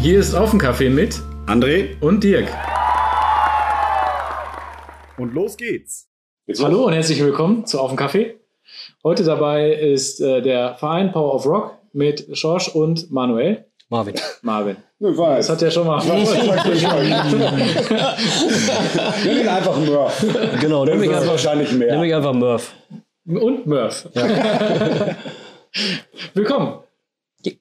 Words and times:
Hier 0.00 0.18
ist 0.18 0.34
Offencafé 0.34 0.90
mit 0.90 1.20
André 1.46 1.90
und 2.00 2.24
Dirk. 2.24 2.48
und 5.18 5.34
los 5.34 5.56
geht's. 5.56 6.08
Jetzt 6.46 6.62
Hallo 6.62 6.86
und 6.86 6.92
herzlich 6.92 7.22
willkommen 7.22 7.64
zu 7.66 7.80
Offencafé. 7.80 8.34
Heute 9.04 9.22
dabei 9.22 9.70
ist 9.72 10.20
äh, 10.20 10.42
der 10.42 10.74
Verein 10.74 11.12
Power 11.12 11.34
of 11.34 11.46
Rock 11.46 11.78
mit 11.92 12.26
Schorsch 12.36 12.68
und 12.68 13.10
Manuel. 13.12 13.64
Marvin. 13.88 14.14
Marvin. 14.42 14.76
Ich 14.98 15.16
weiß. 15.16 15.46
Das 15.46 15.56
hat 15.56 15.62
ja 15.62 15.70
schon 15.70 15.86
mal. 15.86 16.04
Nenn 16.04 16.18
ihn 19.40 19.48
einfach 19.48 19.76
Murph. 19.76 20.24
Genau, 20.60 20.84
nimm 20.84 21.02
einfach, 21.02 21.26
wahrscheinlich 21.26 21.70
nimm 21.70 21.80
mehr. 21.80 21.98
mich 21.98 22.14
einfach 22.14 22.32
Murph. 22.32 22.72
Und 23.26 23.66
Murph. 23.66 24.08
Willkommen. 26.34 26.80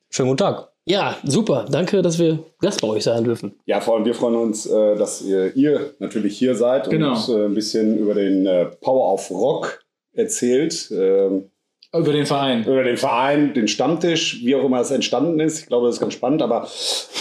Schönen 0.10 0.30
guten 0.30 0.38
Tag. 0.38 0.70
Ja, 0.86 1.18
super. 1.24 1.66
Danke, 1.70 2.02
dass 2.02 2.18
wir 2.18 2.40
Gast 2.60 2.82
bei 2.82 2.88
euch 2.88 3.04
sein 3.04 3.24
dürfen. 3.24 3.54
Ja, 3.66 3.80
vor 3.80 3.96
allem 3.96 4.06
wir 4.06 4.16
freuen 4.16 4.36
uns, 4.36 4.66
äh, 4.66 4.96
dass 4.96 5.22
ihr, 5.22 5.56
ihr 5.56 5.94
natürlich 6.00 6.38
hier 6.38 6.56
seid 6.56 6.88
und 6.88 6.92
Genau. 6.94 7.12
uns 7.12 7.30
äh, 7.30 7.46
ein 7.46 7.54
bisschen 7.54 7.98
über 8.00 8.16
den 8.16 8.46
äh, 8.48 8.66
Power 8.66 9.14
of 9.14 9.30
Rock 9.30 9.86
erzählt. 10.14 10.90
ähm, 10.92 11.52
Über 11.94 12.12
den 12.12 12.26
Verein. 12.26 12.64
Über 12.66 12.84
den 12.84 12.98
Verein, 12.98 13.54
den 13.54 13.68
Stammtisch, 13.68 14.42
wie 14.44 14.56
auch 14.56 14.64
immer 14.66 14.82
es 14.82 14.90
entstanden 14.90 15.40
ist. 15.40 15.60
Ich 15.60 15.68
glaube, 15.68 15.86
das 15.86 15.98
ist 15.98 16.02
ganz 16.02 16.14
spannend. 16.16 16.42
Aber 16.42 16.62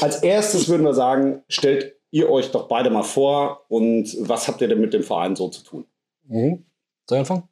als 0.00 0.22
erstes 0.22 0.68
würden 0.68 0.84
wir 0.86 0.94
sagen, 0.94 1.42
stellt 1.48 1.94
ihr 2.10 2.30
euch 2.30 2.50
doch 2.50 2.66
beide 2.68 2.88
mal 2.88 3.02
vor 3.02 3.66
und 3.68 4.16
was 4.20 4.48
habt 4.48 4.62
ihr 4.62 4.68
denn 4.68 4.80
mit 4.80 4.94
dem 4.94 5.02
Verein 5.02 5.36
so 5.36 5.48
zu 5.48 5.62
tun? 5.62 5.84
Mhm. 6.26 6.64
Soll 7.06 7.16
ich 7.18 7.20
anfangen? 7.20 7.42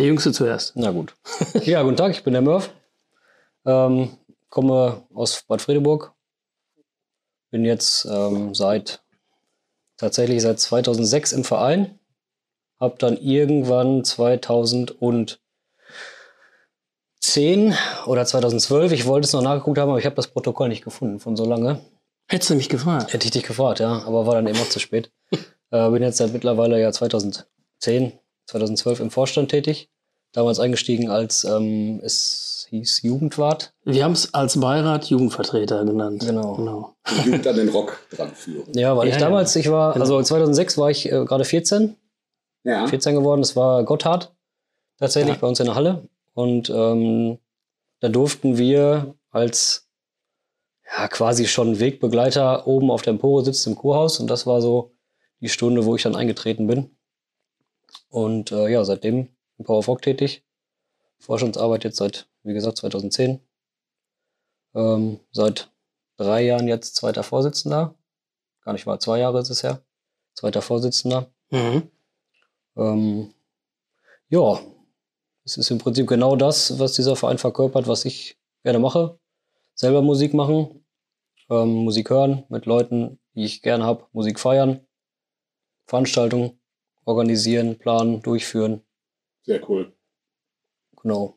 Der 0.00 0.06
Jüngste 0.06 0.32
zuerst. 0.32 0.76
Na 0.76 0.92
gut. 0.92 1.14
ja, 1.66 1.82
guten 1.82 1.98
Tag, 1.98 2.12
ich 2.12 2.24
bin 2.24 2.32
der 2.32 2.40
Murph. 2.40 2.72
Ähm, 3.66 4.16
komme 4.48 5.02
aus 5.12 5.42
Bad 5.46 5.60
Fredeburg. 5.60 6.14
Bin 7.50 7.66
jetzt 7.66 8.06
ähm, 8.06 8.54
seit 8.54 9.02
tatsächlich 9.98 10.40
seit 10.40 10.58
2006 10.58 11.32
im 11.32 11.44
Verein. 11.44 11.98
Hab 12.78 12.98
dann 12.98 13.18
irgendwann 13.18 14.02
2010 14.02 15.36
oder 18.06 18.24
2012, 18.24 18.92
ich 18.92 19.04
wollte 19.04 19.26
es 19.26 19.34
noch 19.34 19.42
nachgeguckt 19.42 19.76
haben, 19.76 19.90
aber 19.90 19.98
ich 19.98 20.06
habe 20.06 20.16
das 20.16 20.28
Protokoll 20.28 20.70
nicht 20.70 20.82
gefunden 20.82 21.20
von 21.20 21.36
so 21.36 21.44
lange. 21.44 21.78
Hättest 22.26 22.48
du 22.48 22.54
mich 22.54 22.70
gefragt? 22.70 23.12
Hätte 23.12 23.26
ich 23.26 23.32
dich 23.32 23.42
gefragt, 23.42 23.80
ja, 23.80 24.02
aber 24.06 24.24
war 24.24 24.36
dann 24.36 24.46
eben 24.46 24.60
auch 24.60 24.70
zu 24.70 24.80
spät. 24.80 25.12
äh, 25.70 25.90
bin 25.90 26.02
jetzt 26.02 26.16
seit 26.16 26.32
mittlerweile 26.32 26.80
ja 26.80 26.90
2010, 26.90 28.18
2012 28.50 29.00
im 29.00 29.10
Vorstand 29.10 29.50
tätig. 29.50 29.88
Damals 30.32 30.60
eingestiegen 30.60 31.08
als 31.10 31.42
ähm, 31.44 32.00
es 32.04 32.66
hieß 32.70 33.02
Jugendwart. 33.02 33.72
Wir 33.84 34.04
haben 34.04 34.12
es 34.12 34.32
als 34.32 34.60
Beirat 34.60 35.06
Jugendvertreter 35.06 35.84
genannt. 35.84 36.22
Genau. 36.24 36.54
genau. 36.54 36.94
Jugend 37.24 37.46
an 37.48 37.56
den 37.56 37.68
Rock 37.68 37.98
dran 38.12 38.30
führen. 38.32 38.72
Ja, 38.78 38.96
weil 38.96 39.08
Ja, 39.08 39.14
ich 39.16 39.20
ja. 39.20 39.26
damals, 39.26 39.56
ich 39.56 39.68
war, 39.70 39.92
Genau. 39.92 40.04
also 40.04 40.22
2006 40.22 40.78
war 40.78 40.90
ich 40.90 41.06
äh, 41.10 41.24
gerade 41.24 41.44
14, 41.44 41.96
Ja. 42.62 42.86
14 42.86 43.16
geworden. 43.16 43.40
Das 43.40 43.56
war 43.56 43.82
Gotthard 43.84 44.32
tatsächlich 44.98 45.34
Ja. 45.34 45.40
bei 45.40 45.48
uns 45.48 45.58
in 45.58 45.66
der 45.66 45.74
Halle. 45.74 46.08
Und 46.34 46.70
ähm, 46.70 47.38
da 47.98 48.08
durften 48.08 48.56
wir 48.56 49.14
als 49.30 49.88
ja, 50.96 51.08
quasi 51.08 51.46
schon 51.48 51.80
Wegbegleiter 51.80 52.68
oben 52.68 52.90
auf 52.92 53.02
der 53.02 53.12
Empore 53.14 53.44
sitzen 53.44 53.70
im 53.70 53.76
Kurhaus. 53.76 54.20
Und 54.20 54.28
das 54.30 54.46
war 54.46 54.62
so 54.62 54.92
die 55.40 55.48
Stunde, 55.48 55.84
wo 55.86 55.96
ich 55.96 56.02
dann 56.04 56.14
eingetreten 56.14 56.68
bin. 56.68 56.90
Und 58.10 58.52
äh, 58.52 58.68
ja, 58.68 58.84
seitdem 58.84 59.28
im 59.58 59.64
Power 59.64 59.78
of 59.78 59.88
Rock 59.88 60.02
tätig. 60.02 60.44
Forschungsarbeit 61.18 61.84
jetzt 61.84 61.96
seit, 61.96 62.28
wie 62.42 62.54
gesagt, 62.54 62.78
2010. 62.78 63.40
Ähm, 64.74 65.20
seit 65.32 65.70
drei 66.16 66.42
Jahren 66.42 66.68
jetzt 66.68 66.96
zweiter 66.96 67.22
Vorsitzender. 67.22 67.94
Gar 68.62 68.72
nicht 68.72 68.86
mal 68.86 68.98
zwei 68.98 69.18
Jahre 69.18 69.40
ist 69.40 69.50
es 69.50 69.62
her. 69.62 69.82
Zweiter 70.34 70.62
Vorsitzender. 70.62 71.30
Mhm. 71.50 71.90
Ähm, 72.76 73.34
ja, 74.28 74.60
es 75.44 75.56
ist 75.56 75.70
im 75.70 75.78
Prinzip 75.78 76.06
genau 76.06 76.36
das, 76.36 76.78
was 76.78 76.92
dieser 76.92 77.16
Verein 77.16 77.38
verkörpert, 77.38 77.86
was 77.88 78.04
ich 78.04 78.38
gerne 78.62 78.78
mache. 78.78 79.18
Selber 79.74 80.02
Musik 80.02 80.34
machen, 80.34 80.84
ähm, 81.48 81.84
Musik 81.84 82.10
hören 82.10 82.44
mit 82.48 82.66
Leuten, 82.66 83.18
die 83.34 83.44
ich 83.44 83.62
gerne 83.62 83.84
habe, 83.84 84.06
Musik 84.12 84.38
feiern, 84.38 84.86
Veranstaltungen 85.86 86.59
organisieren, 87.04 87.78
planen, 87.78 88.22
durchführen. 88.22 88.82
Sehr 89.42 89.60
cool. 89.68 89.92
Genau. 91.02 91.34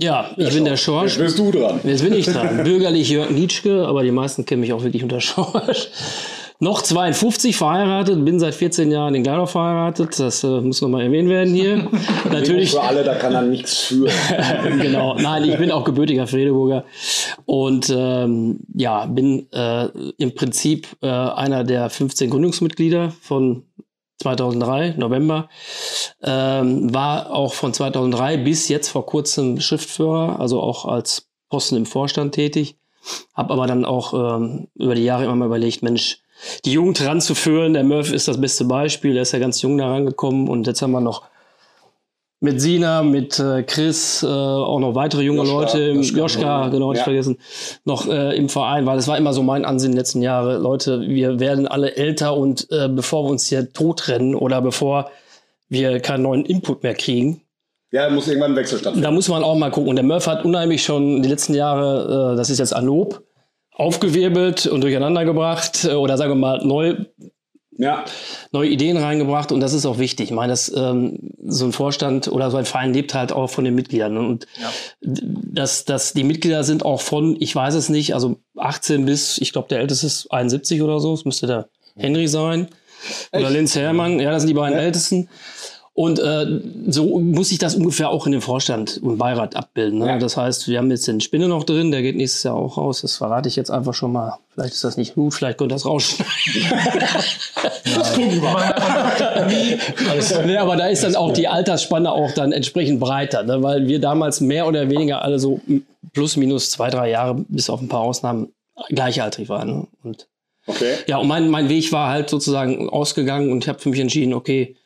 Ja, 0.00 0.30
ich 0.36 0.52
bin 0.54 0.64
der 0.64 0.74
Jetzt 0.74 0.84
Schorsch. 0.84 1.18
bist 1.18 1.38
du 1.38 1.50
dran. 1.50 1.80
Jetzt 1.82 2.02
bin 2.02 2.12
ich 2.12 2.26
dran. 2.26 2.62
Bürgerlich 2.64 3.10
Jörg 3.10 3.30
Nietzsche, 3.30 3.84
aber 3.84 4.04
die 4.04 4.12
meisten 4.12 4.44
kennen 4.44 4.60
mich 4.60 4.72
auch 4.72 4.84
wirklich 4.84 5.02
unter 5.02 5.20
Schorsch. 5.20 5.90
Noch 6.60 6.82
52 6.82 7.56
verheiratet, 7.56 8.24
bin 8.24 8.40
seit 8.40 8.52
14 8.52 8.90
Jahren 8.90 9.14
in 9.14 9.22
Gladbach 9.22 9.48
verheiratet. 9.48 10.18
Das 10.18 10.42
äh, 10.42 10.60
muss 10.60 10.80
nochmal 10.80 11.02
erwähnt 11.02 11.28
werden 11.28 11.54
hier. 11.54 11.88
Natürlich. 12.32 12.72
Für 12.72 12.82
alle, 12.82 13.04
da 13.04 13.14
kann 13.14 13.32
er 13.32 13.42
nichts 13.42 13.78
für. 13.78 14.08
genau. 14.82 15.14
Nein, 15.14 15.44
ich 15.44 15.56
bin 15.56 15.70
auch 15.70 15.84
gebürtiger 15.84 16.26
Fredeburger 16.26 16.84
und 17.44 17.94
ähm, 17.96 18.58
ja, 18.74 19.06
bin 19.06 19.46
äh, 19.52 19.86
im 20.18 20.34
Prinzip 20.34 20.88
äh, 21.00 21.06
einer 21.06 21.62
der 21.62 21.90
15 21.90 22.28
Gründungsmitglieder 22.28 23.12
von 23.20 23.67
2003, 24.22 24.94
November. 24.96 25.48
Ähm, 26.22 26.92
war 26.92 27.30
auch 27.30 27.54
von 27.54 27.72
2003 27.72 28.38
bis 28.38 28.68
jetzt 28.68 28.88
vor 28.88 29.06
kurzem 29.06 29.60
Schriftführer, 29.60 30.40
also 30.40 30.60
auch 30.60 30.84
als 30.84 31.28
Posten 31.48 31.76
im 31.76 31.86
Vorstand 31.86 32.34
tätig. 32.34 32.76
Hab 33.34 33.50
aber 33.50 33.66
dann 33.66 33.84
auch 33.84 34.12
ähm, 34.12 34.68
über 34.74 34.94
die 34.94 35.04
Jahre 35.04 35.24
immer 35.24 35.36
mal 35.36 35.46
überlegt, 35.46 35.82
Mensch, 35.82 36.20
die 36.64 36.72
Jugend 36.72 37.00
ranzuführen. 37.04 37.72
Der 37.74 37.84
Murph 37.84 38.12
ist 38.12 38.28
das 38.28 38.40
beste 38.40 38.64
Beispiel. 38.64 39.14
Der 39.14 39.22
ist 39.22 39.32
ja 39.32 39.38
ganz 39.38 39.62
jung 39.62 39.78
da 39.78 39.88
rangekommen 39.88 40.48
und 40.48 40.66
jetzt 40.66 40.82
haben 40.82 40.92
wir 40.92 41.00
noch 41.00 41.22
mit 42.40 42.60
Sina, 42.60 43.02
mit 43.02 43.38
äh, 43.40 43.62
Chris, 43.64 44.22
äh, 44.22 44.26
auch 44.26 44.78
noch 44.78 44.94
weitere 44.94 45.22
junge 45.22 45.40
Joschka, 45.42 45.52
Leute, 45.60 45.78
im- 45.80 45.96
Joschka, 46.02 46.18
Joschka, 46.18 46.68
genau, 46.68 46.88
hatte 46.90 46.98
ja. 46.98 47.00
ich 47.00 47.04
vergessen, 47.04 47.38
noch 47.84 48.06
äh, 48.08 48.36
im 48.36 48.48
Verein, 48.48 48.86
weil 48.86 48.96
das 48.96 49.08
war 49.08 49.18
immer 49.18 49.32
so 49.32 49.42
mein 49.42 49.64
Ansinnen 49.64 49.92
in 49.92 49.96
den 49.96 50.00
letzten 50.00 50.22
Jahre. 50.22 50.58
Leute, 50.58 51.00
wir 51.00 51.40
werden 51.40 51.66
alle 51.66 51.96
älter 51.96 52.36
und 52.36 52.68
äh, 52.70 52.88
bevor 52.88 53.24
wir 53.24 53.30
uns 53.30 53.46
hier 53.48 53.72
totrennen 53.72 54.34
oder 54.36 54.60
bevor 54.62 55.10
wir 55.68 55.98
keinen 56.00 56.22
neuen 56.22 56.44
Input 56.46 56.82
mehr 56.84 56.94
kriegen, 56.94 57.42
Ja, 57.90 58.08
muss 58.08 58.28
irgendwann 58.28 58.52
ein 58.52 58.56
Wechsel 58.56 58.78
stattfinden. 58.78 59.02
da 59.04 59.10
muss 59.10 59.28
man 59.28 59.42
auch 59.42 59.56
mal 59.56 59.70
gucken. 59.70 59.90
Und 59.90 59.96
der 59.96 60.04
Murph 60.04 60.26
hat 60.28 60.44
unheimlich 60.44 60.82
schon 60.84 61.22
die 61.22 61.28
letzten 61.28 61.54
Jahre, 61.54 62.32
äh, 62.32 62.36
das 62.36 62.50
ist 62.50 62.58
jetzt 62.58 62.72
Anob, 62.74 63.22
aufgewirbelt 63.74 64.66
und 64.66 64.82
durcheinander 64.82 65.24
gebracht 65.24 65.84
äh, 65.84 65.94
oder 65.94 66.16
sagen 66.16 66.30
wir 66.32 66.36
mal 66.36 66.64
neu 66.64 66.94
Ja, 67.80 68.04
neue 68.50 68.68
Ideen 68.68 68.96
reingebracht 68.96 69.52
und 69.52 69.60
das 69.60 69.72
ist 69.72 69.86
auch 69.86 69.98
wichtig. 69.98 70.30
Ich 70.30 70.34
meine, 70.34 70.50
das, 70.50 70.70
ähm, 70.74 71.30
so 71.46 71.64
ein 71.64 71.72
Vorstand 71.72 72.26
oder 72.26 72.50
so 72.50 72.56
ein 72.56 72.64
Verein 72.64 72.92
lebt 72.92 73.14
halt 73.14 73.30
auch 73.30 73.46
von 73.46 73.64
den 73.64 73.76
Mitgliedern 73.76 74.16
und 74.16 74.48
dass, 75.00 75.84
dass 75.84 76.12
die 76.12 76.24
Mitglieder 76.24 76.64
sind 76.64 76.84
auch 76.84 77.00
von, 77.00 77.36
ich 77.38 77.54
weiß 77.54 77.74
es 77.74 77.88
nicht, 77.88 78.14
also 78.14 78.40
18 78.56 79.04
bis, 79.04 79.38
ich 79.38 79.52
glaube, 79.52 79.68
der 79.68 79.78
älteste 79.78 80.08
ist 80.08 80.32
71 80.32 80.82
oder 80.82 80.98
so, 80.98 81.14
es 81.14 81.24
müsste 81.24 81.46
der 81.46 81.68
Henry 81.94 82.26
sein. 82.26 82.66
Oder 83.32 83.48
Linz 83.48 83.76
Herrmann, 83.76 84.18
ja, 84.18 84.32
das 84.32 84.42
sind 84.42 84.48
die 84.48 84.54
beiden 84.54 84.76
ältesten. 84.76 85.28
Und 85.98 86.20
äh, 86.20 86.46
so 86.86 87.18
muss 87.18 87.50
ich 87.50 87.58
das 87.58 87.74
ungefähr 87.74 88.10
auch 88.10 88.24
in 88.26 88.30
dem 88.30 88.40
Vorstand 88.40 89.00
und 89.02 89.18
Beirat 89.18 89.56
abbilden. 89.56 89.98
Ne? 89.98 90.06
Ja. 90.06 90.18
Das 90.18 90.36
heißt, 90.36 90.68
wir 90.68 90.78
haben 90.78 90.92
jetzt 90.92 91.08
den 91.08 91.20
Spinne 91.20 91.48
noch 91.48 91.64
drin, 91.64 91.90
der 91.90 92.02
geht 92.02 92.14
nächstes 92.14 92.44
Jahr 92.44 92.54
auch 92.54 92.76
raus. 92.76 93.00
Das 93.00 93.16
verrate 93.16 93.48
ich 93.48 93.56
jetzt 93.56 93.68
einfach 93.68 93.94
schon 93.94 94.12
mal. 94.12 94.38
Vielleicht 94.54 94.74
ist 94.74 94.84
das 94.84 94.96
nicht 94.96 95.16
gut, 95.16 95.34
vielleicht 95.34 95.58
könnt 95.58 95.72
ihr 95.72 95.74
das 95.74 95.84
rausschneiden. 95.86 96.30
nee, 100.46 100.56
aber 100.56 100.76
da 100.76 100.86
ist 100.86 101.02
dann 101.02 101.16
auch 101.16 101.32
die 101.32 101.48
Altersspanne 101.48 102.12
auch 102.12 102.30
dann 102.30 102.52
entsprechend 102.52 103.00
breiter, 103.00 103.42
ne? 103.42 103.60
weil 103.64 103.88
wir 103.88 104.00
damals 104.00 104.40
mehr 104.40 104.68
oder 104.68 104.88
weniger 104.88 105.22
alle 105.22 105.40
so 105.40 105.60
plus 106.14 106.36
minus 106.36 106.70
zwei, 106.70 106.90
drei 106.90 107.10
Jahre, 107.10 107.44
bis 107.48 107.68
auf 107.68 107.80
ein 107.80 107.88
paar 107.88 108.02
Ausnahmen, 108.02 108.52
gleichaltrig 108.88 109.48
waren. 109.48 109.68
Ne? 109.68 109.86
Und 110.04 110.28
okay. 110.68 110.94
ja, 111.08 111.16
und 111.16 111.26
mein, 111.26 111.48
mein 111.48 111.68
Weg 111.68 111.90
war 111.90 112.08
halt 112.08 112.30
sozusagen 112.30 112.88
ausgegangen 112.88 113.50
und 113.50 113.64
ich 113.64 113.68
habe 113.68 113.80
für 113.80 113.88
mich 113.88 113.98
entschieden, 113.98 114.32
okay, 114.32 114.76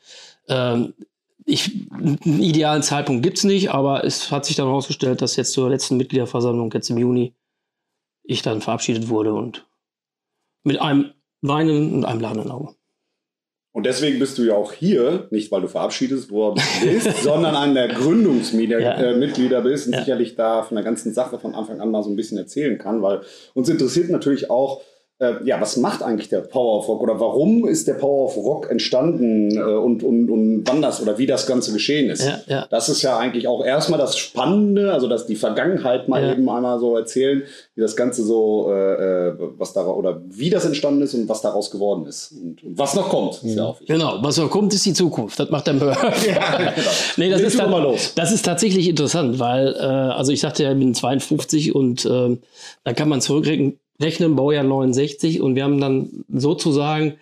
ähm, 0.49 0.95
ich, 1.45 1.89
einen 1.93 2.19
idealen 2.43 2.83
Zeitpunkt 2.83 3.23
gibt's 3.23 3.45
nicht, 3.45 3.71
aber 3.71 4.05
es 4.05 4.31
hat 4.31 4.45
sich 4.45 4.57
dann 4.57 4.67
herausgestellt, 4.67 5.23
dass 5.23 5.37
jetzt 5.37 5.53
zur 5.53 5.71
letzten 5.71 5.97
Mitgliederversammlung 5.97 6.71
jetzt 6.73 6.91
im 6.91 6.99
Juni 6.99 7.35
ich 8.23 8.43
dann 8.43 8.61
verabschiedet 8.61 9.09
wurde 9.09 9.35
und 9.35 9.67
mit 10.63 10.81
einem 10.81 11.13
weinenden 11.41 11.95
und 11.95 12.05
einem 12.05 12.21
lachenden 12.21 12.51
Auge. 12.53 12.75
Und 13.75 13.87
deswegen 13.87 14.19
bist 14.19 14.37
du 14.37 14.43
ja 14.43 14.55
auch 14.55 14.73
hier, 14.73 15.29
nicht 15.31 15.51
weil 15.51 15.63
du 15.63 15.69
verabschiedet 15.69 16.31
worden 16.31 16.63
bist, 16.85 17.11
sondern 17.23 17.57
einer 17.57 17.87
der 17.87 17.97
Gründungsmitglieder 17.97 18.79
Ja. 18.81 19.01
äh, 19.01 19.63
bist 19.63 19.87
und 19.87 19.95
Ja. 19.95 20.01
sicherlich 20.01 20.35
da 20.37 20.63
von 20.63 20.75
der 20.77 20.85
ganzen 20.85 21.15
Sache 21.15 21.39
von 21.39 21.55
Anfang 21.55 21.81
an 21.81 21.91
mal 21.91 22.03
so 22.03 22.11
ein 22.11 22.17
bisschen 22.17 22.37
erzählen 22.39 22.77
kann, 22.79 23.01
weil 23.03 23.23
uns 23.55 23.69
interessiert 23.71 24.11
natürlich 24.11 24.51
auch, 24.51 24.83
ja, 25.45 25.61
was 25.61 25.77
macht 25.77 26.03
eigentlich 26.03 26.29
der 26.29 26.41
Power 26.41 26.79
of 26.79 26.89
Rock 26.89 27.03
oder 27.03 27.21
warum 27.21 27.67
ist 27.67 27.87
der 27.89 27.95
Power 27.95 28.25
of 28.27 28.37
Rock 28.37 28.71
entstanden 28.71 29.57
äh, 29.57 29.61
und, 29.61 30.03
und, 30.03 30.31
und 30.31 30.65
wann 30.67 30.81
das 30.81 31.03
oder 31.03 31.19
wie 31.19 31.27
das 31.27 31.47
Ganze 31.47 31.73
geschehen 31.73 32.11
ist. 32.11 32.25
Ja, 32.25 32.41
ja. 32.47 32.67
Das 32.71 32.89
ist 32.89 33.03
ja 33.03 33.19
eigentlich 33.19 33.47
auch 33.49 33.65
erstmal 33.65 33.99
das 33.99 34.17
Spannende, 34.17 34.93
also 34.93 35.09
dass 35.09 35.27
die 35.27 35.37
Vergangenheit 35.37 36.09
mal 36.09 36.23
Ja. 36.23 36.33
eben 36.33 36.49
einmal 36.49 36.79
so 36.79 36.97
erzählen, 36.97 37.43
wie 37.75 37.81
das 37.81 37.97
Ganze 37.97 38.25
so, 38.25 38.71
äh, 38.73 39.29
äh, 39.29 39.35
was 39.59 39.73
da 39.73 39.85
oder 39.87 40.23
wie 40.29 40.51
das 40.51 40.65
entstanden 40.65 41.03
ist 41.03 41.15
und 41.15 41.29
was 41.29 41.43
daraus 41.43 41.71
geworden 41.71 42.07
ist 42.07 42.33
und, 42.33 42.63
und 42.63 42.79
was 42.79 42.95
noch 42.95 43.09
kommt. 43.09 43.43
Ja 43.43 43.73
wichtig. 43.83 43.89
Genau, 43.89 44.19
was 44.23 44.37
noch 44.39 44.51
kommt, 44.51 44.73
ist 44.75 44.87
die 44.87 44.93
Zukunft. 44.93 45.39
Das 45.39 45.51
macht 45.51 45.67
der 45.67 45.75
Mörder. 45.75 46.13
nee, 47.17 47.31
das 47.31 47.41
ist, 47.41 47.57
mal 47.59 47.83
los. 47.83 48.13
das 48.15 48.33
ist 48.33 48.45
tatsächlich 48.45 48.89
interessant, 48.89 49.39
weil, 49.39 49.75
äh, 49.75 49.79
also 49.79 50.33
ich 50.33 50.41
sagte 50.41 50.63
ja, 50.65 50.73
ich 50.73 50.79
bin 50.79 50.95
52 50.95 51.75
und 51.75 52.07
ähm, 52.07 52.41
da 52.85 52.93
kann 52.93 53.09
man 53.09 53.21
zurückrechnen, 53.21 53.79
rechnen, 54.03 54.37
Baujahr 54.37 54.65
69 54.65 55.41
und 55.41 55.55
wir 55.55 55.65
haben 55.65 55.81
dann 55.81 56.25
sozusagen 56.33 57.15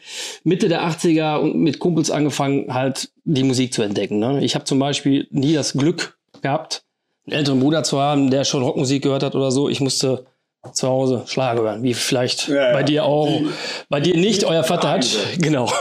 Mitte 0.44 0.69
der 0.69 0.82
80er 0.82 1.38
und 1.38 1.56
mit 1.56 1.79
Kumpels 1.79 2.11
angefangen, 2.11 2.73
halt 2.73 3.11
die 3.25 3.44
Musik 3.44 3.73
zu 3.73 3.82
entdecken. 3.82 4.19
Ne? 4.19 4.44
Ich 4.44 4.55
habe 4.55 4.65
zum 4.65 4.79
Beispiel 4.79 5.29
nie 5.31 5.55
das 5.55 5.75
Glück 5.75 6.19
gehabt, 6.43 6.82
einen 7.27 7.38
älteren 7.38 7.61
Bruder 7.61 7.82
zu 7.82 8.00
haben, 8.00 8.31
der 8.31 8.44
schon 8.44 8.62
Rockmusik 8.62 9.03
gehört 9.03 9.23
hat 9.23 9.35
oder 9.35 9.50
so. 9.50 9.69
Ich 9.69 9.81
musste 9.81 10.27
zu 10.73 10.89
Hause 10.89 11.23
Schlager 11.27 11.62
hören, 11.62 11.83
wie 11.83 11.95
vielleicht 11.95 12.49
Ja, 12.49 12.69
ja. 12.69 12.73
bei 12.73 12.83
dir 12.83 13.05
auch. 13.05 13.31
Bei 13.89 13.99
dir 13.99 14.17
nicht, 14.17 14.45
euer 14.45 14.62
Vater 14.62 14.91
hat. 14.91 15.07
Genau. 15.39 15.71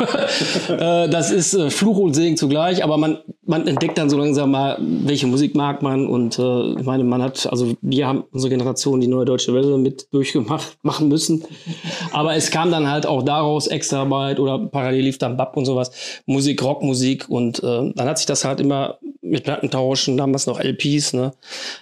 Äh, 0.69 1.09
das 1.09 1.31
ist 1.31 1.53
äh, 1.55 1.69
Fluch 1.69 1.97
und 1.97 2.13
Segen 2.13 2.37
zugleich, 2.37 2.83
aber 2.83 2.97
man, 2.97 3.17
man 3.45 3.67
entdeckt 3.67 3.97
dann 3.97 4.09
so 4.09 4.17
langsam 4.17 4.51
mal, 4.51 4.77
welche 4.79 5.27
Musik 5.27 5.55
mag 5.55 5.81
man. 5.81 6.07
Und 6.07 6.37
äh, 6.39 6.73
ich 6.79 6.85
meine, 6.85 7.03
man 7.03 7.21
hat, 7.21 7.47
also 7.51 7.73
wir 7.81 8.07
haben 8.07 8.23
unsere 8.31 8.49
Generation 8.49 9.01
die 9.01 9.07
neue 9.07 9.25
deutsche 9.25 9.53
Welle 9.53 9.77
mit 9.77 10.07
durchgemacht 10.13 10.77
machen 10.83 11.07
müssen. 11.07 11.43
Aber 12.11 12.35
es 12.35 12.51
kam 12.51 12.71
dann 12.71 12.89
halt 12.89 13.05
auch 13.05 13.23
daraus 13.23 13.67
Extraarbeit 13.67 14.39
oder 14.39 14.59
parallel 14.59 15.01
lief 15.01 15.17
dann 15.17 15.37
Bab 15.37 15.57
und 15.57 15.65
sowas. 15.65 15.91
Musik, 16.25 16.63
Rockmusik. 16.63 17.27
Und 17.29 17.59
äh, 17.59 17.91
dann 17.93 18.07
hat 18.07 18.17
sich 18.17 18.27
das 18.27 18.45
halt 18.45 18.61
immer 18.61 18.99
mit 19.21 19.43
Plattentauschen, 19.43 20.17
damals 20.17 20.47
noch 20.47 20.59
LPs, 20.59 21.13
ne, 21.13 21.33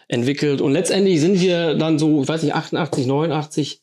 entwickelt. 0.07 0.61
Und 0.61 0.73
letztendlich 0.73 1.19
sind 1.19 1.39
wir 1.41 1.75
dann 1.75 1.99
so, 1.99 2.21
ich 2.21 2.27
weiß 2.27 2.43
nicht, 2.43 2.55
88, 2.55 3.05
89 3.07 3.81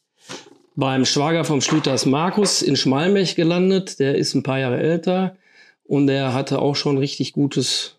beim 0.76 1.04
Schwager 1.04 1.44
vom 1.44 1.60
Schlüters 1.60 2.06
Markus 2.06 2.62
in 2.62 2.76
Schmalmech 2.76 3.36
gelandet. 3.36 3.98
Der 4.00 4.16
ist 4.16 4.34
ein 4.34 4.42
paar 4.42 4.58
Jahre 4.58 4.78
älter 4.78 5.36
und 5.84 6.06
der 6.06 6.32
hatte 6.34 6.60
auch 6.60 6.76
schon 6.76 6.98
richtig 6.98 7.32
gutes 7.32 7.96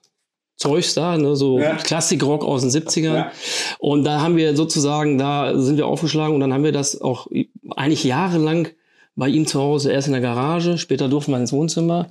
Zeugs 0.58 0.94
da, 0.94 1.18
ne, 1.18 1.36
so 1.36 1.60
Ja. 1.60 1.76
Klassikrock 1.76 2.44
aus 2.44 2.62
den 2.62 2.70
70ern. 2.72 3.16
Ja. 3.16 3.32
Und 3.78 4.06
da 4.06 4.22
haben 4.22 4.38
wir 4.38 4.56
sozusagen, 4.56 5.18
da 5.18 5.58
sind 5.58 5.78
wir 5.78 5.86
aufgeschlagen 5.86 6.34
und 6.34 6.40
dann 6.40 6.54
haben 6.54 6.64
wir 6.64 6.72
das 6.72 7.02
auch 7.02 7.28
eigentlich 7.76 8.06
jahrelang 8.06 8.70
bei 9.18 9.28
ihm 9.28 9.48
zu 9.48 9.60
Hause, 9.62 9.92
erst 9.92 10.08
in 10.08 10.14
der 10.14 10.22
Garage, 10.22 10.78
später 10.78 11.08
durften 11.08 11.32
wir 11.32 11.40
ins 11.40 11.54
Wohnzimmer. 11.54 12.08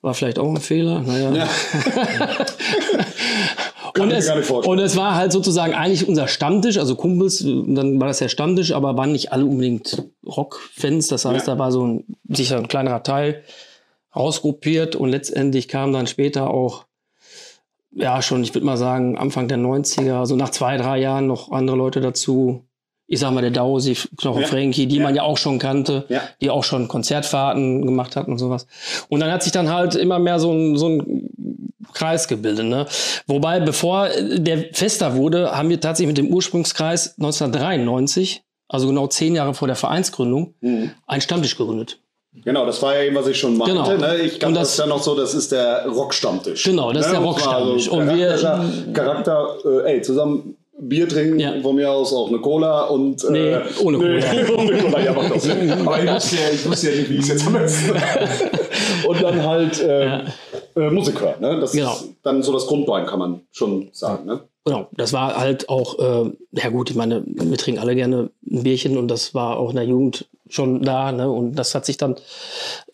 War 0.00 0.14
vielleicht 0.14 0.38
auch 0.38 0.48
ein 0.48 0.60
Fehler. 0.60 1.00
Naja. 1.00 1.48
Kann 3.94 4.08
und, 4.08 4.12
es, 4.12 4.30
und 4.50 4.78
es 4.78 4.96
war 4.96 5.14
halt 5.14 5.32
sozusagen 5.32 5.74
eigentlich 5.74 6.08
unser 6.08 6.26
Stammtisch, 6.28 6.78
also 6.78 6.94
Kumpels, 6.96 7.40
dann 7.44 8.00
war 8.00 8.08
das 8.08 8.18
der 8.18 8.28
Stammtisch, 8.28 8.72
aber 8.72 8.96
waren 8.96 9.12
nicht 9.12 9.32
alle 9.32 9.44
unbedingt 9.44 10.02
Rock-Fans. 10.26 11.08
Das 11.08 11.24
heißt, 11.24 11.46
Ja. 11.46 11.54
da 11.54 11.58
war 11.58 11.72
so 11.72 11.86
ein 11.86 12.04
sicher 12.28 12.56
ein 12.58 12.68
kleinerer 12.68 13.02
Teil 13.02 13.42
rausgruppiert 14.14 14.96
und 14.96 15.10
letztendlich 15.10 15.68
kam 15.68 15.92
dann 15.92 16.06
später 16.06 16.50
auch, 16.50 16.84
ja, 17.92 18.22
schon, 18.22 18.42
ich 18.42 18.54
würde 18.54 18.66
mal 18.66 18.76
sagen, 18.76 19.18
Anfang 19.18 19.48
der 19.48 19.58
90er, 19.58 20.18
also 20.18 20.36
nach 20.36 20.50
zwei, 20.50 20.76
drei 20.76 20.98
Jahren 20.98 21.26
noch 21.26 21.50
andere 21.52 21.76
Leute 21.76 22.00
dazu. 22.00 22.64
Ich 23.08 23.20
sag 23.20 23.32
mal, 23.32 23.40
der 23.42 23.50
Dausi, 23.50 23.96
Knochen 24.16 24.42
Ja. 24.42 24.48
Frankie, 24.48 24.86
die 24.86 24.96
Ja. 24.96 25.02
man 25.02 25.14
ja 25.14 25.22
auch 25.22 25.36
schon 25.36 25.58
kannte, 25.58 26.04
Ja. 26.08 26.22
die 26.40 26.48
auch 26.50 26.64
schon 26.64 26.88
Konzertfahrten 26.88 27.84
gemacht 27.84 28.16
hat 28.16 28.26
und 28.28 28.38
sowas. 28.38 28.66
Und 29.08 29.20
dann 29.20 29.30
hat 29.30 29.42
sich 29.42 29.52
dann 29.52 29.70
halt 29.70 29.94
immer 29.94 30.18
mehr 30.18 30.38
so 30.38 30.50
ein, 30.52 30.76
so 30.78 30.88
ein 30.88 31.28
Kreis 31.92 32.26
gebildet. 32.26 32.64
Ne? 32.66 32.86
Wobei, 33.26 33.60
bevor 33.60 34.08
der 34.08 34.64
fester 34.72 35.14
wurde, 35.14 35.52
haben 35.54 35.68
wir 35.68 35.78
tatsächlich 35.80 36.16
mit 36.16 36.18
dem 36.18 36.32
Ursprungskreis 36.32 37.16
1993, 37.18 38.42
also 38.68 38.86
genau 38.88 39.06
zehn 39.08 39.34
Jahre 39.34 39.52
vor 39.52 39.68
der 39.68 39.76
Vereinsgründung, 39.76 40.54
Mhm. 40.60 40.92
einen 41.06 41.20
Stammtisch 41.20 41.56
gegründet. 41.58 41.98
Genau, 42.44 42.64
das 42.64 42.80
war 42.80 42.94
ja 42.94 43.02
eben, 43.02 43.14
was 43.14 43.26
ich 43.26 43.38
schon 43.38 43.58
meinte. 43.58 43.74
Genau. 43.74 43.94
Ne? 43.94 44.16
Ich 44.22 44.34
Und 44.34 44.38
kann 44.40 44.54
das- 44.54 44.70
das, 44.76 44.78
ja 44.78 44.86
noch 44.86 45.02
so, 45.02 45.14
das 45.14 45.34
ist 45.34 45.52
der 45.52 45.86
Rockstammtisch. 45.86 46.64
Genau, 46.64 46.90
das 46.92 47.04
ist 47.04 47.12
der 47.12 47.20
Und 47.20 47.26
Rockstammtisch. 47.26 47.88
Und 47.88 48.00
Also 48.08 48.16
wir- 48.16 48.26
charakterischer 48.28 48.92
Charakter, 48.94 49.56
äh, 49.84 49.92
ey, 49.96 50.02
zusammen 50.02 50.56
Bier 50.88 51.08
trinken, 51.08 51.38
Ja. 51.38 51.54
von 51.62 51.76
mir 51.76 51.90
aus 51.90 52.12
auch 52.12 52.28
eine 52.28 52.38
Cola 52.38 52.84
und. 52.86 53.24
Nee, 53.30 53.50
äh, 53.52 53.60
ohne 53.82 53.98
nee, 54.20 54.20
Cola. 54.46 54.58
ohne 54.62 54.78
Cola, 54.78 55.00
ja, 55.00 55.12
macht 55.12 55.30
doch 55.30 55.38
Sinn. 55.40 55.70
Aber 55.86 56.02
ich 56.02 56.10
wusste, 56.10 56.36
ja, 56.36 56.42
ich 56.52 56.68
wusste 56.68 56.90
ja 56.90 56.96
nicht, 56.96 57.10
wie 57.10 57.14
ich 57.14 57.20
es 57.20 57.28
jetzt 57.28 57.46
am 57.46 57.52
besten. 57.52 57.92
und 59.08 59.22
dann 59.22 59.42
halt 59.46 59.80
äh, 59.80 60.18
äh, 60.76 60.90
Musik 60.90 61.20
hören. 61.20 61.40
Ne? 61.40 61.60
Das 61.60 61.72
Genau. 61.72 61.92
ist 61.92 62.08
dann 62.22 62.42
so 62.42 62.52
das 62.52 62.66
Grundbein, 62.66 63.06
kann 63.06 63.18
man 63.18 63.40
schon 63.52 63.88
sagen. 63.92 64.26
Ne? 64.26 64.40
Genau, 64.64 64.88
das 64.92 65.12
war 65.12 65.36
halt 65.36 65.68
auch, 65.68 65.98
äh, 65.98 66.30
ja 66.52 66.68
gut, 66.70 66.90
ich 66.90 66.96
meine, 66.96 67.22
wir 67.26 67.58
trinken 67.58 67.80
alle 67.80 67.94
gerne 67.94 68.30
ein 68.50 68.62
Bierchen 68.62 68.96
und 68.98 69.08
das 69.08 69.34
war 69.34 69.56
auch 69.58 69.70
in 69.70 69.76
der 69.76 69.84
Jugend 69.86 70.26
schon 70.48 70.82
da, 70.82 71.10
ne? 71.12 71.30
Und 71.30 71.54
das 71.54 71.74
hat 71.74 71.86
sich 71.86 71.96
dann 71.96 72.14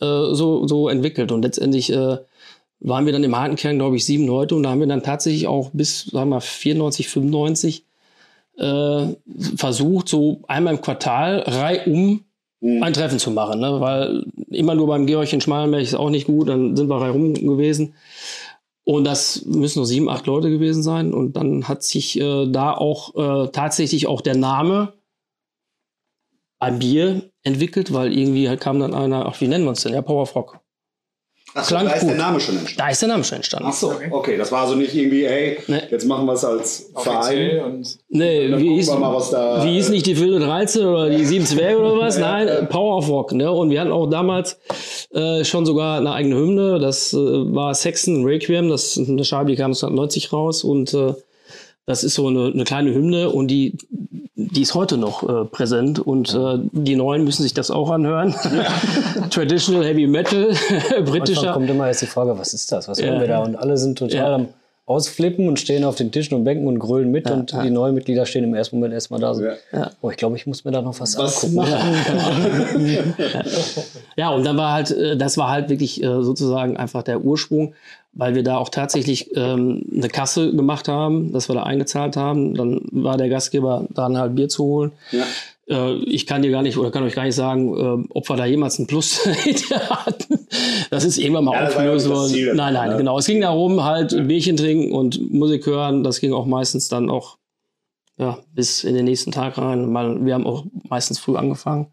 äh, 0.00 0.32
so, 0.32 0.66
so 0.66 0.88
entwickelt. 0.88 1.32
Und 1.32 1.42
letztendlich 1.42 1.92
äh, 1.92 2.18
waren 2.80 3.06
wir 3.06 3.12
dann 3.12 3.24
im 3.24 3.36
harten 3.36 3.56
Kern, 3.56 3.78
glaube 3.78 3.96
ich, 3.96 4.04
sieben 4.04 4.26
Leute 4.26 4.54
und 4.54 4.62
da 4.62 4.70
haben 4.70 4.80
wir 4.80 4.86
dann 4.86 5.02
tatsächlich 5.02 5.46
auch 5.46 5.70
bis, 5.72 6.06
sagen 6.06 6.30
wir 6.30 6.36
mal, 6.36 6.40
94, 6.40 7.08
95 7.08 7.84
äh, 8.58 9.06
versucht, 9.56 10.08
so 10.08 10.42
einmal 10.46 10.74
im 10.74 10.80
Quartal 10.80 11.40
reihum 11.40 12.24
ein 12.60 12.92
Treffen 12.92 13.20
zu 13.20 13.30
machen, 13.30 13.60
ne? 13.60 13.80
weil 13.80 14.24
immer 14.50 14.74
nur 14.74 14.88
beim 14.88 15.06
Georg 15.06 15.32
in 15.32 15.40
Schmalenberg 15.40 15.82
ist 15.82 15.94
auch 15.94 16.10
nicht 16.10 16.26
gut, 16.26 16.48
dann 16.48 16.76
sind 16.76 16.88
wir 16.88 17.00
reihum 17.00 17.34
gewesen. 17.34 17.94
Und 18.82 19.04
das 19.04 19.44
müssen 19.44 19.80
nur 19.80 19.86
sieben, 19.86 20.08
acht 20.08 20.26
Leute 20.26 20.50
gewesen 20.50 20.82
sein. 20.82 21.12
Und 21.12 21.36
dann 21.36 21.68
hat 21.68 21.82
sich 21.82 22.18
äh, 22.18 22.46
da 22.50 22.72
auch 22.72 23.14
äh, 23.14 23.48
tatsächlich 23.48 24.06
auch 24.06 24.22
der 24.22 24.34
Name 24.34 24.94
ein 26.58 26.78
Bier 26.78 27.30
entwickelt, 27.42 27.92
weil 27.92 28.16
irgendwie 28.16 28.48
halt 28.48 28.60
kam 28.60 28.80
dann 28.80 28.94
einer, 28.94 29.26
ach, 29.26 29.40
wie 29.40 29.46
nennen 29.46 29.64
wir 29.64 29.70
uns 29.70 29.82
denn? 29.82 29.92
Ja, 29.92 30.02
Power 30.02 30.22
of 30.22 30.34
Rock. 30.34 30.60
Achso, 31.54 31.68
Klang 31.74 31.86
da 31.86 31.92
ist 31.92 32.00
gut. 32.02 32.10
der 32.10 32.16
Name 32.18 32.40
schon 32.40 32.56
entstanden. 32.58 32.78
Da 32.78 32.90
ist 32.90 33.00
der 33.02 33.08
Name 33.08 33.24
schon 33.24 33.36
entstanden. 33.36 33.66
Ach 33.68 33.72
so, 33.74 33.92
okay. 34.10 34.36
Das 34.36 34.52
war 34.52 34.62
also 34.62 34.74
nicht 34.74 34.94
irgendwie, 34.94 35.26
hey, 35.26 35.58
Nee. 35.66 35.80
jetzt 35.90 36.04
machen 36.04 36.26
wir 36.26 36.34
es 36.34 36.44
als 36.44 36.90
Offiziell 36.94 37.58
Verein. 37.58 37.74
und 37.74 37.98
Nee, 38.10 38.48
Dann 38.48 38.60
wie 38.60 38.64
gucken 38.66 38.78
ist, 38.80 38.88
wir 38.92 38.98
mal, 38.98 39.14
was 39.14 39.30
da- 39.30 39.64
wie 39.64 39.78
ist 39.78 39.88
nicht 39.88 40.06
die 40.06 40.18
wilde 40.20 40.40
13 40.40 40.84
oder 40.86 41.08
die 41.10 41.24
sieben 41.24 41.46
Zwerge 41.46 41.78
oder 41.78 41.98
was? 41.98 42.18
Nein, 42.18 42.68
Power 42.68 42.98
of 42.98 43.08
Rock. 43.08 43.32
Ne? 43.32 43.50
Und 43.50 43.70
wir 43.70 43.80
hatten 43.80 43.92
auch 43.92 44.06
damals 44.08 44.58
äh, 45.14 45.42
schon 45.44 45.64
sogar 45.66 45.98
eine 45.98 46.12
eigene 46.12 46.36
Hymne. 46.36 46.78
Das 46.78 47.12
äh, 47.12 47.16
war 47.16 47.74
Saxon 47.74 48.24
Requiem. 48.24 48.68
Das 48.68 48.96
ist 48.96 49.08
eine 49.08 49.24
Scheibe, 49.24 49.50
die 49.50 49.56
kam 49.56 49.70
1990 49.72 50.32
raus. 50.32 50.64
Und 50.64 50.92
äh, 50.94 51.14
das 51.88 52.04
ist 52.04 52.14
so 52.14 52.26
eine, 52.28 52.52
eine 52.52 52.64
kleine 52.64 52.92
Hymne 52.94 53.30
und 53.30 53.48
die, 53.48 53.76
die 54.36 54.60
ist 54.62 54.74
heute 54.74 54.98
noch 54.98 55.22
äh, 55.28 55.44
präsent. 55.46 55.98
Und 55.98 56.34
äh, 56.34 56.58
die 56.72 56.96
Neuen 56.96 57.24
müssen 57.24 57.42
sich 57.42 57.54
das 57.54 57.70
auch 57.70 57.90
anhören. 57.90 58.34
Traditional 59.30 59.84
Heavy 59.84 60.06
Metal, 60.06 60.48
Manchmal 60.70 61.02
britischer. 61.02 61.52
kommt 61.54 61.70
immer 61.70 61.86
erst 61.88 62.02
die 62.02 62.06
Frage, 62.06 62.38
was 62.38 62.52
ist 62.52 62.70
das? 62.70 62.88
Was 62.88 63.00
Ja. 63.00 63.06
hören 63.06 63.20
wir 63.20 63.28
da? 63.28 63.38
Und 63.42 63.56
alle 63.56 63.76
sind 63.78 63.98
total 63.98 64.14
Ja. 64.16 64.34
am 64.34 64.48
Ausflippen 64.84 65.48
und 65.48 65.58
stehen 65.60 65.84
auf 65.84 65.96
den 65.96 66.12
Tischen 66.12 66.34
und 66.34 66.44
Bänken 66.44 66.66
und 66.66 66.78
grölen 66.78 67.10
mit. 67.10 67.30
und 67.30 67.52
ja. 67.52 67.62
die 67.62 67.68
neuen 67.70 67.94
Mitglieder 67.94 68.24
stehen 68.24 68.44
im 68.44 68.54
ersten 68.54 68.76
Moment 68.76 68.94
erstmal 68.94 69.20
da 69.20 69.34
so. 69.34 69.42
Oh, 70.00 70.08
ich 70.10 70.16
glaube, 70.16 70.36
ich 70.36 70.46
muss 70.46 70.64
mir 70.64 70.70
da 70.70 70.80
noch 70.80 70.98
was, 71.00 71.16
Was 71.18 71.44
angucken. 71.44 71.66
Ja, 74.16 74.30
und 74.30 74.44
dann 74.44 74.56
war 74.56 74.72
halt, 74.72 74.90
äh, 74.90 75.16
das 75.16 75.36
war 75.38 75.50
halt 75.50 75.68
wirklich 75.68 76.02
äh, 76.02 76.22
sozusagen 76.22 76.76
einfach 76.76 77.02
der 77.02 77.20
Ursprung, 77.20 77.74
weil 78.12 78.34
wir 78.34 78.42
da 78.42 78.56
auch 78.58 78.68
tatsächlich 78.68 79.36
ähm, 79.36 79.84
eine 79.94 80.08
Kasse 80.08 80.52
gemacht 80.54 80.88
haben, 80.88 81.32
dass 81.32 81.48
wir 81.48 81.54
da 81.54 81.62
eingezahlt 81.62 82.16
haben. 82.16 82.54
Dann 82.54 82.80
war 82.90 83.16
der 83.16 83.28
Gastgeber 83.28 83.86
dran, 83.92 84.18
halt 84.18 84.34
Bier 84.34 84.48
zu 84.48 84.64
holen. 84.64 84.92
Ja. 85.12 85.24
Äh, 85.68 85.96
ich 86.04 86.26
kann 86.26 86.42
dir 86.42 86.50
gar 86.50 86.62
nicht 86.62 86.78
oder 86.78 86.90
kann 86.90 87.04
euch 87.04 87.14
gar 87.14 87.24
nicht 87.24 87.34
sagen, 87.34 87.76
äh, 87.76 88.08
ob 88.10 88.28
wir 88.28 88.36
da 88.36 88.46
jemals 88.46 88.78
einen 88.78 88.86
Plus 88.86 89.24
hatten. 89.90 90.46
Das 90.90 91.04
ist 91.04 91.18
irgendwann 91.18 91.44
mal 91.44 91.54
Ja, 91.54 91.62
ja 91.62 91.68
aufgelöst 91.68 92.08
worden. 92.08 92.28
Ziel 92.28 92.54
Nein, 92.54 92.74
nein, 92.74 92.90
ne? 92.90 92.96
genau. 92.96 93.18
Es 93.18 93.26
ging 93.26 93.40
darum, 93.40 93.84
halt 93.84 94.26
Bierchen 94.26 94.56
trinken 94.56 94.92
und 94.92 95.32
Musik 95.32 95.66
hören. 95.66 96.02
Das 96.02 96.20
ging 96.20 96.32
auch 96.32 96.46
meistens 96.46 96.88
dann 96.88 97.10
auch 97.10 97.36
ja, 98.18 98.38
bis 98.52 98.84
in 98.84 98.94
den 98.94 99.04
nächsten 99.04 99.30
Tag 99.30 99.58
rein. 99.58 99.90
Mal, 99.90 100.24
wir 100.24 100.34
haben 100.34 100.46
auch 100.46 100.64
meistens 100.88 101.18
früh 101.18 101.36
angefangen. 101.36 101.86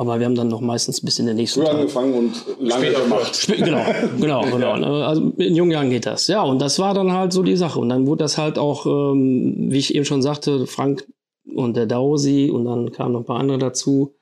Aber 0.00 0.20
wir 0.20 0.26
haben 0.26 0.36
dann 0.36 0.46
noch 0.46 0.60
meistens 0.60 1.00
bis 1.00 1.18
in 1.18 1.26
den 1.26 1.34
nächsten 1.36 1.58
Früh 1.60 1.66
Tag. 1.66 1.74
angefangen 1.74 2.14
und 2.14 2.32
lange 2.60 2.84
Später 2.86 3.02
gemacht. 3.02 3.34
Sp- 3.34 3.58
Genau, 3.58 3.82
genau, 4.20 4.42
genau. 4.42 4.76
ne? 4.76 4.86
Also 5.06 5.32
in 5.38 5.56
jungen 5.56 5.72
Jahren 5.72 5.90
geht 5.90 6.06
das. 6.06 6.28
Ja, 6.28 6.42
und 6.42 6.60
das 6.62 6.78
war 6.78 6.94
dann 6.94 7.12
halt 7.12 7.32
so 7.32 7.42
die 7.42 7.56
Sache. 7.56 7.80
Und 7.80 7.88
dann 7.88 8.06
wurde 8.06 8.22
das 8.22 8.38
halt 8.38 8.58
auch, 8.58 8.86
ähm, 8.86 9.54
wie 9.72 9.78
ich 9.78 9.94
eben 9.96 10.04
schon 10.04 10.22
sagte, 10.22 10.68
Frank 10.68 11.04
und 11.52 11.76
der 11.76 11.86
Dausi 11.86 12.48
und 12.54 12.64
dann 12.64 12.92
kamen 12.92 13.12
noch 13.12 13.20
ein 13.20 13.26
paar 13.26 13.40
andere 13.40 13.58
dazu. 13.58 14.14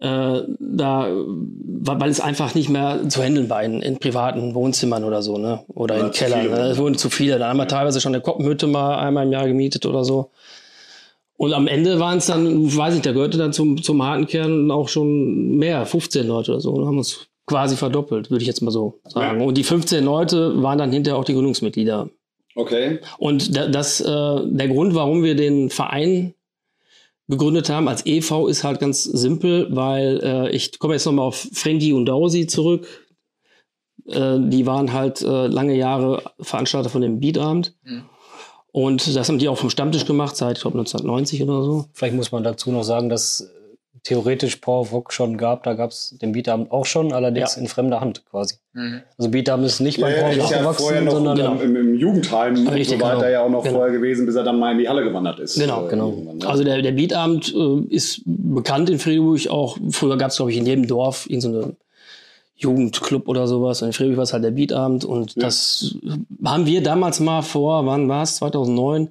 Äh, 0.00 0.40
da, 0.58 1.08
weil 1.12 2.00
weil 2.00 2.10
es 2.10 2.20
einfach 2.20 2.54
nicht 2.54 2.70
mehr 2.70 3.06
zu 3.08 3.22
handeln 3.22 3.50
war 3.50 3.62
in, 3.62 3.82
in 3.82 3.98
privaten 3.98 4.54
Wohnzimmern 4.54 5.04
oder 5.04 5.20
so, 5.22 5.36
ne? 5.36 5.60
Oder, 5.68 5.96
Oder 5.96 6.06
in 6.06 6.10
Kellern. 6.12 6.48
Ne? 6.50 6.58
Es 6.70 6.78
wurden 6.78 6.96
zu 6.96 7.10
viele. 7.10 7.38
Da 7.38 7.48
haben 7.50 7.58
wir 7.58 7.68
teilweise 7.68 8.00
schon 8.00 8.14
eine 8.14 8.22
Koppenhütte 8.22 8.66
mal 8.66 8.96
einmal 8.98 9.26
im 9.26 9.32
Jahr 9.32 9.46
gemietet 9.46 9.84
oder 9.84 10.02
so. 10.02 10.30
Und 11.40 11.54
am 11.54 11.66
Ende 11.66 11.98
waren 11.98 12.18
es 12.18 12.26
dann, 12.26 12.76
weiß 12.76 12.96
ich, 12.96 13.00
da 13.00 13.12
gehörte 13.12 13.38
dann 13.38 13.54
zum, 13.54 13.82
zum 13.82 14.02
harten 14.02 14.26
Kern 14.26 14.70
auch 14.70 14.90
schon 14.90 15.56
mehr, 15.56 15.86
15 15.86 16.26
Leute 16.26 16.50
oder 16.50 16.60
so. 16.60 16.70
Und 16.70 16.86
haben 16.86 16.98
uns 16.98 17.28
quasi 17.46 17.76
verdoppelt, 17.76 18.30
würde 18.30 18.42
ich 18.42 18.46
jetzt 18.46 18.60
mal 18.60 18.70
so 18.70 19.00
sagen. 19.08 19.40
Ja. 19.40 19.46
Und 19.46 19.56
die 19.56 19.64
15 19.64 20.04
Leute 20.04 20.62
waren 20.62 20.76
dann 20.76 20.92
hinterher 20.92 21.18
auch 21.18 21.24
die 21.24 21.32
Gründungsmitglieder. 21.32 22.10
Okay. 22.56 22.98
Und 23.16 23.56
da, 23.56 23.68
das, 23.68 24.02
äh, 24.02 24.04
der 24.04 24.68
Grund, 24.68 24.94
warum 24.94 25.22
wir 25.22 25.34
den 25.34 25.70
Verein 25.70 26.34
gegründet 27.26 27.70
haben 27.70 27.88
als 27.88 28.04
EV, 28.04 28.46
ist 28.46 28.62
halt 28.62 28.78
ganz 28.78 29.04
simpel, 29.04 29.68
weil 29.70 30.20
äh, 30.22 30.50
ich 30.50 30.78
komme 30.78 30.92
jetzt 30.92 31.06
nochmal 31.06 31.24
auf 31.24 31.48
Frankie 31.54 31.94
und 31.94 32.04
Dausi 32.04 32.48
zurück. 32.48 32.86
Äh, 34.08 34.36
die 34.40 34.66
waren 34.66 34.92
halt 34.92 35.22
äh, 35.22 35.46
lange 35.46 35.74
Jahre 35.74 36.22
Veranstalter 36.38 36.90
von 36.90 37.00
dem 37.00 37.18
Beatabend. 37.18 37.74
Mhm. 37.82 38.02
Und 38.72 39.16
das 39.16 39.28
haben 39.28 39.38
die 39.38 39.48
auch 39.48 39.58
vom 39.58 39.70
Stammtisch 39.70 40.04
gemacht, 40.06 40.36
seit, 40.36 40.56
ich 40.58 40.62
glaube, 40.62 40.78
1990 40.78 41.42
oder 41.42 41.62
so. 41.64 41.84
Vielleicht 41.92 42.14
muss 42.14 42.30
man 42.32 42.44
dazu 42.44 42.70
noch 42.70 42.84
sagen, 42.84 43.08
dass 43.08 43.40
äh, 43.40 43.46
theoretisch 44.04 44.56
Power 44.56 44.80
of 44.82 44.92
Rock 44.92 45.12
schon 45.12 45.36
gab. 45.36 45.64
Da 45.64 45.74
gab 45.74 45.90
es 45.90 46.16
den 46.22 46.32
Beatabend 46.32 46.70
auch 46.70 46.86
schon, 46.86 47.12
allerdings 47.12 47.56
Ja. 47.56 47.60
in 47.62 47.68
fremder 47.68 48.00
Hand 48.00 48.24
quasi. 48.30 48.54
Mhm. 48.72 49.02
Also 49.18 49.30
Beatabend 49.30 49.66
ist 49.66 49.80
nicht 49.80 50.00
beim 50.00 50.12
Ja, 50.12 50.18
Power 50.20 50.28
er 50.30 50.30
of 50.30 50.36
ist 50.36 50.44
Rock 50.44 50.50
ja 50.52 50.58
gewachsen, 50.60 50.82
vorher 50.82 51.00
noch 51.02 51.12
sondern 51.12 51.36
Genau. 51.36 51.52
im, 51.60 51.76
im 51.76 51.94
Jugendheim 51.96 52.56
und 52.58 52.68
Richtig, 52.68 52.98
so 52.98 53.04
weiter 53.04 53.16
genau. 53.16 53.28
ja 53.30 53.42
auch 53.42 53.50
noch 53.50 53.62
Genau. 53.64 53.74
vorher 53.78 53.92
gewesen, 53.92 54.24
bis 54.26 54.36
er 54.36 54.44
dann 54.44 54.58
mal 54.58 54.72
in 54.72 54.78
die 54.78 54.88
Halle 54.88 55.02
gewandert 55.02 55.40
ist. 55.40 55.58
Genau, 55.58 55.86
Äh, 55.86 55.90
genau. 55.90 56.10
ne? 56.10 56.46
Also 56.46 56.62
der, 56.64 56.80
der 56.80 56.92
Beatabend 56.92 57.52
äh, 57.54 57.92
ist 57.94 58.22
bekannt 58.24 58.88
in 58.88 58.98
Friedrich 59.00 59.50
auch. 59.50 59.76
Früher 59.90 60.16
gab 60.16 60.30
es, 60.30 60.36
glaube 60.36 60.52
ich, 60.52 60.56
in 60.58 60.64
jedem 60.66 60.86
Dorf 60.86 61.28
irgendeine 61.28 61.62
so 61.64 61.72
Jugendclub 62.60 63.28
oder 63.28 63.46
sowas. 63.46 63.82
Und 63.82 63.88
in 63.88 63.92
Friedrich 63.92 64.16
war 64.16 64.24
es 64.24 64.32
halt 64.32 64.44
der 64.44 64.50
Beatabend. 64.52 65.04
Und 65.04 65.34
Ja. 65.36 65.42
das 65.42 65.94
haben 66.44 66.66
wir 66.66 66.82
damals 66.82 67.20
mal 67.20 67.42
vor, 67.42 67.86
wann 67.86 68.08
war 68.08 68.22
es? 68.22 68.36
2009 68.36 69.08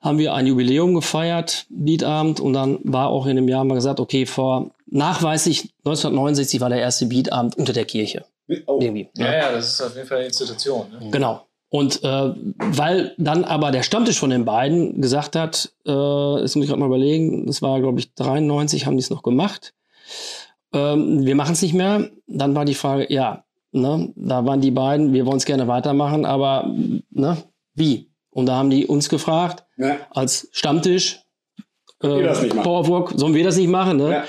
haben 0.00 0.18
wir 0.18 0.34
ein 0.34 0.46
Jubiläum 0.46 0.94
gefeiert, 0.94 1.66
Beatabend. 1.68 2.40
Und 2.40 2.54
dann 2.54 2.78
war 2.84 3.08
auch 3.08 3.26
in 3.26 3.36
dem 3.36 3.48
Jahr 3.48 3.64
mal 3.64 3.74
gesagt, 3.74 4.00
okay, 4.00 4.26
vor 4.26 4.70
nachweislich 4.86 5.72
1969 5.84 6.60
war 6.60 6.68
der 6.68 6.80
erste 6.80 7.06
Beatabend 7.06 7.56
unter 7.56 7.72
der 7.72 7.84
Kirche. 7.84 8.24
oh. 8.66 8.78
Irgendwie. 8.80 9.08
Ja, 9.16 9.32
ja, 9.32 9.52
das 9.52 9.68
ist 9.74 9.80
auf 9.80 9.94
jeden 9.94 10.08
Fall 10.08 10.18
eine 10.18 10.26
Institution. 10.26 10.86
Ne? 11.00 11.10
Genau. 11.10 11.42
Und 11.70 12.04
äh, 12.04 12.34
weil 12.58 13.14
dann 13.16 13.44
aber 13.44 13.70
der 13.70 13.82
Stammtisch 13.82 14.18
von 14.18 14.28
den 14.28 14.44
beiden 14.44 15.00
gesagt 15.00 15.36
hat, 15.36 15.72
äh, 15.86 16.40
jetzt 16.40 16.54
muss 16.54 16.64
ich 16.64 16.68
gerade 16.68 16.80
mal 16.80 16.86
überlegen, 16.86 17.46
das 17.46 17.62
war, 17.62 17.80
glaube 17.80 17.98
ich, 17.98 18.12
93 18.14 18.84
haben 18.84 18.98
die 18.98 19.02
es 19.02 19.08
noch 19.08 19.22
gemacht. 19.22 19.72
Ähm, 20.72 21.24
wir 21.24 21.34
machen 21.34 21.52
es 21.52 21.62
nicht 21.62 21.74
mehr. 21.74 22.08
Dann 22.26 22.54
war 22.54 22.64
die 22.64 22.74
Frage, 22.74 23.12
ja, 23.12 23.44
ne, 23.72 24.12
da 24.16 24.44
waren 24.44 24.60
die 24.60 24.70
beiden, 24.70 25.12
wir 25.12 25.26
wollen 25.26 25.36
es 25.38 25.44
gerne 25.44 25.68
weitermachen, 25.68 26.24
aber 26.24 26.72
ne, 27.10 27.36
wie? 27.74 28.10
Und 28.30 28.46
da 28.46 28.56
haben 28.56 28.70
die 28.70 28.86
uns 28.86 29.08
gefragt, 29.08 29.64
Ja. 29.76 29.96
als 30.10 30.48
Stammtisch, 30.52 31.20
Könnt 31.98 32.16
ihr 32.18 32.24
das 32.24 32.42
nicht 32.42 32.54
machen? 32.54 32.64
Power 32.64 32.80
of 32.80 32.88
Work, 32.88 33.12
sollen 33.14 33.34
wir 33.34 33.44
das 33.44 33.56
nicht 33.56 33.68
machen? 33.68 33.96
Ne? 33.98 34.10
Ja. 34.10 34.24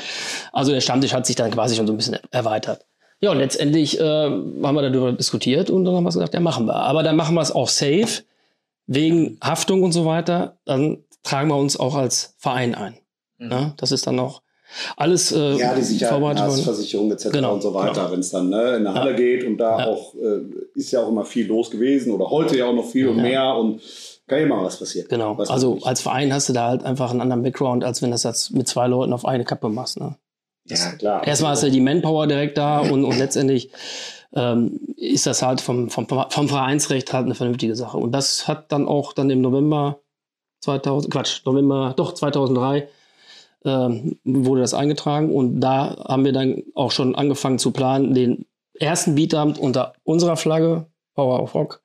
Also 0.52 0.72
der 0.72 0.82
Stammtisch 0.82 1.12
hat 1.14 1.26
sich 1.26 1.36
dann 1.36 1.50
quasi 1.50 1.76
schon 1.76 1.88
so 1.88 1.94
ein 1.94 1.98
bisschen 1.98 2.18
erweitert. 2.30 2.86
Ja, 3.20 3.32
und 3.32 3.38
letztendlich 3.40 4.00
äh, 4.00 4.04
haben 4.04 4.62
wir 4.76 4.82
darüber 4.82 5.12
diskutiert 5.14 5.70
und 5.72 5.86
dann 5.86 5.96
haben 5.96 6.04
wir 6.04 6.10
gesagt, 6.10 6.34
ja, 6.36 6.40
machen 6.40 6.66
wir. 6.68 6.76
Aber 6.76 7.02
dann 7.02 7.16
machen 7.16 7.34
wir 7.36 7.42
es 7.42 7.52
auch 7.52 7.70
safe, 7.70 8.24
wegen 8.86 9.38
Haftung 9.42 9.82
und 9.82 9.92
so 9.94 10.06
weiter. 10.06 10.58
Dann 10.66 11.04
tragen 11.24 11.50
wir 11.50 11.56
uns 11.56 11.80
auch 11.80 11.96
als 11.96 12.36
Verein 12.38 12.76
ein. 12.76 12.98
Mhm. 13.40 13.52
Ja, 13.52 13.74
das 13.78 13.92
ist 13.92 14.06
dann 14.06 14.20
auch 14.20 14.42
alles 14.98 15.32
äh, 15.32 15.56
Ja, 15.58 15.76
die 15.76 15.82
Sicherheit, 15.82 16.14
vorbereitet 16.14 16.48
worden. 16.48 16.64
Versicherung 16.64 17.12
etc. 17.12 17.30
Genau, 17.32 17.54
und 17.54 17.62
so 17.62 17.74
weiter, 17.74 17.94
genau. 17.94 18.12
wenn 18.12 18.20
es 18.20 18.30
dann 18.30 18.50
ne, 18.50 18.76
in 18.78 18.84
der 18.84 18.94
Halle 18.94 19.16
geht 19.16 19.44
und 19.44 19.58
da 19.58 19.80
Ja. 19.80 19.88
auch 19.88 20.14
äh, 20.16 20.42
ist 20.76 20.92
ja 20.92 21.02
auch 21.04 21.10
immer 21.10 21.26
viel 21.26 21.48
los 21.48 21.70
gewesen 21.72 22.12
oder 22.12 22.30
heute 22.30 22.58
ja 22.58 22.66
auch 22.66 22.74
noch 22.74 22.86
viel 22.86 23.08
und 23.08 23.18
Ja. 23.18 23.24
mehr 23.24 23.56
und 23.56 23.82
kann 24.28 24.40
ja 24.40 24.46
immer 24.46 24.64
was 24.64 24.78
passieren. 24.78 25.08
Genau. 25.10 25.34
Man 25.36 25.48
Also 25.48 25.80
als 25.84 26.02
Verein 26.02 26.34
hast 26.34 26.50
du 26.50 26.54
da 26.54 26.68
halt 26.70 26.84
einfach 26.84 27.12
einen 27.12 27.22
anderen 27.22 27.44
Background, 27.44 27.84
als 27.84 28.02
wenn 28.02 28.10
du 28.10 28.14
das 28.14 28.24
jetzt 28.24 28.52
mit 28.52 28.68
zwei 28.68 28.88
Leuten 28.88 29.14
auf 29.14 29.26
eine 29.26 29.44
Kappe 29.44 29.70
machst. 29.70 30.00
Ne? 30.00 30.16
ja 30.66 30.92
klar. 30.94 31.28
Erstmal 31.28 31.52
hast 31.52 31.64
du 31.64 31.70
die 31.72 31.82
Manpower 31.82 32.26
direkt 32.28 32.58
da 32.58 32.80
und, 32.80 33.04
und 33.04 33.18
letztendlich 33.18 33.70
ähm, 34.34 34.80
ist 34.96 35.26
das 35.28 35.42
halt 35.42 35.62
vom, 35.62 35.90
vom, 35.90 36.08
vom 36.08 36.50
Vereinsrecht 36.50 37.14
halt 37.14 37.26
eine 37.26 37.36
vernünftige 37.36 37.76
Sache. 37.76 37.98
Und 37.98 38.14
das 38.14 38.48
hat 38.48 38.72
dann 38.72 38.88
auch 38.88 39.14
dann 39.14 39.30
im 39.30 39.42
November 39.42 40.00
2000, 40.62 41.14
Quatsch, 41.14 41.42
November, 41.46 41.94
doch 41.98 42.14
2003 42.14 42.88
ähm, 43.66 44.20
wurde 44.24 44.62
das 44.62 44.74
eingetragen 44.74 45.34
und 45.34 45.60
da 45.62 45.96
haben 46.08 46.26
wir 46.26 46.34
dann 46.34 46.64
auch 46.76 46.92
schon 46.92 47.16
angefangen 47.16 47.60
zu 47.60 47.72
planen, 47.72 48.14
den 48.14 48.46
ersten 48.74 49.16
Beatabend 49.16 49.60
unter 49.60 49.94
unserer 50.04 50.36
Flagge, 50.36 50.88
Power 51.16 51.42
of 51.42 51.54
Rock, 51.56 51.82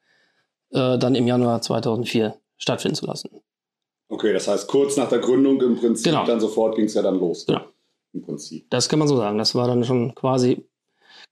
äh, 0.71 0.99
dann 0.99 1.15
im 1.15 1.27
Januar 1.27 1.61
2004 1.63 2.35
stattfinden 2.57 2.97
zu 2.97 3.07
lassen. 3.07 3.31
Okay, 4.09 4.33
das 4.33 4.49
heißt 4.49 4.69
kurz 4.69 4.97
nach 4.97 5.09
der 5.09 5.19
Gründung 5.19 5.61
im 5.61 5.77
Prinzip 5.77 6.07
Genau. 6.13 6.25
dann 6.25 6.41
sofort 6.41 6.77
ging 6.77 6.87
es 6.87 6.95
ja 6.95 7.03
dann 7.03 7.19
los. 7.19 7.45
Genau. 7.47 7.61
Im 8.15 8.23
Prinzip. 8.23 8.69
Das 8.71 8.89
kann 8.89 8.99
man 8.99 9.07
so 9.07 9.17
sagen. 9.17 9.37
Das 9.37 9.55
war 9.55 9.67
dann 9.69 9.85
schon 9.85 10.15
quasi 10.15 10.65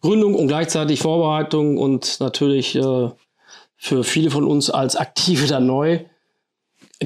Gründung 0.03 0.35
und 0.35 0.47
gleichzeitig 0.47 1.01
Vorbereitung 1.01 1.79
und 1.79 2.21
natürlich 2.21 2.77
äh, 2.77 3.11
für 3.77 4.05
viele 4.05 4.31
von 4.31 4.45
uns 4.45 4.69
als 4.71 4.95
Aktive 4.95 5.47
dann 5.47 5.67
neu. 5.67 6.01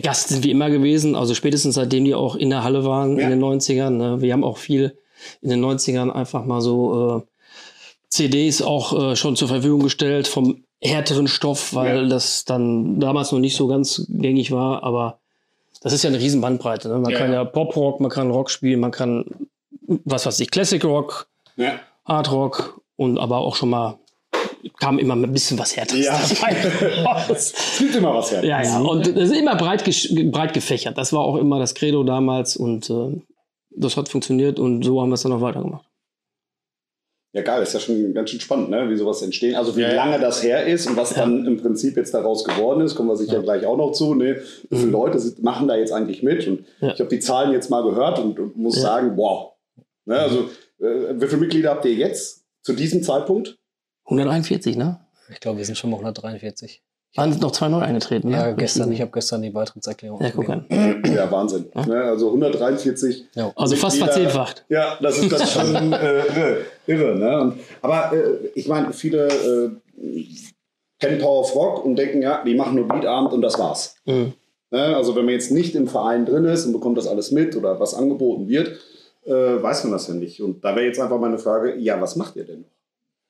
Gast 0.01 0.29
sind 0.29 0.45
wir 0.45 0.51
immer 0.53 0.71
gewesen, 0.71 1.17
also 1.17 1.35
spätestens 1.35 1.75
seitdem 1.75 2.05
die 2.05 2.15
auch 2.15 2.37
in 2.37 2.51
der 2.51 2.63
Halle 2.63 2.85
waren 2.85 3.19
Ja. 3.19 3.25
in 3.25 3.31
den 3.31 3.41
90ern. 3.41 3.91
Ne? 3.91 4.21
Wir 4.23 4.33
haben 4.33 4.45
auch 4.45 4.59
viel 4.59 4.97
in 5.43 5.51
den 5.51 5.61
90ern 5.65 6.11
einfach 6.11 6.45
mal 6.45 6.61
so 6.61 7.19
äh, 7.19 7.23
CDs 8.09 8.63
auch 8.63 9.13
äh, 9.13 9.17
schon 9.17 9.37
zur 9.37 9.49
Verfügung 9.49 9.83
gestellt 9.83 10.29
vom 10.29 10.65
härteren 10.81 11.29
Stoff, 11.29 11.75
weil 11.75 12.03
Ja. 12.05 12.09
das 12.09 12.45
dann 12.45 13.01
damals 13.01 13.33
noch 13.33 13.39
nicht 13.39 13.57
so 13.57 13.67
ganz 13.67 14.07
gängig 14.09 14.51
war, 14.53 14.83
aber 14.83 15.19
das 15.83 15.93
ist 15.93 16.03
ja 16.05 16.09
eine 16.11 16.21
riesen 16.21 16.41
Bandbreite. 16.41 16.89
Ne? 16.89 16.99
Man 16.99 17.13
Ja, 17.13 17.19
kann 17.19 17.33
ja. 17.33 17.45
Pop-Rock, 17.45 18.01
man 18.01 18.11
kann 18.11 18.31
Rock 18.31 18.51
spielen, 18.51 18.81
man 18.81 18.91
kann 18.91 19.25
was 20.05 20.25
weiß 20.27 20.39
ich, 20.41 20.51
Classic 20.51 20.83
Rock. 20.85 21.27
Hard 22.05 22.31
Rock 22.33 22.81
und 22.97 23.19
aber 23.19 23.39
auch 23.39 23.57
schon 23.57 23.71
mal 23.71 23.99
kam 24.79 24.99
immer 24.99 25.15
ein 25.17 25.33
bisschen 25.33 25.59
was 25.59 25.77
härteres 25.77 26.05
Ja. 26.07 26.21
dabei 26.29 27.03
raus. 27.05 27.53
Es 27.57 27.79
gibt 27.79 27.95
immer 27.97 28.15
was 28.15 28.31
her. 28.33 28.45
Ja, 28.45 28.63
ja. 28.63 28.79
Und 28.81 29.07
das 29.07 29.31
ist 29.31 29.37
immer 29.37 29.57
breit, 29.57 29.85
breit 30.33 30.53
gefächert. 30.55 30.97
Das 30.99 31.13
war 31.13 31.21
auch 31.21 31.37
immer 31.37 31.59
das 31.59 31.75
Credo 31.75 32.03
damals 32.05 32.57
und 32.57 32.91
äh, 32.91 33.21
das 33.71 33.97
hat 33.97 34.09
funktioniert 34.09 34.59
und 34.59 34.83
so 34.85 35.01
haben 35.01 35.11
wir 35.11 35.15
es 35.15 35.23
dann 35.23 35.33
auch 35.33 35.41
weitergemacht. 35.41 35.85
Ja, 37.33 37.43
geil, 37.43 37.63
ist 37.63 37.73
ja 37.75 37.79
schon 37.79 38.13
ganz 38.13 38.31
schön 38.31 38.41
spannend, 38.41 38.71
ne? 38.71 38.91
wie 38.91 38.97
sowas 38.97 39.23
entstehen. 39.23 39.55
Also 39.55 39.77
wie 39.77 39.83
Ja, 39.83 39.91
ja. 39.91 39.95
lange 39.95 40.19
das 40.19 40.43
her 40.43 40.67
ist 40.67 40.89
und 40.89 40.97
was 40.97 41.11
Ja. 41.15 41.19
dann 41.21 41.47
im 41.47 41.59
Prinzip 41.63 41.97
jetzt 41.97 42.13
daraus 42.13 42.43
geworden 42.43 42.81
ist, 42.81 42.97
kommen 42.97 43.09
wir 43.09 43.17
sicher 43.17 43.35
Ja. 43.35 43.41
gleich 43.43 43.65
auch 43.67 43.77
noch 43.77 43.93
zu. 43.93 44.15
Ne? 44.17 44.43
Wie 44.69 44.77
viele 44.77 44.91
Leute 44.91 45.21
sind, 45.21 45.41
machen 45.41 45.69
da 45.69 45.77
jetzt 45.77 45.93
eigentlich 45.93 46.25
mit? 46.25 46.45
Und 46.49 46.65
Ja. 46.81 46.93
ich 46.93 46.99
habe 46.99 47.09
die 47.09 47.21
Zahlen 47.21 47.53
jetzt 47.53 47.71
mal 47.71 47.85
gehört 47.85 48.19
und, 48.19 48.37
und 48.41 48.57
muss 48.57 48.75
Ja. 48.77 48.83
sagen, 48.83 49.13
wow. 49.17 49.53
Ne? 50.07 50.19
Also 50.19 50.51
äh, 50.81 51.21
wie 51.21 51.27
viele 51.29 51.41
Mitglieder 51.43 51.71
habt 51.71 51.85
ihr 51.85 51.95
jetzt 51.95 52.43
zu 52.63 52.73
diesem 52.73 53.05
Zeitpunkt? 53.05 53.57
141, 54.11 54.77
ne? 54.77 55.01
Ich 55.31 55.41
glaube, 55.41 55.59
wir 55.59 55.65
sind 55.65 55.79
schon 55.79 55.91
mal 55.91 55.97
143. 55.97 56.83
Waren 57.17 57.37
noch 57.41 57.51
zwei 57.51 57.69
neu 57.69 57.81
eingetreten, 57.81 58.29
ne? 58.29 58.37
Ja, 58.37 58.53
gestern. 58.53 58.93
Ich 58.93 59.01
habe 59.01 59.11
gestern 59.11 59.43
die 59.43 59.51
Beitrittserklärung. 59.51 60.23
Ja, 60.23 60.31
guck 60.31 60.49
an. 60.49 60.65
Ja, 61.05 61.31
Wahnsinn. 61.31 61.67
Ne? 61.75 62.05
Also 62.05 62.29
143 62.29 63.25
Ja. 63.35 63.53
Also 63.57 63.75
fast 63.75 63.99
verzehnfacht. 63.99 64.65
Ja, 64.69 64.97
das 65.01 65.19
ist 65.19 65.33
das 65.33 65.53
schon 65.53 65.75
äh, 65.93 66.19
irre. 66.27 66.67
irre 66.87 67.17
ne? 67.17 67.41
und, 67.41 67.55
aber 67.83 68.13
äh, 68.13 68.51
ich 68.55 68.69
meine, 68.69 68.93
viele 68.93 69.27
äh, 69.27 70.21
kennen 71.01 71.19
Power 71.19 71.41
of 71.41 71.55
Rock 71.57 71.85
und 71.85 71.97
denken, 71.97 72.23
ja, 72.23 72.45
die 72.45 72.55
machen 72.55 72.77
nur 72.77 72.87
Beatabend 72.87 73.33
und 73.33 73.43
das 73.43 73.59
war's. 73.59 73.97
Mhm. 74.05 74.35
Ne? 74.71 74.97
Also 74.97 75.17
wenn 75.17 75.25
man 75.25 75.35
jetzt 75.35 75.51
nicht 75.51 75.75
im 75.75 75.89
Verein 75.89 76.27
drin 76.27 76.45
ist 76.45 76.65
und 76.67 76.73
bekommt 76.73 76.97
das 76.97 77.09
alles 77.09 77.33
mit 77.33 77.57
oder 77.57 77.81
was 77.81 77.95
angeboten 77.95 78.49
wird, 78.49 78.79
äh, 79.25 79.33
weiß 79.33 79.83
man 79.83 79.95
das 79.95 80.07
ja 80.07 80.15
nicht. 80.15 80.41
Und 80.41 80.65
da 80.65 80.77
wäre 80.77 80.87
jetzt 80.87 81.01
einfach 81.01 81.19
meine 81.19 81.39
Frage, 81.39 81.75
ja, 81.77 82.01
was 82.01 82.15
macht 82.15 82.37
ihr 82.37 82.45
denn 82.45 82.61
noch? 82.61 82.80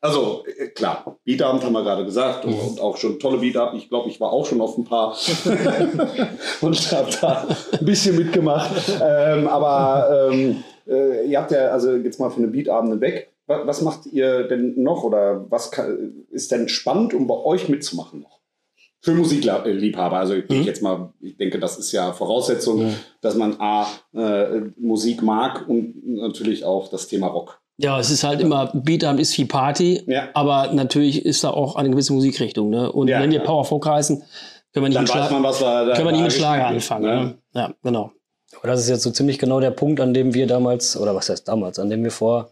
Also 0.02 0.44
äh, 0.58 0.68
klar, 0.68 1.18
Beatabend 1.24 1.62
haben 1.64 1.72
wir 1.74 1.82
gerade 1.82 2.04
gesagt 2.04 2.44
und, 2.44 2.54
und 2.54 2.80
auch 2.80 2.96
schon 2.96 3.18
tolle 3.18 3.38
Beatabend. 3.38 3.82
Ich 3.82 3.88
glaube, 3.88 4.08
ich 4.08 4.20
war 4.20 4.32
auch 4.32 4.46
schon 4.46 4.60
auf 4.60 4.76
ein 4.78 4.84
paar 4.84 5.14
und 6.60 6.92
habe 6.92 7.10
da 7.20 7.46
ein 7.78 7.84
bisschen 7.84 8.16
mitgemacht. 8.16 8.70
Ähm, 9.02 9.46
aber 9.46 10.30
ähm, 10.32 10.62
äh, 10.86 11.26
ihr 11.26 11.38
habt 11.38 11.50
ja, 11.50 11.68
also 11.68 11.94
jetzt 11.96 12.18
mal 12.20 12.30
von 12.30 12.42
den 12.42 12.52
Beatabenden 12.52 13.00
weg. 13.00 13.32
Was, 13.46 13.66
was 13.66 13.82
macht 13.82 14.06
ihr 14.06 14.44
denn 14.44 14.82
noch 14.82 15.02
oder 15.04 15.44
was 15.50 15.70
kann, 15.70 16.24
ist 16.30 16.50
denn 16.52 16.68
spannend, 16.68 17.14
um 17.14 17.26
bei 17.26 17.34
euch 17.36 17.68
mitzumachen 17.68 18.20
noch? 18.20 18.40
Für 19.02 19.12
Musikliebhaber. 19.14 20.18
Also 20.18 20.34
ich, 20.34 20.48
Mhm. 20.48 20.62
jetzt 20.62 20.82
mal, 20.82 21.12
ich 21.20 21.36
denke, 21.36 21.58
das 21.58 21.78
ist 21.78 21.92
ja 21.92 22.12
Voraussetzung, 22.12 22.84
Mhm. 22.86 22.94
dass 23.22 23.34
man 23.34 23.56
A, 23.58 23.86
äh, 24.14 24.60
Musik 24.76 25.22
mag 25.22 25.66
und 25.68 26.06
natürlich 26.06 26.64
auch 26.64 26.88
das 26.88 27.08
Thema 27.08 27.28
Rock. 27.28 27.60
Ja, 27.82 27.98
es 27.98 28.10
ist 28.10 28.24
halt 28.24 28.40
immer, 28.40 28.70
Beatabend 28.74 29.20
ist 29.20 29.34
viel 29.34 29.46
Party, 29.46 30.02
Ja. 30.06 30.28
aber 30.34 30.72
natürlich 30.72 31.24
ist 31.24 31.42
da 31.44 31.50
auch 31.50 31.76
eine 31.76 31.90
gewisse 31.90 32.12
Musikrichtung. 32.12 32.68
Ne? 32.70 32.90
Und 32.92 33.08
Ja, 33.08 33.20
wenn 33.20 33.30
wir 33.30 33.38
klar. 33.40 33.54
Power 33.54 33.64
Folk 33.64 33.86
heißen, 33.86 34.18
können 34.72 34.84
wir 34.84 34.88
nicht 34.88 34.96
Dann 34.96 35.04
mit, 35.04 35.14
weiß 35.14 35.26
Schla 35.28 35.30
man, 35.32 35.42
was 35.42 35.60
wir 35.60 35.86
da 35.86 35.94
können 35.94 36.06
wir 36.08 36.12
nicht 36.12 36.22
mit 36.22 36.32
Schlager 36.32 36.66
anfangen. 36.66 37.04
wird, 37.04 37.20
Ne? 37.22 37.34
Ja, 37.54 37.74
genau. 37.82 38.12
Aber 38.58 38.68
das 38.68 38.80
ist 38.80 38.88
jetzt 38.88 39.02
so 39.02 39.10
ziemlich 39.10 39.38
genau 39.38 39.60
der 39.60 39.70
Punkt, 39.70 40.00
an 40.00 40.12
dem 40.12 40.34
wir 40.34 40.46
damals, 40.46 40.96
oder 40.96 41.14
was 41.14 41.28
heißt 41.30 41.48
damals, 41.48 41.78
an 41.78 41.88
dem 41.88 42.02
wir 42.04 42.10
vor 42.10 42.50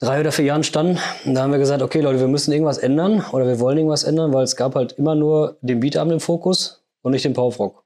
drei 0.00 0.20
oder 0.20 0.32
vier 0.32 0.46
Jahren 0.46 0.64
standen. 0.64 0.98
Und 1.24 1.34
da 1.34 1.42
haben 1.42 1.52
wir 1.52 1.58
gesagt, 1.58 1.82
okay 1.82 2.00
Leute, 2.00 2.18
wir 2.20 2.28
müssen 2.28 2.52
irgendwas 2.52 2.78
ändern 2.78 3.24
oder 3.32 3.46
wir 3.46 3.60
wollen 3.60 3.78
irgendwas 3.78 4.04
ändern, 4.04 4.32
weil 4.32 4.44
es 4.44 4.56
gab 4.56 4.74
halt 4.74 4.92
immer 4.92 5.14
nur 5.14 5.56
den 5.62 5.80
Beatabend 5.80 6.12
im 6.14 6.20
Fokus 6.20 6.82
und 7.02 7.12
nicht 7.12 7.24
den 7.24 7.32
Power 7.34 7.46
of 7.48 7.58
Rock. 7.58 7.83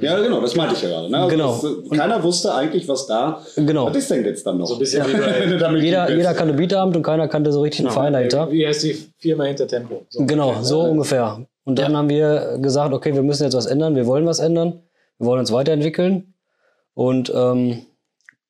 Ja, 0.00 0.20
genau, 0.20 0.40
das 0.40 0.54
meinte 0.54 0.74
ich 0.74 0.82
ja 0.82 0.90
gerade. 0.90 1.10
Ne? 1.10 1.16
Also 1.16 1.28
Genau. 1.30 1.52
Das, 1.60 1.92
äh, 1.92 1.96
keiner 1.96 2.22
wusste 2.22 2.54
eigentlich, 2.54 2.86
was 2.88 3.06
da. 3.06 3.42
Genau. 3.56 3.86
Was 3.86 3.96
ist 3.96 4.10
denn 4.10 4.24
jetzt 4.24 4.46
dann 4.46 4.58
noch? 4.58 4.66
So 4.66 4.74
ein 4.74 4.78
bisschen 4.78 5.06
wie 5.06 5.16
bei, 5.16 5.56
Damit 5.60 5.82
Jeder, 5.82 6.10
jeder 6.14 6.34
kannte 6.34 6.54
Beatabend 6.54 6.96
und 6.96 7.02
keiner 7.02 7.26
kannte 7.26 7.52
so 7.52 7.62
richtig 7.62 7.86
den 7.86 7.90
Verein 7.90 8.12
dahinter. 8.12 8.50
wie 8.50 8.66
heißt 8.66 8.84
die 8.84 8.96
Firma 9.18 9.44
hinter 9.44 9.66
Tempo? 9.66 10.02
So. 10.08 10.24
Genau, 10.24 10.56
so 10.62 10.82
ungefähr. 10.82 11.46
Und 11.64 11.78
dann 11.78 11.96
haben 11.96 12.08
wir 12.08 12.58
gesagt, 12.62 12.94
okay, 12.94 13.14
wir 13.14 13.22
müssen 13.22 13.44
jetzt 13.44 13.54
was 13.54 13.66
ändern, 13.66 13.96
wir 13.96 14.06
wollen 14.06 14.24
was 14.26 14.38
ändern, 14.38 14.80
wir 15.18 15.26
wollen 15.26 15.40
uns 15.40 15.52
weiterentwickeln. 15.52 16.34
Und 16.94 17.32
ähm, 17.34 17.82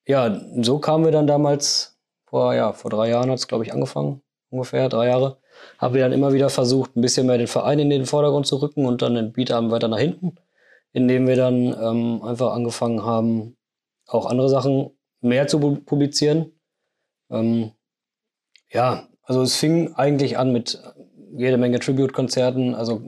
ja, 0.06 0.40
so 0.62 0.78
kamen 0.78 1.04
wir 1.04 1.12
dann 1.12 1.26
damals, 1.26 1.98
vor, 2.26 2.54
ja, 2.54 2.72
vor 2.72 2.90
drei 2.90 3.10
Jahren 3.10 3.30
hat 3.30 3.38
es, 3.38 3.48
glaube 3.48 3.64
ich, 3.64 3.72
angefangen, 3.72 4.22
ungefähr 4.50 4.88
drei 4.88 5.08
Jahre, 5.08 5.38
haben 5.78 5.94
wir 5.94 6.02
dann 6.02 6.12
immer 6.12 6.32
wieder 6.32 6.48
versucht, 6.48 6.96
ein 6.96 7.00
bisschen 7.00 7.26
mehr 7.26 7.38
den 7.38 7.46
Verein 7.46 7.78
in 7.78 7.90
den 7.90 8.06
Vordergrund 8.06 8.46
zu 8.46 8.56
rücken 8.56 8.86
und 8.86 9.02
dann 9.02 9.14
den 9.14 9.32
Beatabend 9.32 9.70
weiter 9.70 9.88
nach 9.88 9.98
hinten, 9.98 10.36
indem 10.92 11.26
wir 11.26 11.36
dann 11.36 11.76
ähm, 11.80 12.22
einfach 12.22 12.52
angefangen 12.52 13.02
haben, 13.02 13.56
auch 14.06 14.26
andere 14.26 14.48
Sachen 14.48 14.90
mehr 15.20 15.46
zu 15.46 15.58
pu- 15.58 15.84
publizieren. 15.84 16.52
Ähm, 17.30 17.72
ja, 18.70 19.08
also 19.22 19.42
es 19.42 19.56
fing 19.56 19.94
eigentlich 19.94 20.38
an 20.38 20.52
mit 20.52 20.80
jede 21.36 21.58
Menge 21.58 21.78
Tribute-Konzerten, 21.78 22.74
also 22.74 23.02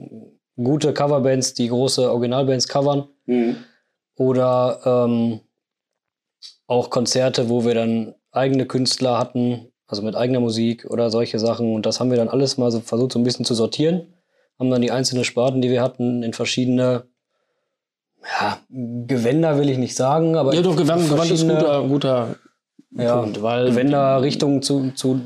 gute 0.55 0.93
Coverbands, 0.93 1.53
die 1.53 1.69
große 1.69 2.11
Originalbands 2.11 2.67
covern 2.67 3.07
Mhm. 3.25 3.55
oder 4.15 4.81
ähm, 4.85 5.39
auch 6.67 6.89
Konzerte, 6.89 7.49
wo 7.49 7.65
wir 7.65 7.73
dann 7.73 8.15
eigene 8.31 8.65
Künstler 8.65 9.17
hatten, 9.17 9.71
also 9.87 10.01
mit 10.01 10.15
eigener 10.15 10.39
Musik 10.39 10.85
oder 10.89 11.09
solche 11.09 11.39
Sachen. 11.39 11.73
Und 11.75 11.85
das 11.85 11.99
haben 11.99 12.09
wir 12.11 12.17
dann 12.17 12.29
alles 12.29 12.57
mal 12.57 12.71
so 12.71 12.79
versucht, 12.79 13.11
so 13.11 13.19
ein 13.19 13.23
bisschen 13.23 13.45
zu 13.45 13.53
sortieren. 13.53 14.13
Haben 14.59 14.69
dann 14.69 14.81
die 14.81 14.91
einzelnen 14.91 15.23
Sparten, 15.23 15.61
die 15.61 15.69
wir 15.69 15.81
hatten, 15.81 16.23
in 16.23 16.33
verschiedene 16.33 17.07
ja, 18.23 18.59
Gewänder 18.69 19.57
will 19.57 19.69
ich 19.69 19.77
nicht 19.77 19.95
sagen, 19.95 20.35
aber 20.35 20.53
Ja, 20.53 20.61
doch, 20.61 20.75
Gewand, 20.75 21.09
Gewand 21.09 21.31
ist 21.31 21.47
guter, 21.47 21.83
guter 21.87 22.35
ja, 22.91 23.17
Punkt, 23.21 23.41
weil 23.41 23.69
Gewänderrichtungen 23.69 24.61
zu, 24.61 24.91
zu, 24.91 25.19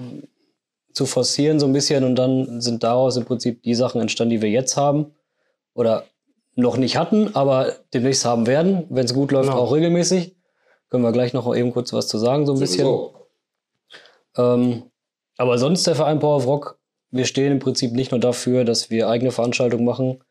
zu 0.94 1.06
forcieren 1.06 1.60
so 1.60 1.66
ein 1.66 1.74
bisschen 1.74 2.04
und 2.04 2.16
dann 2.16 2.62
sind 2.62 2.84
daraus 2.84 3.18
im 3.18 3.26
Prinzip 3.26 3.64
die 3.64 3.76
Sachen 3.76 4.02
entstanden, 4.02 4.32
die 4.32 4.42
wir 4.42 4.50
jetzt 4.50 4.78
haben 4.78 5.12
oder 5.74 6.04
noch 6.56 6.78
nicht 6.78 6.96
hatten, 6.98 7.36
aber 7.36 7.74
demnächst 7.94 8.24
haben 8.24 8.48
werden, 8.48 8.86
wenn 8.90 9.06
es 9.06 9.14
gut 9.14 9.32
läuft, 9.32 9.50
Genau. 9.50 9.62
auch 9.62 9.74
regelmäßig. 9.74 10.36
Können 10.90 11.04
wir 11.04 11.12
gleich 11.12 11.34
noch 11.34 11.54
eben 11.54 11.74
kurz 11.74 11.92
was 11.92 12.08
zu 12.08 12.18
sagen, 12.18 12.46
so 12.46 12.54
ein 12.54 12.60
bisschen. 12.60 12.86
So. 12.86 13.28
Ähm, 14.38 14.84
aber 15.38 15.58
sonst 15.58 15.86
der 15.86 15.96
Verein 15.96 16.20
Power 16.20 16.38
of 16.38 16.48
Rock, 16.48 16.80
wir 17.12 17.26
stehen 17.26 17.52
im 17.52 17.60
Prinzip 17.60 17.92
nicht 17.92 18.12
nur 18.12 18.20
dafür, 18.22 18.64
dass 18.64 18.90
wir 18.90 19.10
eigene 19.10 19.32
Veranstaltungen 19.32 19.84
machen, 19.84 20.24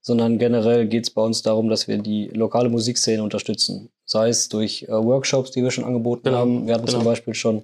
sondern 0.00 0.38
generell 0.38 0.86
geht 0.86 1.04
es 1.04 1.10
bei 1.10 1.22
uns 1.22 1.42
darum, 1.42 1.68
dass 1.68 1.88
wir 1.88 1.98
die 1.98 2.28
lokale 2.28 2.68
Musikszene 2.68 3.22
unterstützen. 3.22 3.90
Sei 4.04 4.28
es 4.28 4.48
durch 4.48 4.84
äh, 4.84 4.92
Workshops, 4.92 5.50
die 5.50 5.62
wir 5.62 5.70
schon 5.70 5.84
angeboten 5.84 6.22
Genau, 6.24 6.38
haben. 6.38 6.66
Wir 6.66 6.74
hatten 6.74 6.86
zum 6.88 7.00
genau. 7.00 7.10
Beispiel 7.10 7.34
schon 7.34 7.62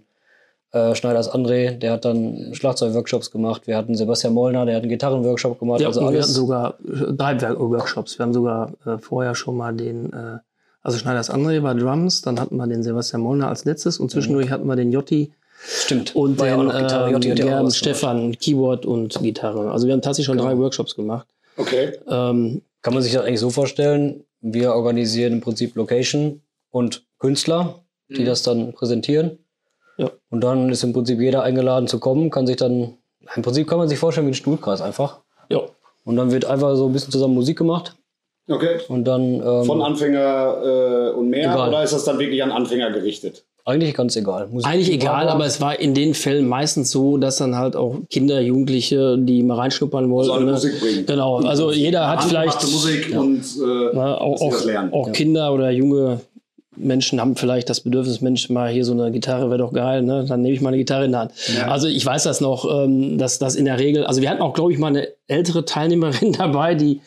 äh, 0.73 0.95
Schneiders 0.95 1.31
André, 1.33 1.71
der 1.79 1.93
hat 1.93 2.05
dann 2.05 2.51
Schlagzeugworkshops 2.53 3.31
gemacht. 3.31 3.67
Wir 3.67 3.77
hatten 3.77 3.95
Sebastian 3.95 4.35
Mollner, 4.35 4.67
der 4.67 4.75
hat 4.77 4.83
einen 4.83 4.91
Gitarrenworkshop 4.91 5.59
gemacht. 5.61 5.81
Ja, 5.81 5.87
also 5.87 6.01
wir 6.01 6.21
hatten 6.21 6.31
sogar 6.33 6.75
äh, 6.85 7.13
drei 7.13 7.39
Workshops. 7.59 8.19
Wir 8.19 8.25
haben 8.25 8.35
sogar 8.35 8.73
äh, 8.85 8.99
vorher 8.99 9.35
schon 9.35 9.57
mal 9.57 9.75
den, 9.75 10.13
äh, 10.13 10.39
also 10.83 10.99
Schneiders 10.99 11.31
André 11.31 11.63
war 11.63 11.75
Drums, 11.75 12.21
dann 12.23 12.39
hatten 12.41 12.57
wir 12.57 12.67
den 12.67 12.83
Sebastian 12.83 13.23
Mollner 13.23 13.49
als 13.49 13.65
letztes 13.65 13.99
und 13.99 14.11
zwischendurch 14.11 14.51
hatten 14.51 14.67
wir 14.67 14.77
den 14.77 14.91
Jotti 14.93 15.33
Stimmt. 15.67 16.15
und 16.15 16.39
War 16.39 16.49
den 16.49 16.67
Gitarre. 16.69 17.07
ähm, 17.07 17.13
Jotti 17.15 17.29
ja 17.29 17.33
auch 17.35 17.37
Gern 17.39 17.49
was 17.49 17.59
gemacht. 17.59 17.77
Stefan, 17.77 18.33
Keyboard 18.39 18.85
und 18.85 19.19
Gitarre. 19.23 19.71
Also 19.71 19.87
wir 19.87 19.95
haben 19.95 20.03
tatsächlich 20.03 20.27
schon 20.27 20.37
Genau. 20.37 20.49
drei 20.51 20.59
Workshops 20.59 20.95
gemacht. 20.95 21.27
Okay. 21.57 21.93
Ähm, 22.09 22.63
Kann 22.83 22.95
man 22.95 23.03
sich 23.03 23.13
das 23.13 23.25
eigentlich 23.25 23.41
so 23.41 23.51
vorstellen? 23.51 24.25
Wir 24.41 24.75
organisieren 24.75 25.35
im 25.35 25.41
Prinzip 25.41 25.75
Location 25.77 26.43
und 26.71 27.07
Künstler, 27.19 27.81
die 28.09 28.23
Mhm. 28.23 28.27
das 28.27 28.43
dann 28.43 28.73
präsentieren. 28.73 29.39
Ja. 29.97 30.11
Und 30.31 30.43
dann 30.43 30.69
ist 30.71 30.83
im 30.85 30.93
Prinzip 30.93 31.21
jeder 31.21 31.43
eingeladen 31.43 31.87
zu 31.89 31.99
kommen, 32.01 32.29
kann 32.31 32.47
sich 32.47 32.57
dann, 32.57 32.99
im 33.37 33.43
Prinzip 33.43 33.69
kann 33.69 33.79
man 33.79 33.89
sich 33.89 33.99
vorstellen 33.99 34.27
wie 34.27 34.33
ein 34.33 34.35
Stuhlkreis 34.35 34.81
einfach. 34.81 35.21
ja. 35.49 35.61
Und 36.07 36.17
dann 36.17 36.31
wird 36.31 36.45
einfach 36.45 36.77
so 36.77 36.87
ein 36.87 36.93
bisschen 36.93 37.13
zusammen 37.13 37.33
Musik 37.33 37.57
gemacht. 37.57 37.97
Okay. 38.47 38.79
Und 38.89 39.05
dann 39.05 39.41
ähm, 39.41 39.65
Von 39.65 39.81
Anfänger 39.81 40.61
äh, 40.63 41.11
und 41.17 41.31
mehr 41.31 41.51
Egal. 41.51 41.69
oder 41.71 41.83
ist 41.83 41.95
das 41.95 42.05
dann 42.05 42.19
wirklich 42.19 42.43
an 42.43 42.53
Anfänger 42.53 42.91
gerichtet? 42.91 43.47
Eigentlich 43.67 43.95
ganz 43.95 44.15
egal. 44.17 44.49
Musik 44.49 44.71
Eigentlich 44.71 44.93
egal, 44.93 45.29
aber 45.29 45.47
es 45.47 45.61
war 45.61 45.79
in 45.79 45.95
den 45.95 46.13
Fällen 46.15 46.47
meistens 46.47 46.91
so, 46.91 47.17
dass 47.17 47.37
dann 47.37 47.57
halt 47.57 47.77
auch 47.77 47.97
Kinder, 48.11 48.41
Jugendliche, 48.41 49.17
die 49.19 49.43
mal 49.43 49.57
reinschnuppern 49.57 50.11
wollten. 50.11 50.33
Also 50.33 50.45
ne? 50.45 50.53
Musik 50.53 50.81
bringen. 50.81 51.07
Genau, 51.07 51.39
also 51.39 51.73
jeder 51.73 52.09
hat 52.09 52.25
vielleicht 52.25 52.63
Musik 52.63 53.17
und 53.17 53.41
äh, 53.41 53.91
Na, 53.95 54.19
auch, 54.19 54.39
sie 54.39 54.45
auch, 54.45 54.65
lernen. 54.65 54.93
auch 54.93 55.13
Kinder 55.13 55.53
oder 55.53 55.71
junge 55.71 56.21
Menschen 56.77 57.21
haben 57.21 57.37
vielleicht 57.37 57.71
das 57.71 57.81
Bedürfnis, 57.81 58.21
Mensch, 58.21 58.51
mal 58.51 58.71
hier 58.71 58.85
so 58.85 58.93
eine 58.93 59.11
Gitarre 59.11 59.49
wäre 59.49 59.59
doch 59.59 59.73
geil, 59.73 60.03
ne? 60.03 60.25
Dann 60.29 60.43
nehme 60.43 60.55
ich 60.55 60.61
mal 60.61 60.69
eine 60.69 60.79
Gitarre 60.79 61.05
in 61.05 61.13
der 61.13 61.21
Hand. 61.21 61.33
Ja. 61.57 61.69
Also 61.69 61.87
ich 61.87 62.05
weiß 62.05 62.25
das 62.25 62.41
noch, 62.41 62.85
ähm, 62.85 63.17
dass 63.17 63.39
das 63.39 63.55
in 63.55 63.65
der 63.65 63.79
Regel, 63.79 64.05
also 64.05 64.21
wir 64.21 64.29
hatten 64.29 64.43
auch, 64.43 64.55
glaube 64.55 64.73
ich, 64.73 64.79
mal 64.79 64.89
eine 64.89 65.09
ältere 65.29 65.65
Teilnehmerin 65.65 66.33
dabei, 66.39 66.75
die 66.75 67.01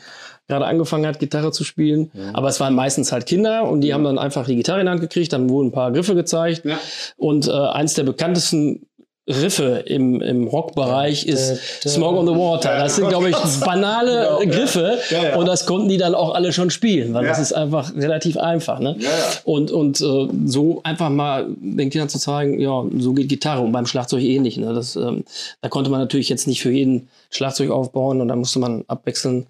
gerade 0.47 0.65
angefangen 0.65 1.05
hat, 1.05 1.19
Gitarre 1.19 1.51
zu 1.51 1.63
spielen. 1.63 2.12
Aber 2.33 2.47
es 2.49 2.60
waren 2.60 2.73
meistens 2.73 3.12
halt 3.12 3.25
Kinder 3.25 3.69
und 3.69 3.81
die 3.81 3.93
haben 3.93 4.03
dann 4.03 4.17
einfach 4.17 4.45
die 4.45 4.55
Gitarre 4.55 4.79
in 4.79 4.86
die 4.86 4.91
Hand 4.91 5.01
gekriegt, 5.01 5.33
dann 5.33 5.49
wurden 5.49 5.67
ein 5.67 5.71
paar 5.73 5.91
Griffe 5.91 6.15
gezeigt. 6.15 6.63
Ja. 6.65 6.79
Und 7.17 7.47
äh, 7.47 7.51
eins 7.51 7.93
der 7.95 8.03
bekanntesten 8.03 8.86
Riffe 9.29 9.83
im, 9.86 10.21
im 10.21 10.47
Rockbereich 10.47 11.25
ist 11.27 11.81
Smoke 11.86 12.17
on 12.17 12.27
the 12.27 12.31
Water. 12.33 12.77
Das 12.77 12.95
sind, 12.95 13.10
glaube 13.10 13.29
ich, 13.29 13.36
banale 13.60 14.21
Genau, 14.23 14.41
ja. 14.41 14.49
Griffe. 14.49 14.97
Ja, 15.10 15.23
ja. 15.23 15.36
Und 15.36 15.47
das 15.47 15.65
konnten 15.65 15.89
die 15.89 15.97
dann 15.97 16.15
auch 16.15 16.33
alle 16.33 16.53
schon 16.53 16.69
spielen, 16.69 17.13
weil 17.13 17.23
Ja. 17.25 17.31
das 17.31 17.39
ist 17.39 17.51
einfach 17.51 17.93
relativ 17.93 18.38
einfach. 18.38 18.79
Ne? 18.79 18.95
Ja, 18.99 19.10
ja. 19.10 19.13
Und, 19.43 19.69
und 19.71 19.99
äh, 19.99 20.27
so 20.45 20.79
einfach 20.83 21.10
mal 21.10 21.45
den 21.60 21.89
Kindern 21.89 22.07
zu 22.07 22.19
zeigen, 22.19 22.57
ja, 22.62 22.86
so 22.99 23.12
geht 23.12 23.27
Gitarre 23.27 23.63
und 23.63 23.73
beim 23.73 23.86
Schlagzeug 23.86 24.21
ähnlich. 24.23 24.55
Ne? 24.55 24.73
Das, 24.73 24.95
ähm, 24.95 25.25
da 25.62 25.67
konnte 25.67 25.89
man 25.91 25.99
natürlich 25.99 26.29
jetzt 26.29 26.47
nicht 26.47 26.62
für 26.62 26.71
jeden 26.71 27.10
Schlagzeug 27.29 27.69
aufbauen 27.69 28.21
und 28.21 28.29
da 28.29 28.36
musste 28.38 28.60
man 28.60 28.86
abwechseln 28.88 29.47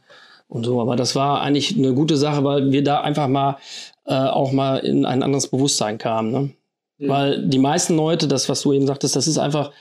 und 0.47 0.65
so. 0.65 0.81
Aber 0.81 0.95
das 0.95 1.15
war 1.15 1.41
eigentlich 1.41 1.77
eine 1.77 1.93
gute 1.93 2.17
Sache, 2.17 2.43
weil 2.43 2.71
wir 2.71 2.83
da 2.83 3.01
einfach 3.01 3.27
mal 3.27 3.57
äh, 4.05 4.13
auch 4.13 4.51
mal 4.51 4.77
in 4.77 5.05
ein 5.05 5.23
anderes 5.23 5.47
Bewusstsein 5.47 5.97
kamen. 5.97 6.31
Ne? 6.31 6.49
Weil 7.09 7.47
die 7.47 7.59
meisten 7.59 7.95
Leute, 7.95 8.27
das, 8.27 8.49
was 8.49 8.61
du 8.61 8.73
eben 8.73 8.87
sagtest, 8.87 9.15
das 9.15 9.27
ist 9.27 9.37
einfach, 9.37 9.71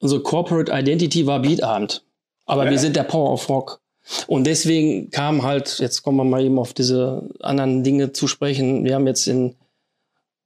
unsere 0.00 0.22
Corporate 0.22 0.72
Identity 0.72 1.26
war 1.26 1.40
Beatabend. 1.40 2.02
Aber 2.46 2.64
Ja. 2.64 2.70
wir 2.70 2.78
sind 2.78 2.96
der 2.96 3.02
Power 3.02 3.32
of 3.32 3.48
Rock. 3.48 3.80
Und 4.26 4.46
deswegen 4.46 5.10
kam 5.10 5.42
halt, 5.42 5.78
jetzt 5.80 6.02
kommen 6.02 6.16
wir 6.16 6.24
mal 6.24 6.42
eben 6.42 6.58
auf 6.58 6.72
diese 6.72 7.28
anderen 7.40 7.82
Dinge 7.84 8.12
zu 8.12 8.26
sprechen. 8.26 8.84
Wir 8.84 8.94
haben 8.94 9.06
jetzt 9.06 9.26
in 9.26 9.54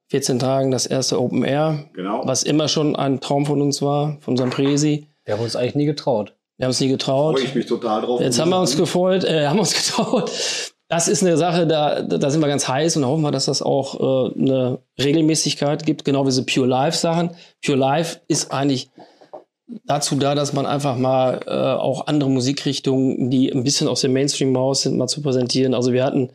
14 0.09 0.41
Tagen 0.41 0.71
das 0.73 0.87
erste 0.87 1.21
Open 1.21 1.45
Air, 1.45 1.85
Genau. 1.95 2.23
was 2.27 2.43
immer 2.43 2.67
schon 2.69 2.97
ein 2.97 3.21
Traum 3.21 3.47
von 3.47 3.63
uns 3.63 3.81
war, 3.81 4.17
von 4.21 4.33
unserem 4.33 4.51
Presi. 4.51 5.07
Wir 5.25 5.35
haben 5.35 5.43
uns 5.45 5.55
eigentlich 5.55 5.77
nie 5.77 5.87
getraut. 5.87 6.35
Wir 6.63 6.67
haben 6.67 6.71
es 6.71 6.81
nie 6.81 6.91
getraut. 6.91 7.41
Freue 7.41 7.49
ich 7.49 7.57
mich 7.57 7.67
total 7.67 8.03
drauf. 8.03 8.21
Jetzt 8.21 8.39
haben 8.39 8.51
wir 8.51 8.61
uns 8.61 8.77
gefreut, 8.77 9.25
äh, 9.25 9.47
haben 9.49 9.59
uns 9.59 9.75
getraut. 9.75 10.31
Das 10.87 11.09
ist 11.09 11.25
eine 11.25 11.37
Sache, 11.37 11.67
da, 11.67 12.03
da 12.03 12.31
sind 12.31 12.41
wir 12.41 12.47
ganz 12.47 12.69
heiß 12.69 12.97
und 12.99 13.05
hoffen 13.05 13.23
wir, 13.23 13.33
dass 13.33 13.47
das 13.47 13.63
auch 13.63 13.99
äh, 13.99 14.41
eine 14.41 14.79
Regelmäßigkeit 14.97 15.85
gibt, 15.85 16.05
genau 16.05 16.23
wie 16.23 16.29
diese 16.29 16.47
Pure 16.47 16.69
Life 16.69 16.97
Sachen. 16.97 17.31
Pure 17.67 17.79
Life 17.79 18.21
ist 18.29 18.53
eigentlich 18.53 18.91
dazu 19.87 20.15
da, 20.15 20.37
dass 20.37 20.53
man 20.53 20.65
einfach 20.65 20.97
mal 20.97 21.41
äh, 21.49 21.51
auch 21.51 22.07
andere 22.07 22.31
Musikrichtungen, 22.31 23.29
die 23.29 23.51
ein 23.51 23.65
bisschen 23.65 23.89
aus 23.89 24.03
dem 24.03 24.13
Mainstream 24.13 24.55
raus 24.55 24.83
sind, 24.83 24.97
mal 24.97 25.09
zu 25.09 25.21
präsentieren. 25.21 25.75
Also 25.75 25.93
wir 25.93 26.05
hatten 26.05 26.31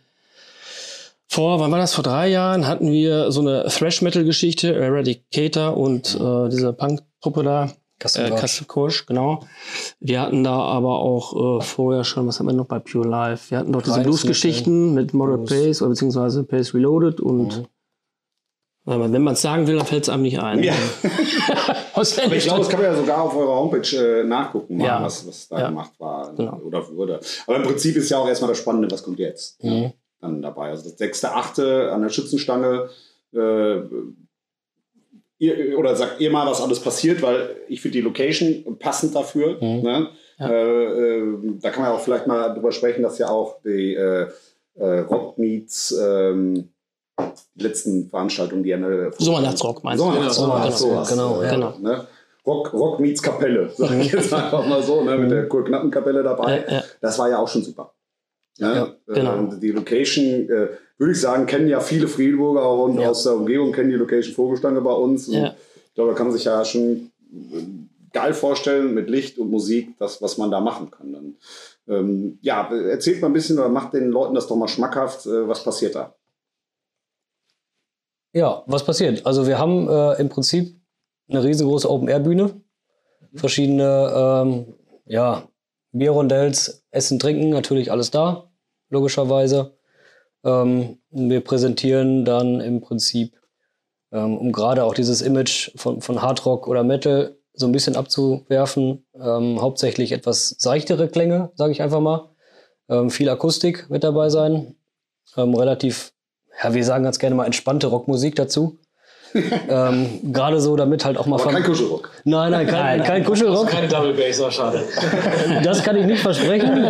vor, 1.30 1.62
wann 1.62 1.72
war 1.72 1.80
das? 1.80 1.94
Vor 1.94 2.04
drei 2.04 2.28
Jahren 2.28 2.68
hatten 2.68 2.92
wir 2.92 3.32
so 3.32 3.40
eine 3.40 3.64
Thrash-Metal-Geschichte, 3.70 4.76
Eradicator 4.76 5.78
und 5.78 6.20
äh, 6.20 6.50
diese 6.50 6.74
Punk-Truppe 6.74 7.44
da. 7.44 7.70
Custom 8.00 8.26
Äh, 8.26 8.92
genau. 9.08 9.40
Wir 10.00 10.22
hatten 10.22 10.44
da 10.44 10.58
aber 10.60 11.00
auch 11.00 11.60
äh, 11.60 11.64
vorher 11.64 12.04
schon, 12.04 12.28
was 12.28 12.40
hatten 12.40 12.48
wir 12.50 12.54
noch 12.54 12.66
bei 12.68 12.80
Pure 12.80 13.08
Life? 13.08 13.50
Wir 13.52 13.58
hatten 13.60 13.72
doch 13.72 13.82
diese 13.82 14.02
Blues-Geschichten 14.02 14.94
mit 14.94 15.12
Blues. 15.14 15.50
Pace 15.50 15.82
oder 15.82 15.90
beziehungsweise 15.90 16.44
Pace 16.44 16.74
Reloaded 16.74 17.20
und 17.22 17.68
aber 18.86 19.12
wenn 19.12 19.22
man 19.22 19.34
es 19.34 19.42
sagen 19.42 19.68
will, 19.68 19.76
dann 19.76 19.86
fällt 19.86 20.04
es 20.04 20.10
einem 20.10 20.22
nicht 20.24 20.40
ein. 20.40 20.64
Ja. 20.64 20.74
Aber 21.94 22.04
ich 22.36 22.44
glaube, 22.46 22.60
das 22.60 22.70
kann 22.70 22.80
man 22.80 22.90
ja 22.92 22.96
sogar 22.96 23.22
auf 23.22 23.36
eurer 23.36 23.56
Homepage 23.56 23.98
äh, 23.98 24.24
nachgucken, 24.24 24.80
Ja. 24.80 25.04
was, 25.04 25.28
was 25.28 25.50
da 25.50 25.60
Ja. 25.60 25.68
gemacht 25.70 25.92
war 25.98 26.34
Genau. 26.36 26.56
oder 26.64 26.88
wurde. 26.96 27.20
Aber 27.48 27.58
im 27.58 27.64
Prinzip 27.64 27.98
ist 27.98 28.10
ja 28.10 28.18
auch 28.20 28.28
erstmal 28.30 28.48
das 28.50 28.60
Spannende, 28.60 28.90
was 28.90 29.04
kommt 29.04 29.20
jetzt 29.20 29.62
Mhm. 29.62 29.92
dann 30.22 30.42
dabei. 30.42 30.70
Also 30.70 30.84
das 30.90 30.98
sechste, 30.98 31.34
achte 31.34 31.92
an 31.92 32.02
der 32.04 32.10
Schützenstange. 32.10 32.90
Ihr, 35.40 35.78
oder 35.78 35.96
sagt 35.96 36.20
ihr 36.20 36.32
mal, 36.32 36.48
was 36.48 36.62
alles 36.62 36.80
passiert, 36.80 37.22
weil 37.22 37.58
ich 37.68 37.82
finde 37.82 37.98
die 38.00 38.04
Location 38.04 38.78
passend 38.80 39.16
dafür. 39.16 39.58
Mhm. 39.62 39.82
Ne? 39.82 40.10
Ja. 40.40 40.50
Äh, 40.50 41.20
äh, 41.20 41.38
da 41.62 41.70
kann 41.70 41.84
man 41.84 41.92
auch 41.92 42.00
vielleicht 42.00 42.26
mal 42.28 42.54
drüber 42.54 42.72
sprechen, 42.72 43.04
dass 43.04 43.18
ja 43.20 43.30
auch 43.30 43.58
die 43.64 43.94
äh, 43.94 44.28
äh, 44.76 45.00
Rock 45.02 45.38
Meets 45.38 45.96
ähm, 46.00 46.70
die 47.56 47.64
letzten 47.64 48.10
Veranstaltungen, 48.10 48.64
die 48.64 48.74
eine 48.74 49.12
Sommernachtrock 49.18 49.84
meinst 49.84 50.04
du? 50.04 50.12
Sommernachtsrock, 50.32 50.90
Genau, 50.90 51.06
sowas. 51.06 51.10
genau, 51.10 51.44
ja, 51.44 51.52
genau. 51.52 51.74
Ne? 51.82 52.08
Rock, 52.46 52.74
Rock 52.74 53.00
meets 53.00 53.22
Kapelle, 53.22 53.70
sag 53.76 53.92
ich 54.00 54.12
jetzt 54.12 54.34
einfach 54.34 54.66
mal 54.66 54.82
so, 54.82 55.04
ne? 55.04 55.18
mit 55.18 55.32
der 55.32 55.50
Kurknappenkapelle 55.50 56.24
dabei. 56.24 56.66
Ja. 56.70 56.84
Das 57.02 57.20
war 57.20 57.30
ja 57.30 57.40
auch 57.40 57.48
schon 57.48 57.62
super. 57.64 57.94
Ja, 58.58 58.76
Ja, 58.76 58.96
genau. 59.08 59.44
Die 59.56 59.72
Location, 59.72 60.50
äh, 60.50 60.70
würde 60.98 61.12
ich 61.12 61.22
sagen, 61.22 61.46
kennen 61.46 61.68
ja 61.68 61.80
viele 61.80 62.08
Friedburger 62.08 62.72
und 62.72 63.00
Ja. 63.00 63.10
aus 63.10 63.24
der 63.24 63.36
Umgebung 63.36 63.72
kennen 63.72 63.90
die 63.90 63.96
Location 63.96 64.34
Vogelstange 64.34 64.82
bei 64.82 64.94
uns. 64.94 65.28
Und 65.28 65.36
Ja. 65.36 65.56
Ich 65.88 65.94
glaube, 65.94 66.12
da 66.12 66.18
kann 66.18 66.28
man 66.28 66.36
sich 66.36 66.46
ja 66.46 66.64
schon 66.66 67.12
äh, 67.32 67.64
geil 68.14 68.34
vorstellen 68.34 68.94
mit 68.94 69.10
Licht 69.10 69.38
und 69.38 69.50
Musik, 69.52 69.96
das, 70.00 70.22
was 70.22 70.38
man 70.38 70.52
da 70.52 70.60
machen 70.60 70.92
kann. 70.92 71.14
Dann, 71.14 71.36
ähm, 71.88 72.40
ja, 72.42 72.70
erzählt 72.72 73.22
mal 73.22 73.28
ein 73.28 73.34
bisschen 73.34 73.58
oder 73.60 73.70
macht 73.70 73.94
den 73.94 74.10
Leuten 74.10 74.34
das 74.36 74.48
doch 74.48 74.56
mal 74.56 74.68
schmackhaft. 74.68 75.26
Äh, 75.26 75.48
was 75.48 75.64
passiert 75.64 75.96
da? 75.96 76.14
Ja, 78.34 78.64
was 78.68 78.84
passiert? 78.86 79.26
Also 79.26 79.48
wir 79.48 79.58
haben 79.58 79.88
äh, 79.88 80.20
im 80.20 80.30
Prinzip 80.30 80.76
eine 81.30 81.44
riesengroße 81.44 81.90
Open-Air-Bühne, 81.90 82.62
verschiedene 83.34 84.12
ähm, 84.16 84.74
ja, 85.06 85.48
Bierrondells, 85.92 86.84
Essen, 86.92 87.20
Trinken, 87.20 87.50
natürlich 87.50 87.92
alles 87.92 88.12
da, 88.12 88.47
logischerweise. 88.90 89.78
Ähm, 90.44 91.00
wir 91.10 91.42
präsentieren 91.42 92.26
dann 92.26 92.60
im 92.62 92.82
Prinzip, 92.82 93.36
ähm, 94.12 94.38
um 94.38 94.52
gerade 94.52 94.84
auch 94.84 94.94
dieses 94.94 95.22
Image 95.22 95.72
von, 95.76 96.02
von 96.02 96.22
Hardrock 96.22 96.68
oder 96.68 96.84
Metal 96.84 97.38
so 97.54 97.66
ein 97.66 97.72
bisschen 97.72 97.96
abzuwerfen, 97.96 99.06
ähm, 99.16 99.62
hauptsächlich 99.62 100.12
etwas 100.12 100.56
seichtere 100.60 101.08
Klänge, 101.08 101.52
sage 101.56 101.72
ich 101.72 101.82
einfach 101.82 102.02
mal. 102.02 102.30
Ähm, 102.90 103.10
viel 103.10 103.30
Akustik 103.30 103.90
wird 103.90 104.04
dabei 104.04 104.30
sein, 104.30 104.76
ähm, 105.36 105.56
relativ 105.56 106.14
ja, 106.64 106.74
wir 106.74 106.84
sagen 106.84 107.04
ganz 107.04 107.20
gerne 107.20 107.36
mal 107.36 107.46
entspannte 107.46 107.88
Rockmusik 107.88 108.36
dazu. 108.36 108.80
Ähm, 109.70 110.20
Gerade 110.32 110.60
so, 110.60 110.76
damit 110.76 111.06
halt 111.06 111.18
auch 111.18 111.26
mal. 111.26 111.40
Aber 111.40 111.52
kein 111.52 111.64
Kuschelrock. 111.64 112.10
Nein, 112.24 112.52
nein, 112.52 112.68
kein, 112.68 113.04
kein 113.04 113.24
Kuschelrock. 113.24 113.68
Keine 113.68 113.88
Double 113.88 114.14
Bass, 114.14 114.42
war 114.42 114.52
schade. 114.52 114.84
Das 115.64 115.84
kann 115.84 115.96
ich 115.98 116.06
nicht 116.06 116.22
versprechen. 116.22 116.84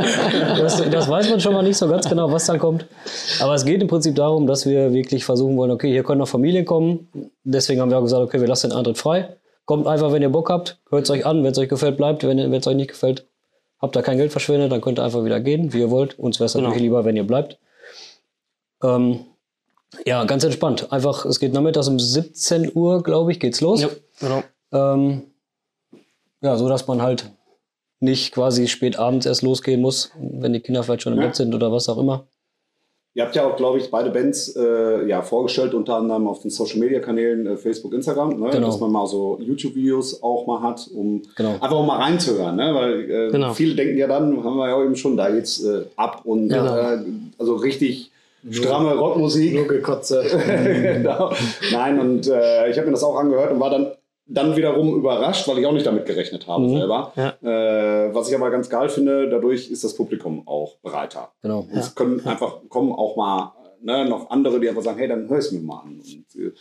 Das, 0.58 0.82
das 0.90 1.10
weiß 1.10 1.30
man 1.30 1.40
schon 1.40 1.54
mal 1.54 1.64
nicht 1.64 1.78
so 1.78 1.88
ganz 1.88 2.08
genau, 2.10 2.32
was 2.32 2.46
dann 2.46 2.60
kommt. 2.60 2.86
Aber 3.40 3.54
es 3.56 3.66
geht 3.66 3.82
im 3.82 3.88
Prinzip 3.88 4.16
darum, 4.16 4.48
dass 4.48 4.66
wir 4.66 4.94
wirklich 4.94 5.26
versuchen 5.26 5.58
wollen, 5.58 5.72
okay, 5.72 5.90
hier 5.90 6.04
können 6.04 6.20
noch 6.20 6.28
Familien 6.28 6.66
kommen. 6.66 7.08
Deswegen 7.44 7.82
haben 7.82 7.90
wir 7.92 7.98
auch 7.98 8.04
gesagt, 8.04 8.24
okay, 8.24 8.40
wir 8.40 8.48
lassen 8.48 8.70
den 8.70 8.78
Eintritt 8.78 8.98
frei. 8.98 9.36
Kommt 9.66 9.88
einfach, 9.88 10.12
wenn 10.12 10.22
ihr 10.22 10.30
Bock 10.30 10.50
habt, 10.50 10.78
hört 10.90 11.04
es 11.04 11.10
euch 11.10 11.26
an. 11.26 11.44
Wenn 11.44 11.52
es 11.52 11.58
euch 11.58 11.70
gefällt, 11.70 11.98
bleibt. 11.98 12.24
Wenn 12.26 12.40
es 12.54 12.68
euch 12.68 12.76
nicht 12.76 12.90
gefällt, 12.90 13.26
habt 13.82 13.96
ihr 13.98 14.02
kein 14.02 14.18
Geld 14.18 14.32
verschwendet, 14.32 14.72
dann 14.72 14.82
könnt 14.82 15.00
ihr 15.00 15.04
einfach 15.04 15.26
wieder 15.26 15.40
gehen, 15.40 15.74
wie 15.74 15.80
ihr 15.80 15.92
wollt. 15.92 16.18
Uns 16.18 16.40
wäre 16.40 16.46
es 16.46 16.54
Genau. 16.54 16.68
natürlich 16.68 16.84
lieber, 16.84 17.04
wenn 17.06 17.16
ihr 17.18 17.26
bleibt. 17.28 17.58
Ähm, 18.84 19.20
ja, 20.06 20.24
ganz 20.26 20.44
entspannt. 20.44 20.92
Einfach, 20.92 21.26
es 21.26 21.40
geht 21.40 21.54
nachmittags 21.54 21.88
um 21.88 22.00
17 22.00 22.72
Uhr, 22.76 23.04
glaube 23.04 23.32
ich, 23.32 23.40
geht's 23.40 23.62
los. 23.62 23.82
Ja, 23.82 23.90
genau. 24.20 24.44
Ähm, 24.74 25.22
ja, 26.42 26.56
so 26.58 26.68
dass 26.70 26.88
man 26.88 27.02
halt 27.02 27.32
nicht 28.00 28.34
quasi 28.34 28.68
spät 28.68 29.00
abends 29.00 29.26
erst 29.26 29.42
losgehen 29.42 29.82
muss, 29.82 30.12
wenn 30.20 30.54
die 30.54 30.60
Kinder 30.60 30.84
vielleicht 30.84 31.02
schon 31.02 31.14
im 31.14 31.20
Ja. 31.20 31.28
Bett 31.28 31.36
sind 31.36 31.54
oder 31.56 31.72
was 31.72 31.90
auch 31.90 31.98
immer. 31.98 32.28
Ihr 33.16 33.24
habt 33.24 33.36
ja 33.36 33.48
auch, 33.48 33.56
glaube 33.56 33.80
ich, 33.80 33.90
beide 33.90 34.12
Bands 34.12 34.56
äh, 34.56 35.08
ja, 35.08 35.24
vorgestellt, 35.24 35.74
unter 35.74 35.96
anderem 35.96 36.28
auf 36.28 36.42
den 36.44 36.52
Social 36.52 36.78
Media 36.78 37.00
Kanälen 37.00 37.48
äh, 37.48 37.58
Facebook, 37.58 37.92
Instagram, 37.94 38.40
ne? 38.40 38.52
Genau. 38.52 38.68
dass 38.68 38.80
man 38.80 38.92
mal 38.92 39.08
so 39.08 39.40
YouTube-Videos 39.42 40.22
auch 40.22 40.46
mal 40.46 40.62
hat, 40.62 40.88
um 40.94 41.24
Genau. 41.36 41.54
einfach 41.54 41.84
mal 41.84 41.98
reinzuhören. 41.98 42.56
Ne? 42.58 42.76
Weil 42.76 43.10
äh, 43.10 43.32
Genau. 43.32 43.54
viele 43.54 43.74
denken 43.74 43.98
ja 43.98 44.06
dann, 44.06 44.44
haben 44.44 44.58
wir 44.58 44.70
ja 44.70 44.84
eben 44.84 44.96
schon, 44.96 45.18
da 45.18 45.32
geht's 45.32 45.64
äh, 45.64 45.86
ab 45.96 46.22
und 46.26 46.52
Ja. 46.52 46.94
äh, 46.94 47.00
also 47.40 47.56
richtig 47.56 48.12
stramme 48.52 48.96
Rockmusik. 48.96 49.54
Nur 49.54 49.68
gekotze. 49.68 50.24
genau. 50.64 51.32
Nein, 51.72 52.00
und 52.00 52.28
äh, 52.28 52.70
ich 52.70 52.78
habe 52.78 52.88
mir 52.88 52.94
das 52.94 53.04
auch 53.04 53.16
angehört 53.18 53.52
und 53.52 53.60
war 53.60 53.70
dann, 53.70 53.92
dann 54.26 54.56
wiederum 54.56 54.96
überrascht, 54.96 55.48
weil 55.48 55.60
ich 55.60 55.66
auch 55.66 55.72
nicht 55.74 55.86
damit 55.86 56.06
gerechnet 56.06 56.48
habe 56.48 56.64
Mhm. 56.64 56.78
selber. 56.78 57.12
Ja. 57.16 57.30
Äh, 57.42 58.14
was 58.14 58.30
ich 58.30 58.36
aber 58.36 58.50
ganz 58.52 58.70
geil 58.70 58.90
finde, 58.90 59.30
dadurch 59.30 59.70
ist 59.72 59.84
das 59.84 59.96
Publikum 59.96 60.48
auch 60.48 60.78
breiter. 60.82 61.32
Genau. 61.42 61.60
Und 61.60 61.78
Es 61.78 61.96
können 61.96 62.26
einfach 62.26 62.58
kommen 62.70 62.92
auch 62.92 63.16
mal 63.16 63.54
ne, 63.82 64.06
noch 64.10 64.30
andere, 64.30 64.60
die 64.60 64.68
einfach 64.70 64.82
sagen, 64.82 64.98
hey, 65.00 65.08
dann 65.08 65.30
hör 65.30 65.38
es 65.38 65.52
mir 65.52 65.60
mal 65.60 65.82
an. 65.86 66.02
Und, 66.02 66.42
äh, 66.42 66.52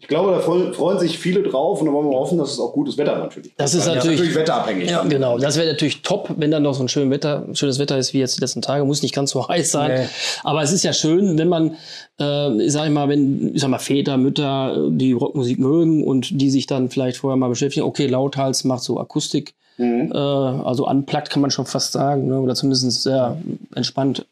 ich 0.00 0.08
glaube, 0.08 0.32
da 0.32 0.40
freuen, 0.40 0.98
sich 0.98 1.18
viele 1.18 1.42
drauf 1.42 1.80
und 1.80 1.86
da 1.86 1.92
wollen 1.92 2.08
wir 2.10 2.16
hoffen, 2.18 2.38
dass 2.38 2.52
es 2.52 2.58
auch 2.58 2.72
gutes 2.72 2.96
Wetter 2.96 3.18
natürlich 3.18 3.52
Das 3.58 3.74
ist 3.74 3.86
Weil 3.86 3.96
natürlich- 3.96 4.34
wetterabhängig. 4.34 4.88
Ja, 4.90 4.98
dann. 5.00 5.10
genau. 5.10 5.38
Das 5.38 5.56
wäre 5.58 5.68
natürlich 5.68 6.00
top, 6.02 6.30
wenn 6.36 6.50
dann 6.50 6.62
noch 6.62 6.72
so 6.74 6.82
ein 6.82 6.88
schönes 6.88 7.10
Wetter, 7.10 7.44
schönes 7.52 7.78
Wetter 7.78 7.98
ist 7.98 8.14
wie 8.14 8.18
jetzt 8.18 8.36
die 8.36 8.40
letzten 8.40 8.62
Tage. 8.62 8.84
Muss 8.86 9.02
nicht 9.02 9.14
ganz 9.14 9.30
so 9.30 9.46
heiß 9.46 9.70
sein. 9.70 10.00
Nee. 10.02 10.08
Aber 10.42 10.62
es 10.62 10.72
ist 10.72 10.84
ja 10.84 10.94
schön, 10.94 11.36
wenn 11.38 11.48
man, 11.48 11.76
äh, 12.20 12.62
ich 12.62 12.72
sag 12.72 12.86
ich 12.86 12.92
mal, 12.92 13.08
wenn, 13.08 13.54
ich 13.54 13.60
sag 13.60 13.70
mal, 13.70 13.78
Väter, 13.78 14.16
Mütter, 14.16 14.88
die 14.90 15.12
Rockmusik 15.12 15.58
mögen 15.58 16.04
und 16.04 16.40
die 16.40 16.50
sich 16.50 16.66
dann 16.66 16.90
vielleicht 16.90 17.18
vorher 17.18 17.36
mal 17.36 17.48
beschäftigen, 17.48 17.86
okay, 17.86 18.06
Lauthals 18.06 18.64
macht 18.64 18.82
so 18.82 19.00
Akustik, 19.00 19.54
Mhm. 19.80 20.12
äh, 20.12 20.18
also 20.18 20.86
unplugged 20.86 21.30
kann 21.30 21.40
man 21.40 21.50
schon 21.50 21.64
fast 21.64 21.92
sagen, 21.92 22.28
ne? 22.28 22.38
oder 22.38 22.54
zumindest 22.54 23.02
sehr 23.02 23.38
entspannt. 23.74 24.26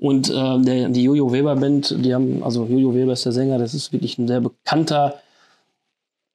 Und 0.00 0.28
äh, 0.28 0.58
der, 0.58 0.88
die 0.88 1.04
Jojo 1.04 1.32
Weber 1.32 1.54
Band, 1.54 1.94
die 2.04 2.12
haben, 2.12 2.42
also 2.42 2.64
Jojo 2.64 2.96
Weber 2.96 3.12
ist 3.12 3.24
der 3.24 3.30
Sänger, 3.32 3.58
das 3.58 3.74
ist 3.74 3.92
wirklich 3.92 4.18
ein 4.18 4.26
sehr 4.26 4.40
bekannter 4.40 5.14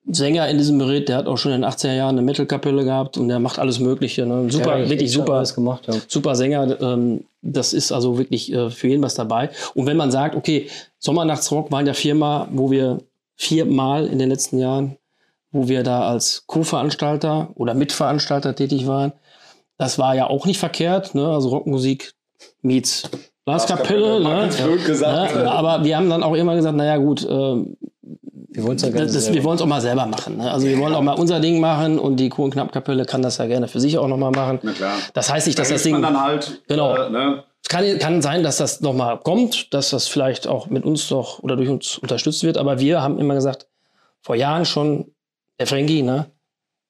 Sänger 0.06 0.48
in 0.50 0.58
diesem 0.58 0.80
Gerät, 0.80 1.08
der 1.08 1.18
hat 1.18 1.28
auch 1.28 1.38
schon 1.38 1.54
in 1.54 1.62
den 1.62 1.70
80er 1.70 1.94
Jahren 1.94 2.18
eine 2.18 2.26
Metal-Kapelle 2.26 2.84
gehabt 2.84 3.18
und 3.18 3.30
der 3.30 3.39
macht 3.39 3.58
alles 3.58 3.80
Mögliche. 3.80 4.26
Ne? 4.26 4.52
Super, 4.52 4.80
Ja, 4.80 4.89
wirklich 4.89 5.12
super 5.12 5.36
Alles 5.36 5.56
gemacht, 5.56 5.88
ja. 5.88 5.94
super 6.08 6.36
Sänger. 6.36 6.80
Ähm, 6.82 7.24
das 7.42 7.74
ist 7.74 7.92
also 7.92 8.18
wirklich 8.18 8.52
äh, 8.52 8.70
für 8.70 8.89
jeden 8.89 9.02
was 9.02 9.16
dabei. 9.16 9.50
Und 9.76 9.86
wenn 9.86 9.98
man 9.98 10.12
sagt, 10.12 10.36
okay, 10.36 10.68
Sommernachtsrock 11.00 11.72
war 11.72 11.84
ja 11.84 11.94
Firma, 11.94 12.48
wo 12.52 12.70
wir 12.70 13.00
viermal 13.36 14.08
in 14.08 14.20
den 14.20 14.30
letzten 14.30 14.60
Jahren, 14.60 14.98
wo 15.52 15.68
wir 15.68 15.84
da 15.84 16.10
als 16.10 16.44
Co-Veranstalter 16.48 17.52
oder 17.56 17.74
Mitveranstalter 17.74 18.56
tätig 18.56 18.88
waren, 18.88 19.13
das 19.78 20.00
war 20.00 20.16
ja 20.16 20.28
auch 20.30 20.46
nicht 20.46 20.60
verkehrt. 20.60 21.16
Ne? 21.16 21.26
Also 21.26 21.50
Rockmusik 21.50 22.13
meets 22.62 23.10
Blaskapelle. 23.46 24.20
Ne? 24.20 24.50
Blöd 24.63 24.86
gesagt. 24.86 25.36
Ne? 25.36 25.50
Aber 25.50 25.84
wir 25.84 25.98
haben 25.98 26.10
dann 26.10 26.24
auch 26.24 26.36
immer 26.36 26.56
gesagt, 26.56 26.76
naja 26.76 26.98
gut, 26.98 27.26
ähm, 27.30 27.78
Wir 28.54 28.63
wollen 28.63 28.76
es 28.76 28.84
ja 28.84 28.89
gerne 28.89 29.06
das, 29.06 29.13
das, 29.16 29.24
selber. 29.26 29.39
wir 29.39 29.44
wollen 29.46 29.56
es 29.56 29.62
auch 29.63 29.68
mal 29.68 29.82
selber 29.82 30.06
machen. 30.06 30.38
Ne? 30.38 30.52
Also 30.52 30.68
wir 30.68 30.78
wollen 30.78 30.94
auch 30.94 31.02
mal 31.02 31.13
unser 31.13 31.39
Ding 31.39 31.60
machen 31.60 31.98
und 31.98 32.18
die 32.18 32.30
Kuh- 32.30 32.44
und 32.44 32.52
Knappkapelle 32.52 33.06
kann 33.06 33.24
das 33.24 33.39
ja 33.39 33.48
gerne 33.48 33.68
für 33.68 33.80
sich 33.80 33.98
auch 33.98 34.08
noch 34.08 34.18
mal 34.18 34.30
machen. 34.32 34.60
Na 34.62 34.74
klar. 34.74 34.96
Das 35.13 35.32
heißt 35.32 35.48
nicht, 35.48 35.58
dass 35.58 35.70
Da 35.70 35.74
das 35.74 35.84
Ding... 35.84 35.94
man 35.94 36.04
dann 36.04 36.22
halt. 36.22 36.62
Genau. 36.68 36.96
Äh, 36.96 37.10
ne? 37.10 37.44
Es 37.63 37.70
kann, 37.70 38.00
kann 38.00 38.22
sein, 38.22 38.44
dass 38.44 38.58
das 38.58 38.82
nochmal 38.82 39.20
kommt, 39.20 39.74
dass 39.74 39.89
das 39.89 40.08
vielleicht 40.08 40.48
auch 40.48 40.68
mit 40.68 40.86
uns 40.86 41.08
doch 41.08 41.39
oder 41.39 41.56
durch 41.56 41.70
uns 41.70 41.98
unterstützt 41.98 42.44
wird. 42.44 42.58
Aber 42.58 42.80
wir 42.80 43.02
haben 43.02 43.18
immer 43.18 43.34
gesagt, 43.34 43.68
vor 44.22 44.36
Jahren 44.36 44.66
schon, 44.66 45.12
der 45.60 45.68
Frankie, 45.68 46.04
ne? 46.04 46.28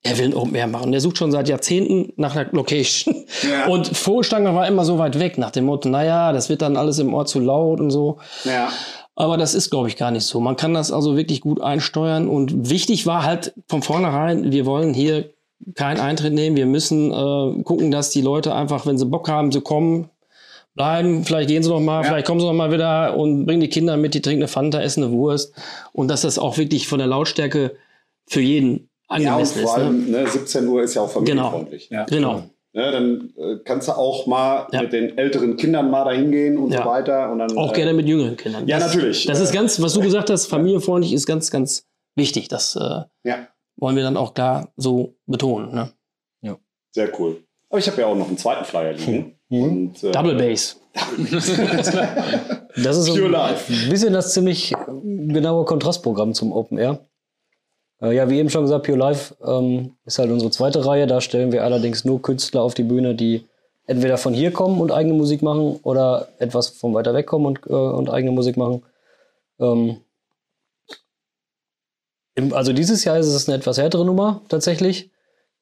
Er 0.05 0.17
will 0.17 0.25
ein 0.25 0.33
Open 0.33 0.53
Air 0.53 0.67
machen. 0.67 0.91
Der 0.91 0.99
sucht 0.99 1.17
schon 1.17 1.31
seit 1.31 1.47
Jahrzehnten 1.47 2.11
nach 2.17 2.35
einer 2.35 2.49
Location. 2.51 3.25
Ja. 3.49 3.67
Und 3.69 3.87
Vogelstange 3.87 4.53
war 4.53 4.67
immer 4.67 4.83
so 4.83 4.97
weit 4.99 5.17
weg, 5.17 5.37
nach 5.37 5.51
dem 5.51 5.63
Motto, 5.63 5.87
naja, 5.87 6.33
das 6.33 6.49
wird 6.49 6.61
dann 6.61 6.75
alles 6.75 6.99
im 6.99 7.13
Ort 7.13 7.29
zu 7.29 7.39
laut 7.39 7.79
und 7.79 7.89
so. 7.89 8.19
Ja. 8.43 8.69
Aber 9.15 9.37
das 9.37 9.53
ist, 9.53 9.69
glaube 9.69 9.87
ich, 9.89 9.97
gar 9.97 10.11
nicht 10.11 10.25
so. 10.25 10.39
Man 10.39 10.55
kann 10.55 10.73
das 10.73 10.91
also 10.91 11.15
wirklich 11.15 11.41
gut 11.41 11.61
einsteuern. 11.61 12.27
Und 12.27 12.69
wichtig 12.69 13.05
war 13.05 13.23
halt 13.23 13.53
von 13.67 13.81
vornherein, 13.83 14.51
wir 14.51 14.65
wollen 14.65 14.93
hier 14.93 15.29
keinen 15.75 15.99
Eintritt 15.99 16.33
nehmen. 16.33 16.55
Wir 16.57 16.65
müssen 16.65 17.11
äh, 17.11 17.63
gucken, 17.63 17.91
dass 17.91 18.09
die 18.09 18.21
Leute 18.21 18.55
einfach, 18.55 18.85
wenn 18.85 18.97
sie 18.97 19.05
Bock 19.05 19.29
haben, 19.29 19.51
sie 19.51 19.61
kommen, 19.61 20.09
bleiben. 20.75 21.23
Vielleicht 21.23 21.47
gehen 21.49 21.61
sie 21.61 21.69
noch 21.69 21.79
mal, 21.79 22.01
Ja. 22.01 22.09
vielleicht 22.09 22.25
kommen 22.25 22.39
sie 22.39 22.47
noch 22.47 22.53
mal 22.53 22.71
wieder 22.71 23.15
und 23.15 23.45
bringen 23.45 23.61
die 23.61 23.69
Kinder 23.69 23.95
mit, 23.97 24.15
die 24.15 24.21
trinken 24.21 24.41
eine 24.41 24.47
Fanta, 24.47 24.81
essen 24.81 25.03
eine 25.03 25.13
Wurst. 25.13 25.53
Und 25.93 26.07
dass 26.07 26.21
das 26.21 26.39
auch 26.39 26.57
wirklich 26.57 26.87
von 26.87 26.97
der 26.97 27.07
Lautstärke 27.07 27.75
für 28.25 28.41
jeden 28.41 28.89
Ja, 29.11 29.17
und 29.17 29.27
angemessen 29.27 29.61
vor 29.61 29.71
ist. 29.71 29.77
Ne? 29.77 29.83
allem 29.83 30.11
ne, 30.11 30.27
17 30.27 30.67
Uhr 30.67 30.81
ist 30.81 30.95
ja 30.95 31.03
auch 31.03 31.11
familienfreundlich. 31.11 31.89
Ja. 31.91 32.05
Genau. 32.05 32.43
Ne, 32.75 32.91
dann 32.91 33.33
äh, 33.37 33.59
kannst 33.63 33.87
du 33.87 33.91
auch 33.91 34.25
mal 34.25 34.67
Ja. 34.71 34.81
mit 34.81 34.93
den 34.93 35.15
älteren 35.15 35.57
Kindern 35.57 35.91
mal 35.91 36.05
dahin 36.05 36.31
gehen 36.31 36.57
und 36.57 36.71
Ja. 36.71 36.81
so 36.83 36.89
weiter. 36.89 37.31
Und 37.31 37.37
dann, 37.39 37.55
Auch 37.55 37.71
äh, 37.71 37.75
gerne 37.75 37.93
mit 37.93 38.07
jüngeren 38.07 38.35
Kindern. 38.35 38.67
Ja, 38.67 38.79
das, 38.79 38.95
natürlich. 38.95 39.25
Das 39.27 39.39
ist 39.39 39.51
Äh, 39.51 39.53
ganz, 39.53 39.79
was 39.79 39.93
du 39.93 40.01
gesagt 40.01 40.31
hast, 40.31 40.47
familienfreundlich 40.47 41.13
ist 41.13 41.27
ganz, 41.27 41.51
ganz 41.51 41.85
wichtig. 42.15 42.47
Das 42.47 42.75
äh, 42.75 43.01
Ja, 43.23 43.47
wollen 43.77 43.95
wir 43.95 44.01
dann 44.03 44.17
auch 44.17 44.33
klar 44.33 44.69
so 44.75 45.15
betonen. 45.27 45.73
Ne? 45.73 45.89
sehr 46.95 47.09
cool. 47.19 47.43
Aber 47.69 47.79
ich 47.79 47.87
habe 47.89 48.01
ja 48.01 48.05
auch 48.07 48.15
noch 48.15 48.27
einen 48.27 48.37
zweiten 48.37 48.65
Flyer 48.65 48.93
liegen. 48.93 49.33
Und, 49.49 50.03
äh, 50.03 50.11
Double 50.11 50.35
Bass. 50.35 50.79
Das 52.75 52.97
ist 52.97 53.05
so 53.05 53.13
ein 53.25 53.89
bisschen 53.89 54.13
das 54.13 54.33
ziemlich 54.33 54.73
genaue 55.03 55.65
Kontrastprogramm 55.65 56.33
zum 56.33 56.51
Open 56.51 56.77
Air. 56.77 57.05
Äh, 58.03 58.15
ja, 58.15 58.29
wie 58.29 58.39
eben 58.39 58.49
schon 58.49 58.63
gesagt, 58.63 58.85
Pure 58.85 58.97
Life 58.97 59.35
ähm, 59.43 59.95
ist 60.05 60.19
halt 60.19 60.29
unsere 60.29 60.51
zweite 60.51 60.85
Reihe. 60.85 61.07
Da 61.07 61.21
stellen 61.21 61.51
wir 61.51 61.63
allerdings 61.63 62.03
nur 62.05 62.21
Künstler 62.21 62.61
auf 62.61 62.73
die 62.73 62.83
Bühne, 62.83 63.15
die 63.15 63.45
entweder 63.87 64.17
von 64.17 64.33
hier 64.33 64.51
kommen 64.51 64.81
und 64.81 64.91
eigene 64.91 65.15
Musik 65.15 65.41
machen 65.41 65.79
oder 65.83 66.27
etwas 66.39 66.69
von 66.69 66.93
weiter 66.93 67.13
weg 67.13 67.27
kommen 67.27 67.45
und, 67.45 67.59
äh, 67.67 67.73
und 67.73 68.09
eigene 68.09 68.31
Musik 68.31 68.57
machen. 68.57 68.83
Ähm, 69.59 69.97
im, 72.35 72.53
also 72.53 72.73
dieses 72.73 73.03
Jahr 73.05 73.17
ist 73.17 73.27
es 73.27 73.47
eine 73.47 73.57
etwas 73.57 73.77
härtere 73.77 74.05
Nummer 74.05 74.41
tatsächlich. 74.49 75.09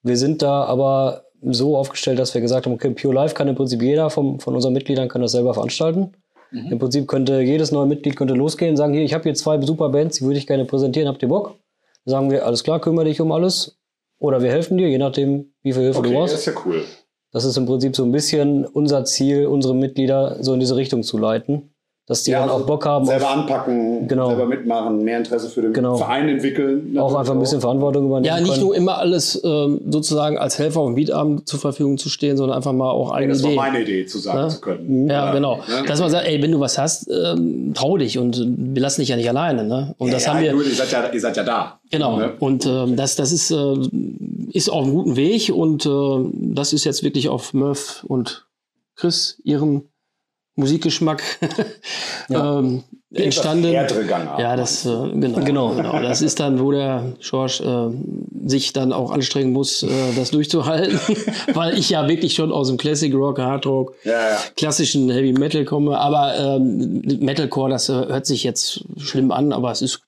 Wir 0.04 0.18
sind 0.18 0.42
da 0.42 0.64
aber 0.64 1.26
so 1.44 1.78
aufgestellt, 1.78 2.20
dass 2.20 2.34
wir 2.34 2.42
gesagt 2.42 2.66
haben, 2.66 2.74
okay, 2.74 2.92
Pure 2.92 3.14
Life 3.14 3.36
kann 3.36 3.48
im 3.48 3.56
Prinzip 3.56 3.82
jeder 3.82 4.10
vom, 4.10 4.40
von 4.40 4.56
unseren 4.56 4.74
Mitgliedern 4.74 5.10
kann 5.10 5.22
das 5.22 5.32
selber 5.32 5.54
veranstalten. 5.54 6.14
Im 6.54 6.80
Prinzip 6.80 7.08
könnte 7.08 7.40
jedes 7.42 7.72
neue 7.72 7.86
Mitglied 7.86 8.18
könnte 8.18 8.34
losgehen 8.34 8.72
und 8.72 8.78
sagen, 8.78 8.94
hier, 8.94 9.04
ich 9.04 9.14
habe 9.14 9.24
hier 9.24 9.34
zwei 9.36 9.60
super 9.62 9.88
Bands, 9.90 10.18
die 10.18 10.26
würde 10.26 10.38
ich 10.38 10.48
gerne 10.48 10.66
präsentieren, 10.66 11.08
habt 11.08 11.22
ihr 11.22 11.30
Bock? 11.30 11.56
Dann 12.06 12.12
sagen 12.12 12.32
wir, 12.32 12.46
alles 12.46 12.64
klar, 12.64 12.80
kümmere 12.82 13.06
dich 13.06 13.22
um 13.22 13.32
alles. 13.32 13.78
Oder 14.20 14.42
wir 14.42 14.52
helfen 14.52 14.78
dir, 14.78 14.88
je 14.90 14.98
nachdem, 14.98 15.54
wie 15.64 15.74
viel 15.74 15.84
Hilfe 15.84 16.00
Okay, 16.00 16.10
du 16.10 16.14
das 16.14 16.20
brauchst. 16.32 16.36
ist 16.36 16.46
ja 16.46 16.54
cool. 16.66 16.84
Das 17.32 17.46
ist 17.46 17.58
im 17.58 17.66
Prinzip 17.66 17.96
so 17.96 18.04
ein 18.04 18.12
bisschen 18.12 18.66
unser 18.66 19.06
Ziel, 19.06 19.48
unsere 19.48 19.74
Mitglieder 19.74 20.44
so 20.44 20.54
in 20.54 20.60
diese 20.60 20.76
Richtung 20.76 21.02
zu 21.04 21.18
leiten. 21.18 21.71
Dass 22.08 22.24
die 22.24 22.32
Ja, 22.32 22.40
dann 22.40 22.50
also 22.50 22.64
auch 22.64 22.68
Bock 22.68 22.86
haben, 22.86 23.06
Selber 23.06 23.28
auf, 23.28 23.38
anpacken, 23.38 24.08
Genau. 24.08 24.28
selber 24.30 24.46
mitmachen, 24.48 25.04
mehr 25.04 25.20
Interesse 25.20 25.50
für 25.50 25.62
den 25.62 25.72
Genau. 25.72 25.96
Verein 25.96 26.28
entwickeln. 26.28 26.98
auch 26.98 27.14
einfach 27.16 27.34
ein 27.34 27.40
bisschen 27.40 27.62
Verantwortung 27.62 28.08
übernehmen 28.08 28.26
Ja, 28.26 28.42
nicht 28.42 28.54
können. 28.54 28.64
nur 28.66 28.76
immer 28.76 28.98
alles 28.98 29.40
ähm, 29.46 29.80
sozusagen 29.88 30.38
als 30.38 30.58
Helfer 30.58 30.80
auf 30.82 30.88
dem 30.88 30.96
Beatabend 30.96 31.48
zur 31.48 31.60
Verfügung 31.60 32.00
zu 32.00 32.10
stehen, 32.10 32.38
sondern 32.38 32.58
einfach 32.58 32.74
mal 32.74 32.90
auch 32.90 33.12
eigene 33.12 33.34
das 33.34 33.44
war 33.44 33.52
Ideen. 33.52 33.64
meine 33.64 33.82
Idee, 33.84 34.06
zu 34.08 34.18
sagen 34.18 34.40
Ja. 34.40 34.50
zu 34.50 34.62
können. 34.62 35.08
Ja, 35.10 35.32
genau. 35.32 35.58
Ne? 35.58 35.88
Dass 35.88 36.00
man 36.00 36.10
sagt, 36.10 36.28
ey, 36.28 36.42
wenn 36.42 36.52
du 36.52 36.60
was 36.60 36.78
hast, 36.80 37.08
ähm, 37.10 37.74
trau 37.76 37.96
dich 37.98 38.18
und 38.18 38.44
wir 38.46 38.82
lassen 38.82 39.02
dich 39.02 39.10
ja 39.10 39.16
nicht 39.16 39.30
alleine. 39.30 39.64
Ne? 39.64 39.94
Und 40.00 40.12
das 40.12 40.26
ja, 40.26 40.34
haben 40.34 40.42
wir. 40.42 40.54
Nur, 40.54 40.66
ihr, 40.66 40.72
seid 40.74 40.92
ja, 40.92 41.08
ihr 41.14 41.22
seid 41.22 41.38
ja 41.38 41.44
da. 41.44 41.80
Genau. 41.92 42.18
Ne? 42.18 42.34
Und 42.40 42.66
ähm, 42.66 42.96
das, 42.96 43.16
das 43.16 43.32
ist, 43.32 43.52
äh, 43.52 43.76
ist 44.52 44.70
auf 44.70 44.84
einem 44.84 44.94
guten 44.96 45.16
Weg 45.16 45.50
und 45.54 45.86
äh, 45.86 45.90
das 46.54 46.74
ist 46.74 46.84
jetzt 46.84 47.04
wirklich 47.04 47.30
auf 47.30 47.54
Murph 47.54 48.04
und 48.08 48.48
Chris, 48.96 49.40
ihrem 49.44 49.84
Musikgeschmack 50.62 51.22
ähm, 52.30 52.84
entstanden. 53.14 53.74
Ja, 53.74 54.56
das 54.56 54.86
äh, 54.86 54.90
genau, 54.90 55.74
genau. 55.76 56.02
Das 56.02 56.22
ist 56.22 56.40
dann, 56.40 56.60
wo 56.60 56.72
der 56.72 57.14
Schorsch 57.20 57.60
äh, 57.60 57.90
sich 58.46 58.72
dann 58.72 58.94
auch 58.94 59.12
anstrengen 59.12 59.52
muss, 59.52 59.84
äh, 59.84 59.88
das 60.16 60.32
durchzuhalten, 60.32 61.00
weil 61.54 61.78
ich 61.78 61.90
ja 61.90 62.08
wirklich 62.08 62.34
schon 62.36 62.52
aus 62.52 62.70
dem 62.70 62.78
Classic 62.78 63.14
Rock, 63.14 63.40
Hard 63.40 63.66
Rock, 63.66 63.94
Ja, 64.04 64.12
ja. 64.14 64.38
klassischen 64.56 65.10
Heavy 65.10 65.34
Metal 65.34 65.66
komme. 65.66 65.98
Aber 65.98 66.38
ähm, 66.38 67.02
Metalcore, 67.20 67.70
das 67.72 67.90
äh, 67.90 67.94
hört 67.94 68.26
sich 68.26 68.44
jetzt 68.44 68.86
schlimm 68.98 69.32
an, 69.32 69.52
aber 69.52 69.72
es 69.72 69.82
ist 69.82 70.02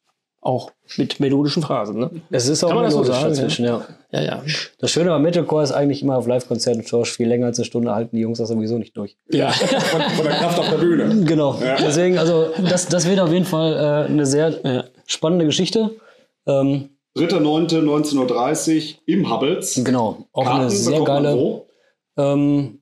auch 0.46 0.72
mit 0.98 1.20
melodischen 1.20 1.64
Phrasen. 1.64 2.00
Ne? 2.00 2.10
Es 2.30 2.48
ist 2.48 2.64
auch 2.64 2.70
Kann 2.70 2.78
man 2.78 2.86
das 2.86 2.94
so 2.94 3.04
sagen, 3.04 3.30
dazwischen, 3.30 3.66
ja. 3.66 3.86
Ja, 4.12 4.22
ja. 4.22 4.44
Das 4.80 4.92
Schöne 4.92 5.12
am 5.14 5.22
Metalcore 5.22 5.64
ist 5.64 5.72
eigentlich 5.72 6.02
immer 6.02 6.18
auf 6.18 6.28
Live-Konzerten, 6.28 6.84
George, 6.84 7.10
viel 7.10 7.28
länger 7.28 7.48
als 7.48 7.58
eine 7.60 7.66
Stunde 7.66 7.96
halten 7.96 8.16
die 8.16 8.22
Jungs 8.22 8.38
das 8.38 8.50
sowieso 8.50 8.78
nicht 8.78 8.96
durch. 8.96 9.18
Ja. 9.32 9.52
Von, 9.52 10.02
von 10.16 10.26
der 10.26 10.36
Kraft 10.36 10.60
auf 10.60 10.70
der 10.70 10.78
Bühne. 10.78 11.24
Genau. 11.26 11.60
Deswegen, 11.80 12.18
also 12.18 12.50
das, 12.70 12.88
das 12.88 13.08
wird 13.08 13.20
auf 13.20 13.32
jeden 13.32 13.46
Fall 13.46 13.74
äh, 13.74 14.12
eine 14.12 14.26
sehr 14.26 14.90
spannende 15.06 15.46
Geschichte. 15.46 15.92
Ähm, 16.46 16.90
3.9.19.30 17.18 18.96
Uhr 18.96 19.00
im 19.06 19.32
Hubbles. 19.32 19.82
genau. 19.84 20.26
Auch 20.32 20.46
eine 20.46 20.60
Karten 20.62 20.70
sehr 20.70 21.00
bekommt 21.00 21.08
man 21.08 21.24
geile. 21.24 21.62
Ähm, 22.18 22.80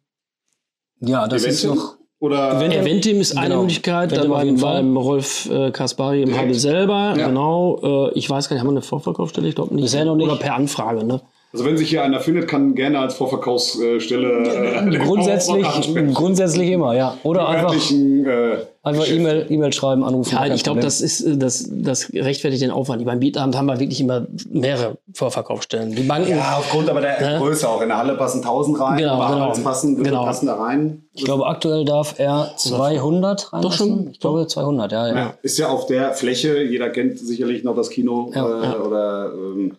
ja, 1.00 1.28
das 1.28 1.43
ist 1.43 1.63
Eventim? 1.63 1.84
noch. 1.84 1.97
Oder 2.21 2.55
Event- 2.55 2.75
Eventim 2.75 3.19
ist 3.19 3.36
eine 3.36 3.47
Genau. 3.49 3.62
Möglichkeit, 3.62 4.12
Eventim 4.12 4.31
dann 4.31 4.45
jeden 4.45 4.62
beim, 4.62 4.95
Rolf 4.95 5.49
äh, 5.49 5.71
Kaspari 5.71 6.21
im. 6.21 6.38
Hubble 6.39 6.53
selber, 6.53 7.15
Ja. 7.17 7.27
genau. 7.27 8.10
Äh, 8.12 8.17
ich 8.17 8.29
weiß 8.29 8.47
gar 8.47 8.55
nicht, 8.55 8.62
haben 8.62 8.67
wir 8.67 8.73
eine 8.73 8.84
Vorverkaufsstelle? 8.84 9.47
Ich 9.47 9.55
glaube 9.55 9.73
nicht. 9.73 9.86
Bisher 9.86 10.05
noch 10.05 10.15
nicht. 10.15 10.29
Oder 10.29 10.38
per 10.39 10.53
Anfrage, 10.55 11.03
ne? 11.03 11.19
Also 11.54 11.66
wenn 11.66 11.78
sich 11.78 11.90
hier 11.90 12.04
einer 12.04 12.20
findet, 12.20 12.48
kann 12.48 12.76
gerne 12.76 13.00
als 13.00 13.14
Vorverkaufsstelle 13.16 14.92
äh, 14.94 14.98
Grundsätzlich, 15.00 15.66
grundsätzlich 16.14 16.70
immer, 16.70 16.96
ja. 16.96 17.18
Oder 17.24 17.48
einfach, 17.48 17.74
äh, 17.92 18.58
einfach 18.84 19.08
E-Mail 19.08 19.48
E-Mail 19.50 19.74
schreiben, 19.74 20.04
anrufen. 20.04 20.36
Ja, 20.36 20.46
ich 20.54 20.64
glaube, 20.64 20.80
das 20.80 21.02
ist 21.02 21.22
äh, 21.22 21.38
das, 21.38 21.70
das 21.70 22.12
rechtfertigt 22.14 22.64
den 22.64 22.72
Aufwand. 22.72 23.04
Beim 23.06 23.20
Beatabend 23.20 23.58
haben 23.58 23.66
wir 23.66 23.80
wirklich 23.80 24.00
immer 24.00 24.28
mehrere 24.50 24.98
Vorverkaufsstellen. 25.14 25.94
Die 25.94 26.04
Banken, 26.04 26.30
ja, 26.32 26.56
aufgrund 26.58 26.90
aber 26.90 27.02
der 27.02 27.20
Ne? 27.22 27.38
Größe 27.40 27.68
auch. 27.68 27.82
In 27.82 27.90
der 27.90 27.98
Halle 27.98 28.16
passen 28.16 28.38
1000 28.40 28.80
rein, 28.80 28.98
Genau, 28.98 29.28
genau. 29.28 29.54
Passen, 29.64 30.04
Genau. 30.04 30.24
passen 30.24 30.46
da 30.48 30.56
rein. 30.56 31.04
Ich 31.14 31.26
glaube, 31.26 31.46
aktuell 31.46 31.84
darf 31.86 32.16
er 32.18 32.52
200 32.56 33.54
reinlassen. 33.54 33.62
Doch 33.62 33.74
schon? 33.74 34.10
Ich 34.12 34.20
glaube, 34.20 34.48
200, 34.48 34.92
ja. 34.92 35.08
ja. 35.08 35.16
Ja, 35.16 35.34
ist 35.42 35.58
ja 35.60 35.68
auf 35.68 35.86
der 35.88 36.14
Fläche, 36.14 36.64
jeder 36.64 36.90
kennt 36.90 37.20
sicherlich 37.20 37.64
noch 37.64 37.76
das 37.76 37.90
Kino 37.90 38.32
Ja, 38.34 38.46
äh, 38.46 38.64
ja. 38.64 38.80
oder 38.80 39.32
ähm, 39.36 39.76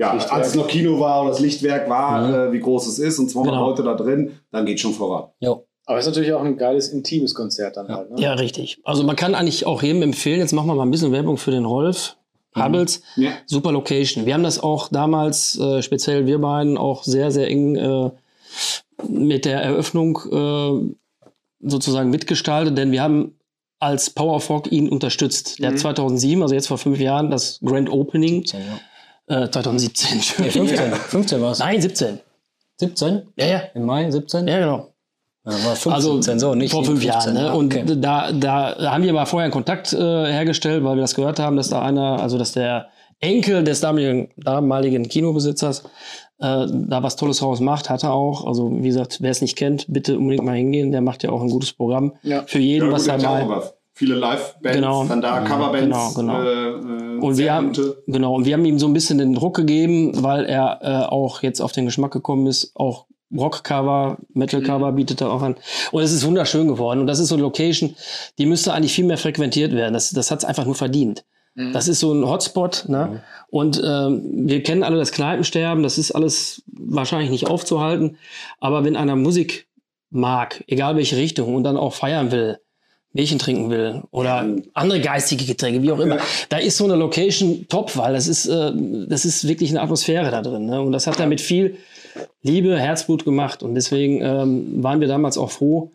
ja, 0.00 0.12
als 0.12 0.48
es 0.48 0.54
noch 0.54 0.66
Kino 0.66 0.98
war 0.98 1.22
oder 1.22 1.30
das 1.30 1.40
Lichtwerk 1.40 1.88
war, 1.88 2.48
äh, 2.48 2.52
wie 2.52 2.60
groß 2.60 2.86
es 2.86 2.98
ist 2.98 3.18
und 3.18 3.30
200 3.30 3.52
Genau. 3.52 3.68
Leute 3.68 3.82
da 3.82 3.94
drin, 3.94 4.38
dann 4.50 4.64
geht 4.64 4.80
schon 4.80 4.94
voran. 4.94 5.30
Jo. 5.40 5.66
Aber 5.84 5.98
es 5.98 6.06
ist 6.06 6.10
natürlich 6.10 6.32
auch 6.32 6.42
ein 6.42 6.56
geiles, 6.56 6.88
intimes 6.88 7.34
Konzert 7.34 7.76
dann 7.76 7.88
halt. 7.88 8.10
Ne? 8.10 8.20
ja, 8.22 8.32
richtig. 8.34 8.78
Also 8.84 9.02
man 9.02 9.16
kann 9.16 9.34
eigentlich 9.34 9.66
auch 9.66 9.82
jedem 9.82 10.02
empfehlen, 10.02 10.40
jetzt 10.40 10.52
machen 10.52 10.68
wir 10.68 10.74
mal 10.74 10.84
ein 10.84 10.90
bisschen 10.90 11.12
Werbung 11.12 11.36
für 11.36 11.50
den 11.50 11.64
Rolf 11.64 12.16
Hubbles. 12.56 13.02
Ja. 13.16 13.32
Super 13.46 13.72
Location. 13.72 14.26
Wir 14.26 14.34
haben 14.34 14.42
das 14.42 14.60
auch 14.60 14.88
damals, 14.88 15.58
äh, 15.58 15.82
speziell 15.82 16.26
wir 16.26 16.38
beiden, 16.40 16.78
auch 16.78 17.04
sehr, 17.04 17.30
sehr 17.30 17.48
eng 17.48 17.76
äh, 17.76 18.10
mit 19.08 19.44
der 19.44 19.62
Eröffnung 19.62 20.18
äh, 20.30 21.68
sozusagen 21.68 22.10
mitgestaltet, 22.10 22.76
denn 22.76 22.90
wir 22.90 23.02
haben 23.02 23.36
als 23.78 24.10
Power 24.10 24.36
of 24.36 24.50
Rock 24.50 24.70
ihn 24.72 24.88
unterstützt. 24.88 25.58
Der 25.60 25.70
hat 25.70 25.78
2007, 25.78 26.42
also 26.42 26.54
jetzt 26.54 26.68
vor 26.68 26.78
fünf 26.78 26.98
Jahren, 27.00 27.30
das 27.30 27.60
Grand 27.64 27.90
Opening, 27.90 28.44
äh, 29.30 29.48
2017, 29.50 30.08
Nee, 30.10 30.44
Entschuldigung. 30.46 30.68
15. 30.68 30.92
15 30.94 31.40
war 31.42 31.52
es. 31.52 31.58
Nein, 31.60 31.80
17. 31.80 32.20
17? 32.78 33.22
Ja, 33.36 33.46
ja. 33.46 33.60
Im 33.74 33.84
Mai 33.84 34.10
17? 34.10 34.48
Ja, 34.48 34.58
genau. 34.58 34.88
Ja, 35.46 35.52
war 35.52 35.76
15, 35.76 35.92
Also 35.92 36.22
so, 36.38 36.54
nicht 36.54 36.70
vor 36.70 36.84
fünf 36.84 37.00
15. 37.02 37.08
Jahren. 37.08 37.34
Ne? 37.34 37.50
Ah, 37.50 37.54
Und 37.54 37.74
okay. 37.74 37.84
da, 37.98 38.30
da 38.32 38.90
haben 38.92 39.04
wir 39.04 39.12
mal 39.12 39.24
vorher 39.26 39.44
einen 39.44 39.52
Kontakt 39.52 39.92
äh, 39.92 39.96
hergestellt, 39.98 40.84
weil 40.84 40.96
wir 40.96 41.00
das 41.02 41.14
gehört 41.14 41.38
haben, 41.38 41.56
dass 41.56 41.68
da 41.70 41.80
einer, 41.82 42.20
also 42.20 42.36
dass 42.38 42.52
der 42.52 42.88
Enkel 43.20 43.64
des 43.64 43.80
damaligen, 43.80 44.28
damaligen 44.36 45.08
Kinobesitzers 45.08 45.84
äh, 46.40 46.66
da 46.68 47.02
was 47.02 47.16
Tolles 47.16 47.38
draus 47.38 47.60
macht, 47.60 47.88
hat 47.90 48.02
er 48.02 48.12
auch. 48.12 48.46
Also 48.46 48.70
wie 48.72 48.88
gesagt, 48.88 49.18
wer 49.20 49.30
es 49.30 49.40
nicht 49.42 49.56
kennt, 49.56 49.86
bitte 49.88 50.16
unbedingt 50.18 50.44
mal 50.44 50.56
hingehen. 50.56 50.90
Der 50.92 51.00
macht 51.02 51.22
ja 51.22 51.30
auch 51.30 51.42
ein 51.42 51.50
gutes 51.50 51.72
Programm 51.72 52.14
Ja. 52.22 52.44
für 52.46 52.58
jeden, 52.58 52.86
Ja, 52.88 52.92
was 52.92 53.06
er 53.06 53.18
mal. 53.18 53.62
Viele 54.00 54.14
Live-Bands, 54.14 54.76
Genau. 54.78 55.04
dann 55.04 55.20
da 55.20 55.40
Coverbands. 55.40 56.14
Genau, 56.14 56.38
genau. 56.38 56.42
Äh, 56.42 57.16
äh, 57.16 57.18
Und 57.20 57.36
wir 57.36 57.52
haben, 57.52 57.72
genau, 58.06 58.34
und 58.34 58.46
wir 58.46 58.54
haben 58.54 58.64
ihm 58.64 58.78
so 58.78 58.86
ein 58.86 58.94
bisschen 58.94 59.18
den 59.18 59.34
Druck 59.34 59.54
gegeben, 59.56 60.22
weil 60.22 60.46
er 60.46 60.78
äh, 60.80 61.06
auch 61.06 61.42
jetzt 61.42 61.60
auf 61.60 61.72
den 61.72 61.84
Geschmack 61.84 62.10
gekommen 62.10 62.46
ist, 62.46 62.72
auch 62.74 63.04
Rockcover, 63.36 64.16
Metalcover 64.32 64.92
bietet 64.92 65.20
er 65.20 65.30
auch 65.30 65.42
an. 65.42 65.54
Und 65.92 66.02
es 66.02 66.12
ist 66.12 66.24
wunderschön 66.26 66.66
geworden. 66.66 67.00
Und 67.00 67.06
das 67.08 67.18
ist 67.18 67.28
so 67.28 67.34
eine 67.34 67.42
Location, 67.42 67.94
die 68.38 68.46
müsste 68.46 68.72
eigentlich 68.72 68.94
viel 68.94 69.04
mehr 69.04 69.18
frequentiert 69.18 69.72
werden. 69.72 69.92
Das, 69.92 70.10
das 70.10 70.30
hat 70.30 70.38
es 70.38 70.44
einfach 70.46 70.64
nur 70.64 70.74
verdient. 70.74 71.24
Das 71.72 71.88
ist 71.88 72.00
so 72.00 72.12
ein 72.14 72.24
Hotspot. 72.26 72.84
Ne? 72.88 73.22
Und 73.50 73.82
ähm, 73.84 74.22
wir 74.48 74.62
kennen 74.62 74.82
alle 74.82 74.96
das 74.96 75.12
Kneipensterben. 75.12 75.82
Das 75.82 75.98
ist 75.98 76.12
alles 76.12 76.62
wahrscheinlich 76.72 77.30
nicht 77.30 77.48
aufzuhalten. 77.48 78.16
Aber 78.60 78.82
wenn 78.84 78.96
einer 78.96 79.14
Musik 79.16 79.68
mag, 80.10 80.64
egal 80.68 80.96
welche 80.96 81.16
Richtung, 81.16 81.54
und 81.54 81.64
dann 81.64 81.76
auch 81.76 81.92
feiern 81.92 82.32
will, 82.32 82.58
Bierchen 83.12 83.38
trinken 83.38 83.70
will 83.70 84.02
oder 84.12 84.46
andere 84.72 85.00
geistige 85.00 85.44
Getränke, 85.44 85.82
wie 85.82 85.90
auch 85.90 85.98
immer, 85.98 86.18
da 86.48 86.58
ist 86.58 86.76
so 86.76 86.84
eine 86.84 86.94
Location 86.94 87.66
top, 87.68 87.96
weil 87.96 88.12
das 88.12 88.28
ist, 88.28 88.46
äh, 88.46 88.72
das 89.08 89.24
ist 89.24 89.48
wirklich 89.48 89.70
eine 89.70 89.80
Atmosphäre 89.82 90.30
da 90.30 90.42
drin. 90.42 90.66
Ne? 90.66 90.80
Und 90.80 90.92
das 90.92 91.06
hat 91.06 91.18
er 91.18 91.26
mit 91.26 91.40
viel 91.40 91.76
Liebe, 92.42 92.78
Herzblut 92.78 93.24
gemacht. 93.24 93.62
Und 93.62 93.74
deswegen 93.74 94.22
ähm, 94.22 94.82
waren 94.82 95.00
wir 95.00 95.08
damals 95.08 95.38
auch 95.38 95.50
froh, 95.50 95.90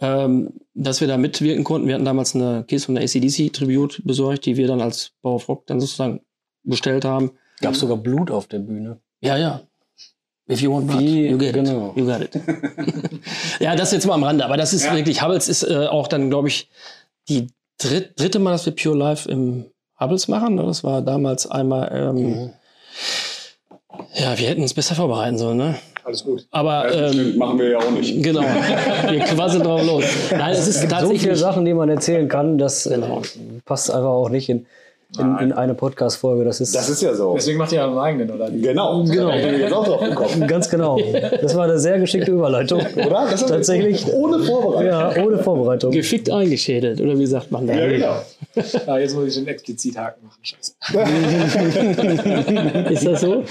ähm, 0.00 0.50
dass 0.74 1.00
wir 1.00 1.08
da 1.08 1.16
mitwirken 1.16 1.64
konnten. 1.64 1.86
Wir 1.86 1.94
hatten 1.94 2.04
damals 2.04 2.34
eine 2.34 2.64
Case 2.68 2.86
von 2.86 2.96
der 2.96 3.04
ACDC 3.04 3.52
Tribute 3.52 4.02
besorgt, 4.04 4.46
die 4.46 4.56
wir 4.56 4.66
dann 4.66 4.80
als 4.80 5.12
Bau 5.22 5.36
of 5.36 5.48
Rock 5.48 5.66
dann 5.66 5.80
sozusagen 5.80 6.20
bestellt 6.64 7.04
haben. 7.04 7.30
Gab 7.60 7.76
sogar 7.76 7.96
Blut 7.96 8.30
auf 8.30 8.46
der 8.48 8.58
Bühne. 8.58 8.98
Ja, 9.20 9.36
ja. 9.36 9.62
If 10.48 10.60
you 10.60 10.72
want 10.72 10.86
blood, 10.86 11.00
Wie- 11.00 11.26
you 11.28 11.38
get 11.38 11.54
genau. 11.54 11.90
it. 11.90 11.96
You 11.96 12.06
got 12.06 12.20
it. 12.20 12.30
ja, 13.60 13.74
das 13.74 13.90
jetzt 13.92 14.06
mal 14.06 14.14
am 14.14 14.22
Rande. 14.22 14.44
Aber 14.44 14.56
das 14.56 14.72
ist 14.72 14.84
Ja. 14.84 14.94
wirklich, 14.94 15.20
Hubbles 15.22 15.48
ist 15.48 15.64
äh, 15.64 15.86
auch 15.86 16.06
dann, 16.06 16.30
glaube 16.30 16.48
ich, 16.48 16.68
die 17.28 17.48
dritt, 17.78 18.12
dritte 18.18 18.38
Mal, 18.38 18.52
dass 18.52 18.64
wir 18.66 18.74
Pure 18.74 18.96
Life 18.96 19.28
im 19.28 19.64
Hubbles 19.98 20.28
machen. 20.28 20.54
Ne? 20.54 20.62
Das 20.64 20.84
war 20.84 21.02
damals 21.02 21.50
einmal, 21.50 21.90
ähm, 21.92 22.14
Mhm. 22.16 22.50
ja, 24.14 24.38
wir 24.38 24.48
hätten 24.48 24.62
uns 24.62 24.74
besser 24.74 24.94
vorbereiten 24.94 25.38
sollen, 25.38 25.56
ne? 25.58 25.74
Alles 26.04 26.22
gut. 26.24 26.46
Aber, 26.52 26.92
Ja, 26.94 27.06
ähm, 27.08 27.12
stimmt, 27.12 27.36
machen 27.38 27.58
wir 27.58 27.70
ja 27.70 27.78
auch 27.78 27.90
nicht. 27.90 28.22
genau, 28.22 28.40
wir 29.10 29.18
quasseln 29.24 29.64
drauf 29.64 29.84
los. 29.84 30.04
Nein, 30.30 30.52
es 30.52 30.68
ist 30.68 30.82
so 30.82 30.86
tatsächlich, 30.86 31.22
viele 31.22 31.34
Sachen, 31.36 31.64
die 31.64 31.74
man 31.74 31.88
erzählen 31.88 32.28
kann, 32.28 32.58
das 32.58 32.86
äh, 32.86 32.90
Genau. 32.94 33.22
passt 33.64 33.90
einfach 33.90 34.08
auch 34.10 34.28
nicht 34.28 34.48
in, 34.48 34.66
in, 35.18 35.38
in 35.38 35.52
eine 35.52 35.74
Podcast-Folge. 35.74 36.44
Das 36.44 36.60
ist, 36.60 36.74
Das 36.74 36.88
ist 36.88 37.00
ja 37.00 37.14
so. 37.14 37.34
Deswegen 37.34 37.58
macht 37.58 37.72
ihr 37.72 37.78
ja 37.78 37.86
einen 37.86 37.98
eigenen, 37.98 38.30
oder? 38.30 38.50
Genau. 38.50 39.04
Genau. 39.04 39.30
Da 39.30 39.36
bin 39.36 39.54
ich 39.54 39.60
jetzt 39.60 39.72
auch 39.72 39.84
drauf 39.86 40.00
gekommen. 40.00 40.46
ganz 40.48 40.68
genau. 40.68 40.98
Das 41.40 41.54
war 41.54 41.64
eine 41.64 41.78
sehr 41.78 41.98
geschickte 41.98 42.32
Überleitung. 42.32 42.80
Oder? 42.96 43.28
Das 43.30 43.42
ist 43.42 43.48
Tatsächlich. 43.48 44.06
Ohne 44.12 44.40
Vorbereitung. 44.40 44.86
Ja, 44.86 45.24
ohne 45.24 45.38
Vorbereitung. 45.38 45.92
gefickt 45.92 46.30
eingeschädelt, 46.30 47.00
oder 47.00 47.18
wie 47.18 47.26
sagt 47.26 47.50
man 47.50 47.66
da? 47.66 47.74
Ja, 47.74 47.86
genau. 47.88 48.16
Ah, 48.86 48.98
jetzt 48.98 49.14
muss 49.14 49.28
ich 49.28 49.34
den 49.34 49.46
explizit 49.48 49.96
Haken 49.96 50.26
machen. 50.26 50.40
Scheiße. 50.42 50.74
Ist 52.90 53.06
das 53.06 53.20
so? 53.20 53.44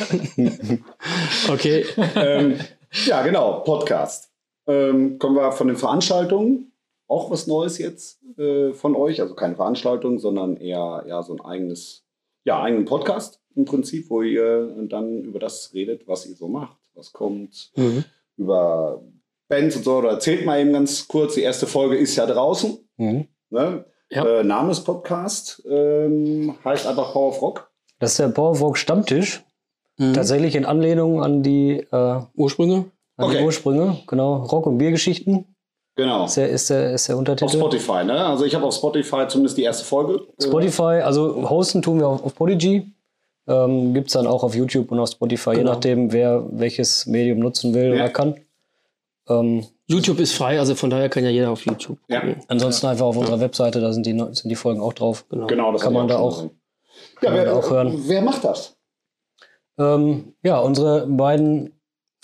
okay. 1.51 1.85
ähm, 2.15 2.55
ja, 3.05 3.21
genau, 3.21 3.61
Podcast. 3.61 4.29
Ähm, 4.67 5.17
kommen 5.19 5.35
wir 5.35 5.51
von 5.51 5.67
den 5.67 5.77
Veranstaltungen. 5.77 6.71
Auch 7.07 7.29
was 7.31 7.47
Neues 7.47 7.77
jetzt 7.77 8.19
äh, 8.37 8.73
von 8.73 8.95
euch. 8.95 9.21
Also 9.21 9.35
keine 9.35 9.55
Veranstaltung, 9.55 10.19
sondern 10.19 10.57
eher, 10.57 11.03
eher 11.07 11.21
so 11.23 11.33
ein 11.33 11.41
eigenes, 11.41 12.03
ja, 12.43 12.61
eigenen 12.61 12.85
Podcast 12.85 13.39
im 13.55 13.65
Prinzip, 13.65 14.09
wo 14.09 14.21
ihr 14.21 14.67
dann 14.89 15.21
über 15.23 15.39
das 15.39 15.71
redet, 15.73 16.07
was 16.07 16.25
ihr 16.25 16.35
so 16.35 16.47
macht, 16.47 16.77
was 16.95 17.13
kommt, 17.13 17.71
Mhm. 17.75 18.03
über 18.37 19.01
Bands 19.47 19.75
und 19.77 19.83
so. 19.83 19.97
Oder 19.97 20.09
erzählt 20.11 20.45
mal 20.45 20.59
eben 20.59 20.73
ganz 20.73 21.07
kurz. 21.07 21.35
Die 21.35 21.41
erste 21.41 21.67
Folge 21.67 21.95
ist 21.97 22.15
ja 22.15 22.25
draußen. 22.25 22.77
Mhm. 22.97 23.27
Ne? 23.51 23.85
Ja. 24.09 24.25
Äh, 24.25 24.43
Name 24.43 24.69
des 24.69 24.83
Podcast 24.83 25.63
ähm, 25.69 26.55
heißt 26.63 26.85
einfach 26.87 27.13
Power 27.13 27.29
of 27.29 27.41
Rock. 27.41 27.71
Das 27.99 28.11
ist 28.11 28.19
der 28.19 28.27
Powerwalk 28.29 28.77
Stammtisch. 28.77 29.43
Mhm. 29.97 30.13
Tatsächlich 30.13 30.55
in 30.55 30.65
Anlehnung 30.65 31.23
an 31.23 31.41
die, 31.43 31.85
äh, 31.91 32.19
Ursprünge? 32.35 32.91
An 33.17 33.25
Okay. 33.29 33.37
die 33.39 33.43
Ursprünge, 33.45 33.99
genau. 34.07 34.43
Rock- 34.43 34.67
und 34.67 34.77
Biergeschichten 34.77 35.54
Genau. 35.97 36.25
ist 36.25 36.35
der, 36.37 36.49
ist 36.49 36.69
der, 36.69 36.91
ist 36.93 37.07
der 37.07 37.15
Auf 37.15 37.19
Untertitel. 37.19 37.57
Spotify, 37.57 38.03
ne? 38.03 38.25
Also 38.25 38.43
ich 38.45 38.53
habe 38.53 38.65
auf 38.65 38.75
Spotify 38.75 39.27
zumindest 39.27 39.57
die 39.57 39.63
erste 39.63 39.85
Folge. 39.85 40.21
Spotify, 40.41 41.01
also 41.03 41.49
hosten 41.49 41.81
tun 41.81 41.99
wir 41.99 42.07
auf, 42.07 42.23
auf 42.23 42.35
Podigy. 42.35 42.91
Ähm, 43.47 43.93
Gibt 43.93 44.07
es 44.07 44.13
dann 44.13 44.27
auch 44.27 44.43
auf 44.43 44.55
YouTube 44.55 44.91
und 44.91 44.99
auf 44.99 45.09
Spotify, 45.09 45.51
je 45.51 45.55
Genau. 45.57 45.73
nachdem, 45.73 46.11
wer 46.11 46.43
welches 46.51 47.05
Medium 47.05 47.39
nutzen 47.39 47.73
will 47.73 47.89
Ja. 47.89 47.93
oder 47.95 48.09
kann. 48.09 48.35
Ähm, 49.29 49.65
YouTube 49.87 50.19
ist 50.19 50.33
frei, 50.33 50.59
also 50.59 50.73
von 50.75 50.89
daher 50.89 51.09
kann 51.09 51.23
ja 51.23 51.29
jeder 51.29 51.51
auf 51.51 51.63
YouTube. 51.65 51.97
Ja. 52.09 52.21
ansonsten 52.47 52.87
einfach 52.87 53.05
auf 53.05 53.15
unserer 53.17 53.39
Webseite, 53.39 53.79
da 53.81 53.93
sind 53.93 54.05
die, 54.05 54.11
sind 54.17 54.45
die 54.49 54.55
Folgen 54.55 54.81
auch 54.81 54.93
drauf. 54.93 55.25
Genau. 55.29 55.47
Genau, 55.47 55.71
das 55.71 55.81
Kann 55.81 55.93
man 55.93 56.07
da 56.07 56.17
auch-. 56.17 56.43
Ja, 57.21 57.29
man 57.29 57.33
wer, 57.35 57.45
da 57.45 57.53
auch 57.53 57.69
hören. 57.69 58.01
wer 58.07 58.21
macht 58.21 58.43
das? 58.43 58.75
Ähm, 59.77 60.33
ja, 60.43 60.59
unsere 60.59 61.05
beiden 61.07 61.71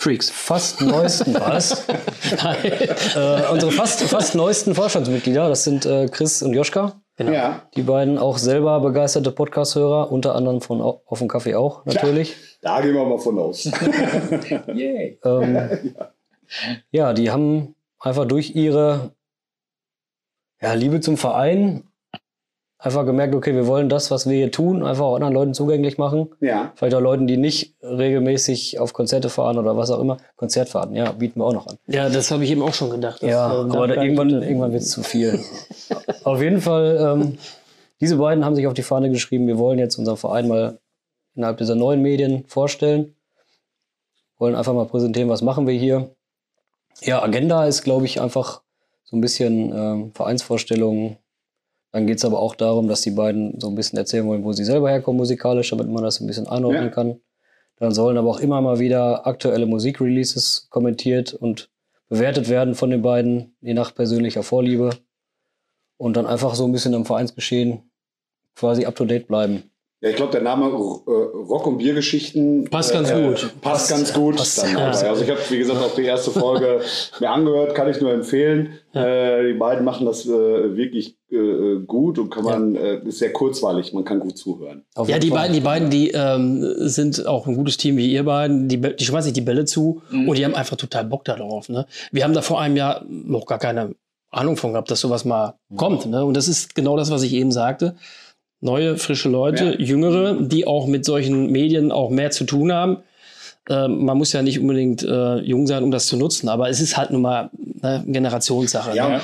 Freaks. 0.02 0.30
fast 0.30 0.80
neuesten, 0.80 1.34
was? 1.40 1.86
äh, 1.88 3.50
unsere 3.52 3.70
fast, 3.70 4.02
fast 4.02 4.34
neuesten 4.34 4.74
Vorstandsmitglieder, 4.74 5.48
das 5.48 5.62
sind 5.62 5.86
äh, 5.86 6.08
Chris 6.08 6.42
und 6.42 6.54
Joschka. 6.54 7.00
Genau. 7.16 7.30
Ja, 7.32 7.62
Die 7.76 7.82
beiden 7.82 8.18
auch 8.18 8.38
selber 8.38 8.80
begeisterte 8.80 9.30
Podcast-Hörer, 9.30 10.10
unter 10.10 10.34
anderem 10.34 10.60
von 10.60 10.80
Au- 10.80 11.02
Auf 11.06 11.18
dem 11.20 11.28
Kaffee 11.28 11.54
auch, 11.54 11.84
natürlich. 11.84 12.34
da 12.62 12.80
gehen 12.80 12.94
wir 12.94 13.04
mal 13.04 13.18
von 13.18 13.38
aus. 13.38 13.64
Yay. 14.74 15.20
Ähm, 15.24 15.94
ja, 16.90 17.12
die 17.12 17.30
haben 17.30 17.74
einfach 18.00 18.24
durch 18.26 18.56
ihre 18.56 19.12
ja, 20.60 20.72
Liebe 20.72 21.00
zum 21.00 21.16
Verein 21.16 21.84
einfach 22.82 23.06
gemerkt, 23.06 23.34
okay, 23.34 23.54
wir 23.54 23.66
wollen 23.66 23.88
das, 23.88 24.10
was 24.10 24.28
wir 24.28 24.36
hier 24.36 24.50
tun, 24.50 24.84
einfach 24.84 25.04
auch 25.04 25.14
anderen 25.14 25.32
Leuten 25.32 25.54
zugänglich 25.54 25.98
machen. 25.98 26.30
ja. 26.40 26.72
Vielleicht 26.74 26.94
auch 26.96 27.00
Leuten, 27.00 27.26
die 27.26 27.36
nicht 27.36 27.74
regelmäßig 27.82 28.80
auf 28.80 28.92
Konzerte 28.92 29.30
fahren 29.30 29.56
oder 29.56 29.76
was 29.76 29.90
auch 29.90 30.00
immer. 30.00 30.16
Konzertfahrten, 30.36 30.96
ja, 30.96 31.12
bieten 31.12 31.40
wir 31.40 31.46
auch 31.46 31.52
noch 31.52 31.66
an. 31.68 31.78
Ja, 31.86 32.08
das 32.08 32.30
habe 32.30 32.44
ich 32.44 32.50
eben 32.50 32.62
auch 32.62 32.74
schon 32.74 32.90
gedacht. 32.90 33.22
Ja, 33.22 33.60
ähm, 33.60 33.70
aber 33.70 33.86
da, 33.86 34.02
irgendwann, 34.02 34.30
irgendwann 34.30 34.72
wird 34.72 34.82
es 34.82 34.90
zu 34.90 35.02
viel. 35.02 35.38
auf 36.24 36.42
jeden 36.42 36.60
Fall, 36.60 36.98
ähm, 37.00 37.38
diese 38.00 38.16
beiden 38.16 38.44
haben 38.44 38.56
sich 38.56 38.66
auf 38.66 38.74
die 38.74 38.82
Fahne 38.82 39.10
geschrieben, 39.10 39.46
wir 39.46 39.58
wollen 39.58 39.78
jetzt 39.78 39.96
unseren 39.96 40.16
Verein 40.16 40.48
mal 40.48 40.78
innerhalb 41.36 41.58
dieser 41.58 41.76
neuen 41.76 42.02
Medien 42.02 42.44
vorstellen. 42.48 43.14
Wollen 44.38 44.56
einfach 44.56 44.74
mal 44.74 44.86
präsentieren, 44.86 45.28
was 45.28 45.40
machen 45.40 45.68
wir 45.68 45.74
hier. 45.74 46.10
Ja, 47.00 47.22
Agenda 47.22 47.64
ist, 47.64 47.84
glaube 47.84 48.06
ich, 48.06 48.20
einfach 48.20 48.62
so 49.04 49.16
ein 49.16 49.20
bisschen 49.20 49.72
ähm, 49.72 50.12
Vereinsvorstellungen. 50.14 51.16
Dann 51.92 52.06
geht 52.06 52.18
es 52.18 52.24
aber 52.24 52.38
auch 52.40 52.54
darum, 52.54 52.88
dass 52.88 53.02
die 53.02 53.10
beiden 53.10 53.60
so 53.60 53.68
ein 53.68 53.74
bisschen 53.74 53.98
erzählen 53.98 54.26
wollen, 54.26 54.44
wo 54.44 54.52
sie 54.52 54.64
selber 54.64 54.90
herkommen 54.90 55.18
musikalisch, 55.18 55.70
damit 55.70 55.88
man 55.88 56.02
das 56.02 56.20
ein 56.20 56.26
bisschen 56.26 56.46
einordnen 56.48 56.84
Ja. 56.84 56.88
kann. 56.90 57.20
Dann 57.76 57.92
sollen 57.92 58.16
aber 58.16 58.28
auch 58.30 58.40
immer 58.40 58.60
mal 58.60 58.78
wieder 58.78 59.26
aktuelle 59.26 59.66
Musikreleases 59.66 60.68
kommentiert 60.70 61.34
und 61.34 61.68
bewertet 62.08 62.48
werden 62.48 62.74
von 62.74 62.90
den 62.90 63.02
beiden, 63.02 63.56
je 63.60 63.74
nach 63.74 63.94
persönlicher 63.94 64.42
Vorliebe. 64.42 64.90
Und 65.98 66.16
dann 66.16 66.26
einfach 66.26 66.54
so 66.54 66.64
ein 66.64 66.72
bisschen 66.72 66.94
am 66.94 67.04
Vereinsgeschehen 67.04 67.90
quasi 68.56 68.84
up 68.86 68.94
to 68.96 69.04
date 69.04 69.26
bleiben. 69.28 69.64
Ja, 70.00 70.10
ich 70.10 70.16
glaube, 70.16 70.32
der 70.32 70.42
Name 70.42 70.64
äh, 70.66 70.68
Rock- 70.72 71.66
und 71.68 71.78
Biergeschichten 71.78 72.64
Passt 72.64 72.92
ganz 72.92 73.12
gut. 73.12 73.54
Passt, 73.60 73.88
ganz 73.88 74.12
gut. 74.12 74.36
passt 74.36 74.58
dann 74.62 74.74
dabei. 74.74 74.90
gut. 74.90 75.04
Also 75.04 75.22
ich 75.24 75.30
habe, 75.30 75.40
wie 75.48 75.58
gesagt, 75.58 75.80
auch 75.80 75.94
die 75.94 76.04
erste 76.04 76.32
Folge 76.32 76.80
mir 77.20 77.30
angehört, 77.30 77.74
kann 77.76 77.88
ich 77.88 78.00
nur 78.00 78.12
empfehlen. 78.12 78.78
Äh, 78.94 79.52
die 79.52 79.58
beiden 79.58 79.84
machen 79.84 80.04
das 80.06 80.26
äh, 80.26 80.76
wirklich 80.76 81.16
äh, 81.32 81.80
gut 81.86 82.18
und 82.18 82.30
kann 82.30 82.44
man, 82.44 82.74
äh, 82.76 82.98
ist 83.06 83.18
sehr 83.18 83.32
kurzweilig, 83.32 83.92
man 83.92 84.04
kann 84.04 84.20
gut 84.20 84.36
zuhören. 84.36 84.84
Auf 84.94 85.08
Ja, 85.08 85.18
die 85.18 85.28
Fall. 85.28 85.38
beiden, 85.38 85.54
die 85.54 85.60
beiden, 85.60 85.90
die 85.90 86.10
ähm, 86.10 86.62
sind 86.88 87.26
auch 87.26 87.46
ein 87.46 87.54
gutes 87.56 87.76
Team 87.76 87.96
wie 87.96 88.10
ihr 88.12 88.24
beiden. 88.24 88.68
Die, 88.68 88.78
die 88.80 89.04
schmeißen 89.04 89.24
sich 89.24 89.32
die 89.32 89.40
Bälle 89.40 89.64
zu 89.64 90.02
und 90.10 90.36
die 90.36 90.44
haben 90.44 90.54
einfach 90.54 90.76
total 90.76 91.04
Bock 91.04 91.24
darauf. 91.24 91.68
Ne? 91.68 91.86
Wir 92.12 92.24
haben 92.24 92.34
da 92.34 92.42
vor 92.42 92.60
einem 92.60 92.76
Jahr 92.76 93.04
noch 93.08 93.46
gar 93.46 93.58
keine 93.58 93.94
Ahnung 94.30 94.56
von 94.56 94.72
gehabt, 94.72 94.90
dass 94.90 95.00
sowas 95.00 95.24
mal 95.24 95.54
kommt. 95.76 96.06
Ne? 96.06 96.24
Und 96.24 96.36
das 96.36 96.48
ist 96.48 96.74
genau 96.74 96.96
das, 96.96 97.10
was 97.10 97.22
ich 97.22 97.32
eben 97.34 97.52
sagte. 97.52 97.96
Neue, 98.60 98.96
frische 98.96 99.28
Leute, 99.28 99.76
Ja. 99.78 99.84
jüngere, 99.86 100.40
die 100.40 100.66
auch 100.66 100.86
mit 100.86 101.04
solchen 101.04 101.50
Medien 101.50 101.90
auch 101.92 102.10
mehr 102.10 102.30
zu 102.30 102.44
tun 102.44 102.72
haben. 102.72 102.98
Ähm, 103.68 104.04
man 104.04 104.16
muss 104.18 104.32
ja 104.32 104.42
nicht 104.42 104.58
unbedingt 104.60 105.02
äh, 105.02 105.36
jung 105.38 105.66
sein, 105.66 105.82
um 105.84 105.90
das 105.90 106.06
zu 106.06 106.16
nutzen, 106.16 106.48
aber 106.48 106.68
es 106.68 106.80
ist 106.80 106.96
halt 106.96 107.10
nun 107.10 107.22
mal 107.22 107.50
ne, 107.82 108.02
Generationssache. 108.06 108.96
Ja, 108.96 109.08
ne? 109.08 109.20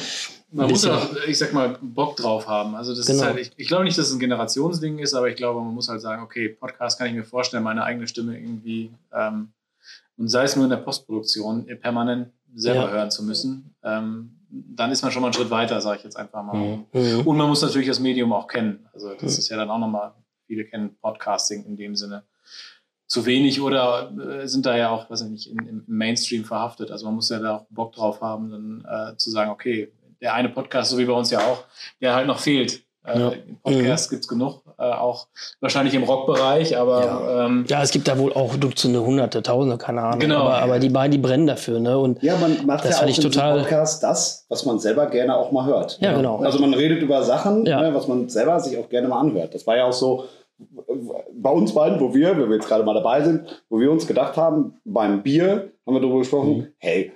Ja. 0.51 0.63
Man 0.63 0.71
muss 0.71 0.85
auch, 0.87 1.15
ich 1.27 1.37
sag 1.39 1.53
mal, 1.53 1.77
Bock 1.83 2.17
drauf 2.17 2.47
haben. 2.49 2.75
Also 2.75 2.95
das 2.95 3.07
Genau. 3.07 3.19
ist 3.19 3.25
halt, 3.25 3.39
ich, 3.39 3.51
ich 3.57 3.69
glaube 3.69 3.85
nicht, 3.85 3.99
dass 3.99 4.07
es 4.09 4.13
ein 4.15 4.19
Generationsding 4.19 4.99
ist, 4.99 5.13
aber 5.15 5.29
ich 5.29 5.37
glaube, 5.37 5.61
man 5.61 5.75
muss 5.75 5.89
halt 5.89 6.01
sagen, 6.01 6.23
okay, 6.23 6.49
Podcast 6.49 6.99
kann 6.99 7.09
ich 7.09 7.15
mir 7.15 7.25
vorstellen, 7.25 7.63
meine 7.63 7.85
eigene 7.85 8.09
Stimme 8.09 8.39
irgendwie, 8.39 8.91
ähm, 9.13 9.51
und 10.17 10.29
sei 10.29 10.45
es 10.45 10.57
nur 10.57 10.65
in 10.65 10.71
der 10.71 10.79
Postproduktion, 10.79 11.69
äh, 11.69 11.77
permanent 11.77 12.31
selber 12.55 12.85
Ja. 12.87 12.91
hören 12.91 13.11
zu 13.11 13.23
müssen, 13.25 13.75
ähm, 13.83 14.31
dann 14.51 14.91
ist 14.91 15.03
man 15.03 15.13
schon 15.13 15.21
mal 15.21 15.29
einen 15.29 15.35
Schritt 15.35 15.51
weiter, 15.51 15.81
sage 15.83 15.99
ich 15.99 16.05
jetzt 16.05 16.17
einfach 16.17 16.43
mal. 16.43 16.57
Mhm. 16.57 16.87
Mhm. 16.93 17.21
Und 17.27 17.37
man 17.37 17.47
muss 17.49 17.61
natürlich 17.63 17.87
das 17.89 18.01
Medium 18.01 18.33
auch 18.33 18.49
kennen. 18.49 18.89
Also 18.95 19.13
das 19.21 19.37
ist 19.39 19.51
ja 19.51 19.57
dann 19.59 19.69
auch 19.71 19.79
nochmal, 19.79 20.13
viele 20.47 20.65
kennen 20.65 20.97
Podcasting 21.03 21.67
in 21.67 21.77
dem 21.77 21.95
Sinne 21.95 22.23
zu 23.07 23.25
wenig 23.27 23.61
oder 23.61 24.11
äh, 24.19 24.47
sind 24.49 24.67
da 24.67 24.77
ja 24.77 24.91
auch, 24.91 25.09
weiß 25.11 25.23
ich 25.23 25.29
nicht, 25.31 25.47
im 25.51 25.85
Mainstream 25.87 26.45
verhaftet. 26.45 26.91
Also 26.91 27.07
man 27.07 27.15
muss 27.15 27.29
ja 27.31 27.39
da 27.39 27.57
auch 27.57 27.67
Bock 27.71 27.93
drauf 27.93 28.21
haben, 28.23 28.51
dann 28.51 29.13
äh, 29.13 29.17
zu 29.19 29.31
sagen, 29.31 29.51
okay, 29.51 29.93
der 30.21 30.35
eine 30.35 30.49
Podcast, 30.49 30.91
so 30.91 30.99
wie 30.99 31.05
bei 31.05 31.13
uns 31.13 31.31
ja 31.31 31.39
auch, 31.41 31.65
der 32.01 32.15
halt 32.15 32.27
noch 32.27 32.39
fehlt. 32.39 32.83
Äh, 33.07 33.19
Ja. 33.19 33.33
Podcasts 33.63 34.11
gibt's 34.11 34.29
genug, 34.29 34.63
äh, 34.79 34.83
auch 34.83 35.29
wahrscheinlich 35.61 35.95
im 35.95 36.03
Rockbereich, 36.03 36.77
aber 36.77 37.47
ähm, 37.47 37.65
Ja, 37.69 37.83
es 37.83 37.91
gibt 37.91 38.07
da 38.07 38.19
wohl 38.19 38.33
auch 38.35 38.57
Dutzende, 38.57 39.01
Hunderte, 39.03 39.43
Tausende, 39.43 39.79
keine 39.79 40.03
Ahnung. 40.03 40.19
Genau. 40.21 40.41
Aber, 40.41 40.59
aber 40.59 40.79
die 40.79 40.91
beiden, 40.91 41.13
die 41.13 41.19
brennen 41.19 41.47
dafür. 41.47 41.81
Ne? 41.81 41.97
Und 41.99 42.23
Ja, 42.23 42.37
man 42.37 42.67
macht 42.67 42.85
Das 42.85 42.99
ja 43.01 43.05
auch 43.07 43.09
ich 43.09 43.19
total- 43.21 43.61
Podcast 43.61 44.03
das, 44.03 44.45
was 44.51 44.67
man 44.67 44.79
selber 44.79 45.07
gerne 45.07 45.37
auch 45.37 45.53
mal 45.53 45.65
hört. 45.65 45.99
Ja, 46.01 46.13
genau. 46.13 46.39
Also 46.41 46.59
man 46.59 46.75
redet 46.75 47.01
über 47.01 47.23
Sachen, 47.23 47.65
Ja. 47.65 47.81
ne, 47.81 47.95
was 47.95 48.09
man 48.09 48.29
selber 48.29 48.61
sich 48.61 48.77
auch 48.77 48.89
gerne 48.91 49.09
mal 49.09 49.21
anhört. 49.21 49.55
Das 49.55 49.67
war 49.67 49.77
ja 49.77 49.85
auch 49.87 49.93
so 49.93 50.25
bei 51.33 51.51
uns 51.51 51.73
beiden, 51.73 52.01
wo 52.01 52.13
wir, 52.15 52.37
wenn 52.37 52.49
wir 52.49 52.57
jetzt 52.57 52.69
gerade 52.69 52.83
mal 52.85 52.95
dabei 52.95 53.23
sind, 53.23 53.63
wo 53.71 53.79
wir 53.79 53.91
uns 53.91 54.07
gedacht 54.07 54.37
haben, 54.37 54.75
beim 54.85 55.23
Bier 55.23 55.71
haben 55.87 55.95
wir 55.95 56.01
darüber 56.01 56.19
gesprochen, 56.19 56.57
Mhm. 56.59 56.67
hey, 56.79 57.13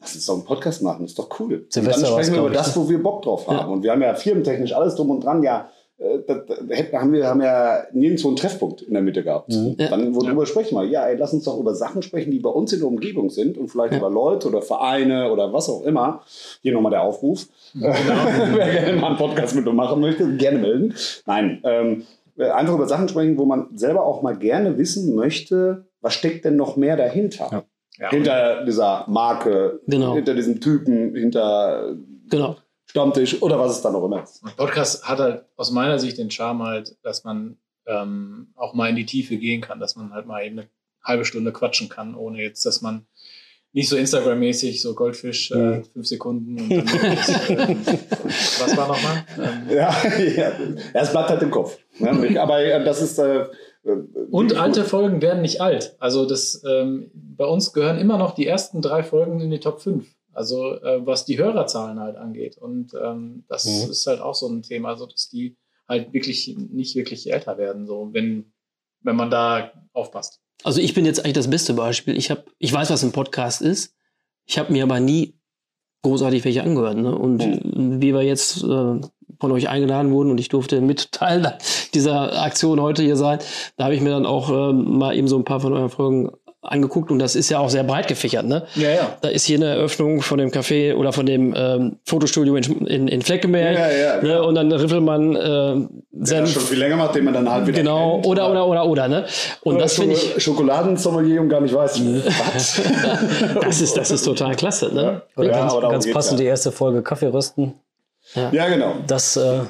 lass 0.00 0.14
uns 0.14 0.26
doch 0.26 0.34
einen 0.34 0.44
Podcast 0.44 0.82
machen, 0.82 1.04
ist 1.04 1.18
doch 1.18 1.28
cool. 1.40 1.54
Und 1.54 1.72
Silvester 1.72 2.02
dann 2.02 2.10
sprechen 2.12 2.32
wir 2.34 2.40
über 2.40 2.50
das, 2.50 2.76
wo 2.76 2.88
wir 2.88 3.02
Bock 3.02 3.22
drauf 3.22 3.46
haben. 3.46 3.56
Ja. 3.56 3.64
Und 3.66 3.82
wir 3.82 3.92
haben 3.92 4.02
ja 4.02 4.14
firmentechnisch 4.14 4.72
alles 4.72 4.94
drum 4.96 5.10
und 5.10 5.22
dran, 5.24 5.42
ja, 5.42 5.68
äh, 5.98 6.18
das, 6.26 6.38
das, 6.46 6.78
hätten- 6.78 6.96
haben 6.98 7.12
wir 7.12 7.26
haben 7.26 7.42
ja 7.42 7.84
nirgendwo 7.92 8.28
einen 8.28 8.36
Treffpunkt 8.36 8.80
in 8.82 8.94
der 8.94 9.02
Mitte 9.02 9.22
gehabt. 9.22 9.50
Mhm. 9.50 9.76
Ja. 9.78 9.88
Dann 9.88 10.14
worüber 10.14 10.46
sprechen 10.46 10.74
wir? 10.76 10.84
Ja, 10.84 11.06
ey, 11.06 11.16
lass 11.16 11.32
uns 11.34 11.44
doch 11.44 11.58
über 11.60 11.74
Sachen 11.74 12.00
sprechen, 12.02 12.30
die 12.30 12.38
bei 12.38 12.48
uns 12.50 12.72
in 12.72 12.78
der 12.80 12.88
Umgebung 12.88 13.28
sind 13.30 13.58
und 13.58 13.68
vielleicht 13.68 13.92
Ja. 13.92 13.98
über 13.98 14.08
Leute 14.10 14.48
oder 14.48 14.62
Vereine 14.62 15.30
oder 15.32 15.52
was 15.52 15.68
auch 15.68 15.82
immer. 15.82 16.22
Hier 16.62 16.72
nochmal 16.72 16.90
der 16.90 17.02
Aufruf. 17.02 17.46
Wer 17.74 17.92
gerne 18.72 19.00
mal 19.00 19.08
einen 19.08 19.16
Podcast 19.18 19.54
mit 19.54 19.66
uns 19.66 19.76
machen 19.76 20.00
möchte, 20.00 20.36
gerne 20.36 20.58
melden. 20.58 20.94
Nein, 21.26 21.60
ähm, 21.64 22.04
einfach 22.38 22.74
über 22.74 22.88
Sachen 22.88 23.08
sprechen, 23.08 23.36
wo 23.36 23.44
man 23.44 23.66
selber 23.76 24.04
auch 24.06 24.22
mal 24.22 24.34
gerne 24.36 24.78
wissen 24.78 25.14
möchte, 25.14 25.84
was 26.00 26.14
steckt 26.14 26.46
denn 26.46 26.56
noch 26.56 26.76
mehr 26.76 26.96
dahinter? 26.96 27.64
Ja. 27.98 28.10
Hinter 28.10 28.64
dieser 28.64 29.04
Marke, 29.08 29.80
Genau. 29.86 30.14
hinter 30.14 30.34
diesem 30.34 30.60
Typen, 30.60 31.14
hinter 31.14 31.94
genau. 32.30 32.56
Stammtisch 32.86 33.40
oder 33.42 33.58
was 33.58 33.72
es 33.76 33.82
da 33.82 33.90
noch 33.90 34.04
immer 34.04 34.22
ist. 34.22 34.42
Und 34.42 34.56
Podcast 34.56 35.06
hat 35.06 35.18
halt 35.18 35.44
aus 35.56 35.70
meiner 35.70 35.98
Sicht 35.98 36.18
den 36.18 36.30
Charme 36.30 36.64
halt, 36.64 36.96
dass 37.02 37.24
man 37.24 37.56
ähm, 37.86 38.48
auch 38.56 38.74
mal 38.74 38.88
in 38.90 38.96
die 38.96 39.06
Tiefe 39.06 39.36
gehen 39.36 39.60
kann, 39.60 39.80
dass 39.80 39.96
man 39.96 40.12
halt 40.12 40.26
mal 40.26 40.44
eben 40.44 40.58
eine 40.58 40.68
halbe 41.04 41.24
Stunde 41.24 41.52
quatschen 41.52 41.88
kann, 41.88 42.14
ohne 42.14 42.42
jetzt, 42.42 42.64
dass 42.66 42.80
man 42.82 43.06
nicht 43.72 43.88
so 43.88 43.96
Instagram-mäßig, 43.96 44.82
so 44.82 44.94
Goldfisch, 44.94 45.52
äh, 45.52 45.82
fünf 45.92 46.06
Sekunden 46.06 46.58
und 46.60 46.70
dann 46.70 47.12
ist, 47.12 47.50
ähm, 47.50 47.80
was 48.24 48.76
war 48.76 48.88
nochmal? 48.88 49.24
Ähm, 49.38 49.76
Ja, 49.76 49.94
ja. 50.18 50.52
es 50.94 51.10
bleibt 51.12 51.30
halt 51.30 51.42
im 51.42 51.50
Kopf. 51.50 51.78
Ne? 51.98 52.40
Aber 52.40 52.60
äh, 52.60 52.82
das 52.84 53.00
ist. 53.02 53.18
Äh, 53.18 53.42
äh, 53.42 53.46
und 53.82 54.12
gut. 54.30 54.52
alte 54.56 54.84
Folgen 54.84 55.22
werden 55.22 55.42
nicht 55.42 55.60
alt. 55.60 55.96
Also 55.98 56.26
das 56.26 56.62
ähm, 56.68 57.10
bei 57.14 57.46
uns 57.46 57.72
gehören 57.72 57.98
immer 57.98 58.18
noch 58.18 58.34
die 58.34 58.46
ersten 58.46 58.82
drei 58.82 59.02
Folgen 59.02 59.40
in 59.40 59.50
die 59.50 59.60
Top 59.60 59.80
5. 59.80 60.06
Also 60.32 60.74
äh, 60.82 61.04
was 61.04 61.24
die 61.24 61.38
Hörerzahlen 61.38 61.98
halt 61.98 62.16
angeht. 62.16 62.56
Und 62.58 62.92
ähm, 62.94 63.44
das 63.48 63.64
Mhm. 63.64 63.90
ist 63.90 64.06
halt 64.06 64.20
auch 64.20 64.34
so 64.34 64.48
ein 64.48 64.62
Thema, 64.62 64.90
also 64.90 65.06
dass 65.06 65.28
die 65.28 65.56
halt 65.88 66.12
wirklich 66.12 66.54
nicht 66.56 66.94
wirklich 66.94 67.32
älter 67.32 67.58
werden, 67.58 67.86
so 67.86 68.10
wenn, 68.12 68.52
wenn 69.02 69.16
man 69.16 69.30
da 69.30 69.72
aufpasst. 69.92 70.40
Also 70.62 70.80
ich 70.80 70.94
bin 70.94 71.04
jetzt 71.04 71.20
eigentlich 71.24 71.32
das 71.34 71.50
beste 71.50 71.72
Beispiel. 71.74 72.16
Ich, 72.16 72.30
hab, 72.30 72.44
ich 72.58 72.72
weiß, 72.72 72.90
was 72.90 73.02
ein 73.02 73.12
Podcast 73.12 73.60
ist. 73.62 73.94
Ich 74.46 74.58
habe 74.58 74.72
mir 74.72 74.84
aber 74.84 75.00
nie 75.00 75.34
großartig 76.02 76.44
welche 76.44 76.62
angehört. 76.62 76.96
Ne? 76.98 77.16
Und 77.16 77.40
wie 78.00 78.14
wir 78.14 78.22
jetzt 78.22 78.62
äh, 78.62 79.00
von 79.40 79.50
euch 79.52 79.68
eingeladen 79.68 80.12
wurden 80.12 80.30
und 80.30 80.38
ich 80.38 80.48
durfte 80.48 80.80
mit 80.80 81.12
Teil 81.12 81.56
dieser 81.94 82.42
Aktion 82.42 82.80
heute 82.80 83.02
hier 83.02 83.16
sein, 83.16 83.38
da 83.76 83.84
habe 83.84 83.94
ich 83.94 84.00
mir 84.00 84.10
dann 84.10 84.26
auch 84.26 84.50
ähm, 84.50 84.98
mal 84.98 85.16
eben 85.16 85.28
so 85.28 85.36
ein 85.36 85.44
paar 85.44 85.60
von 85.60 85.72
euren 85.72 85.90
Folgen 85.90 86.30
angeguckt 86.62 87.10
und 87.10 87.18
das 87.18 87.36
ist 87.36 87.48
ja 87.48 87.58
auch 87.58 87.70
sehr 87.70 87.84
breit 87.84 88.06
gefächert. 88.06 88.44
Ne? 88.44 88.64
Ja, 88.74 88.90
ja. 88.90 89.16
Da 89.22 89.28
ist 89.30 89.46
hier 89.46 89.56
eine 89.56 89.64
Eröffnung 89.70 90.20
von 90.20 90.36
dem 90.36 90.50
Café 90.50 90.94
oder 90.94 91.10
von 91.14 91.24
dem 91.24 91.54
ähm, 91.56 91.96
Fotostudio 92.04 92.54
in, 92.54 92.86
in, 92.86 93.08
in 93.08 93.22
Fleckenberg. 93.22 93.78
Ja, 93.78 93.90
ja, 93.90 94.22
ne? 94.22 94.42
Und 94.42 94.56
dann 94.56 94.70
Riffelmann 94.70 95.36
äh, 95.36 95.40
Der 95.40 95.88
das 96.12 96.28
Senf. 96.28 96.52
schon 96.52 96.62
viel 96.64 96.78
länger 96.78 96.96
macht, 96.96 97.14
den 97.14 97.24
man 97.24 97.32
dann 97.32 97.50
halt 97.50 97.66
wieder 97.66 97.78
Genau, 97.78 98.16
kennt. 98.16 98.26
oder, 98.26 98.50
oder, 98.50 98.66
oder, 98.66 98.84
oder, 98.86 99.08
ne? 99.08 99.24
Und 99.62 99.76
Oder 99.76 99.84
das 99.84 99.94
finde 99.94 100.12
ich, 100.16 100.20
Schoko- 100.20 100.40
Schokoladensommelier 100.40 101.40
und 101.40 101.48
gar 101.48 101.62
nicht 101.62 101.74
weiß, 101.74 101.98
was. 102.26 102.82
das 103.62 103.80
ist, 103.80 103.96
das 103.96 104.10
ist 104.10 104.24
total 104.26 104.54
klasse, 104.54 104.94
ne? 104.94 105.22
Oder 105.38 105.46
Ja, 105.50 105.58
ganz, 105.60 105.72
darum 105.72 105.90
ganz 105.92 106.04
geht's 106.04 106.14
passend 106.14 106.40
die 106.40 106.44
erste 106.44 106.72
Folge 106.72 107.00
Kaffee 107.02 107.28
rösten. 107.32 107.72
Ja, 108.34 108.68
genau. 108.68 108.94
Das, 109.06 109.36
äh, 109.36 109.60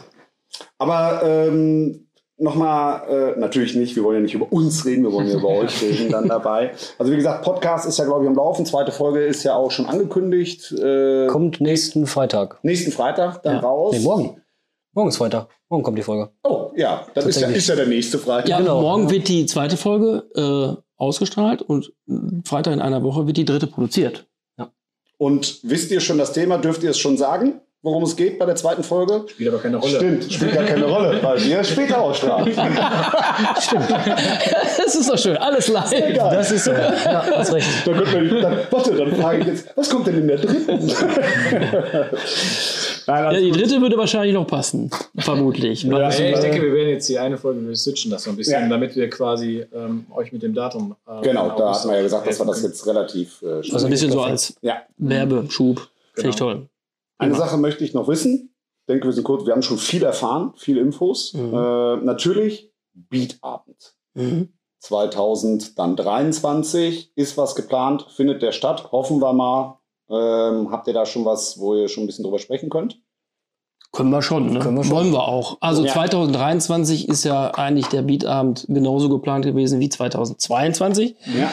Aber 0.79 1.23
ähm, 1.25 2.07
nochmal, 2.37 3.35
äh, 3.37 3.39
natürlich 3.39 3.75
nicht, 3.77 3.97
wir 3.97 4.03
wollen 4.05 4.17
ja 4.17 4.23
nicht 4.23 4.35
über 4.35 4.53
uns 4.53 4.85
reden, 4.85 5.05
wir 5.05 5.13
wollen 5.13 5.29
ja 5.29 5.37
über 5.39 5.49
euch 5.61 5.83
reden 5.83 6.11
dann 6.11 6.29
dabei. 6.29 6.73
Also 6.99 7.13
wie 7.13 7.17
gesagt, 7.17 7.45
Podcast 7.45 7.87
ist 7.87 7.99
ja, 7.99 8.05
glaube 8.05 8.25
ich, 8.25 8.29
am 8.29 8.37
Laufen. 8.37 8.67
Zweite 8.67 8.93
Folge 8.93 9.21
ist 9.25 9.43
ja 9.45 9.55
auch 9.55 9.71
schon 9.71 9.87
angekündigt. 9.87 10.73
Äh, 10.73 11.27
kommt 11.29 11.61
nächsten 11.61 12.07
Freitag. 12.07 12.59
nächsten 12.63 12.93
Freitag 12.93 13.43
dann 13.43 13.57
Ja. 13.57 13.61
raus. 13.61 13.95
Nee, 13.97 14.03
morgen. 14.05 14.41
Morgen 14.93 15.09
ist 15.09 15.19
Freitag. 15.19 15.49
Morgen 15.69 15.85
kommt 15.85 15.99
die 15.99 16.03
Folge. 16.03 16.31
Oh, 16.43 16.73
ja, 16.75 17.07
das 17.15 17.25
ist 17.27 17.41
ja, 17.41 17.49
ist 17.49 17.69
ja 17.69 17.77
der 17.77 17.87
nächste 17.87 18.19
Freitag. 18.19 18.49
Ja, 18.49 18.59
Genau. 18.59 18.81
morgen 18.81 19.09
wird 19.09 19.29
die 19.29 19.47
zweite 19.47 19.77
Folge 19.77 20.25
äh, 20.35 20.83
ausgestrahlt 20.97 21.63
und 21.63 21.93
Freitag 22.45 22.73
in 22.73 22.81
einer 22.81 23.03
Woche 23.05 23.27
wird 23.27 23.37
die 23.37 23.45
dritte 23.45 23.67
produziert. 23.69 24.27
Und 25.17 25.61
wisst 25.63 25.91
ihr 25.91 26.01
schon 26.01 26.17
das 26.17 26.33
Thema? 26.33 26.57
Dürft 26.59 26.83
ihr 26.83 26.91
es 26.91 26.99
schon 26.99 27.19
sagen, 27.19 27.61
worum 27.83 28.03
es 28.03 28.15
geht 28.17 28.39
bei 28.39 28.45
der 28.47 28.57
zweiten 28.57 28.83
Folge? 28.83 29.25
Spielt 29.29 29.49
aber 29.51 29.59
keine 29.63 29.77
Rolle. 29.79 29.97
Stimmt, 29.97 30.33
spielt 30.33 30.53
gar 30.55 30.65
keine 30.65 30.85
Rolle, 30.85 31.19
weil 31.23 31.43
wir 31.43 31.65
später 31.65 32.01
ausstrahlen. 32.01 32.55
das 34.77 34.95
ist 34.95 35.09
doch 35.11 35.19
schön, 35.19 35.37
alles 35.37 35.69
live. 35.69 35.93
Egal. 35.93 36.35
Das 36.35 36.51
ist 36.51 36.65
so. 36.65 36.73
Ja, 36.73 37.25
hast 37.37 37.53
recht. 37.53 37.67
Dann 37.87 37.95
könnte 38.05 38.17
man, 38.35 38.43
dann, 38.43 38.59
warte, 38.71 38.95
dann 38.95 39.15
frage 39.17 39.39
ich 39.41 39.47
jetzt, 39.47 39.69
was 39.77 39.89
kommt 39.91 40.07
denn 40.07 40.19
in 40.19 40.29
der 40.29 40.37
dritten? 40.39 40.87
Nein, 43.07 43.25
Ja, 43.25 43.33
die 43.41 43.51
gut. 43.51 43.61
dritte 43.61 43.81
würde 43.81 43.97
wahrscheinlich 43.97 44.35
noch 44.35 44.47
passen, 44.47 44.91
vermutlich. 45.19 45.83
Ja. 45.85 45.99
Ja, 45.99 46.09
ich 46.11 46.17
denke, 46.41 46.63
wir 46.63 46.73
werden 46.75 46.91
jetzt 46.91 47.09
die 47.09 47.19
eine 47.19 47.37
Folge, 47.39 47.67
wir 47.67 47.75
switchen 47.77 48.11
das 48.11 48.23
so 48.25 48.31
ein 48.31 48.37
bisschen, 48.37 48.63
Ja. 48.63 48.69
damit 48.69 48.95
wir 48.95 49.09
quasi 49.11 49.65
ähm, 49.75 50.07
euch 50.15 50.33
mit 50.33 50.43
dem 50.43 50.55
Datum. 50.55 50.95
äh, 51.09 51.23
Genau, 51.23 51.57
da 51.57 51.75
hatten 51.75 51.89
wir 51.89 51.97
ja 51.97 52.03
gesagt, 52.03 52.27
dass 52.27 52.39
wir 52.39 52.47
das 52.47 52.63
jetzt 52.63 52.87
relativ 52.87 53.43
äh, 53.43 53.63
schnell 53.63 53.75
Also 53.75 53.87
ein 53.87 53.91
bisschen 53.91 54.13
so 54.13 54.21
als 54.21 54.55
Ja. 54.61 54.83
Werbeschub. 54.99 55.89
Finde 56.15 56.31
ich 56.31 56.37
Genau. 56.37 56.53
toll. 56.53 56.67
Eine 57.21 57.35
Sache 57.35 57.57
möchte 57.57 57.85
ich 57.85 57.95
noch 57.95 58.09
wissen. 58.09 58.55
Ich 58.83 58.87
denke, 58.93 59.07
wir 59.07 59.13
sind 59.13 59.25
kurz, 59.25 59.47
wir 59.47 59.53
haben 59.53 59.63
schon 59.63 59.79
viel 59.79 60.03
erfahren, 60.03 60.53
viel 60.57 60.77
Infos. 60.79 61.33
Mhm. 61.35 61.55
Äh, 61.55 61.97
natürlich 61.99 62.73
Beatabend. 62.93 63.95
Mhm. 64.15 64.53
2023 64.81 67.13
ist 67.15 67.37
was 67.37 67.55
geplant, 67.55 68.07
findet 68.11 68.43
der 68.43 68.53
statt. 68.53 68.91
Hoffen 68.93 69.21
wir 69.21 69.33
mal. 69.33 69.79
Ähm, 70.09 70.71
habt 70.73 70.89
ihr 70.89 70.95
da 70.95 71.07
schon 71.07 71.25
was, 71.25 71.59
wo 71.61 71.75
ihr 71.77 71.89
schon 71.89 72.05
ein 72.05 72.07
bisschen 72.07 72.25
drüber 72.25 72.39
sprechen 72.39 72.71
könnt? 72.71 73.01
Können 73.93 74.11
wir 74.11 74.23
schon, 74.23 74.53
ne? 74.53 74.61
Können 74.61 74.77
wir 74.77 74.85
schon. 74.85 74.97
Wollen 74.97 75.13
wir 75.13 75.27
auch. 75.27 75.59
Also 75.61 75.85
Ja. 75.85 75.93
2023 75.93 77.09
ist 77.09 77.25
ja 77.25 77.51
eigentlich 77.53 77.87
der 77.89 78.03
Beatabend 78.03 78.65
genauso 78.69 79.09
geplant 79.09 79.45
gewesen 79.45 79.81
wie 79.81 79.89
2022. 79.89 81.17
Ja. 81.39 81.53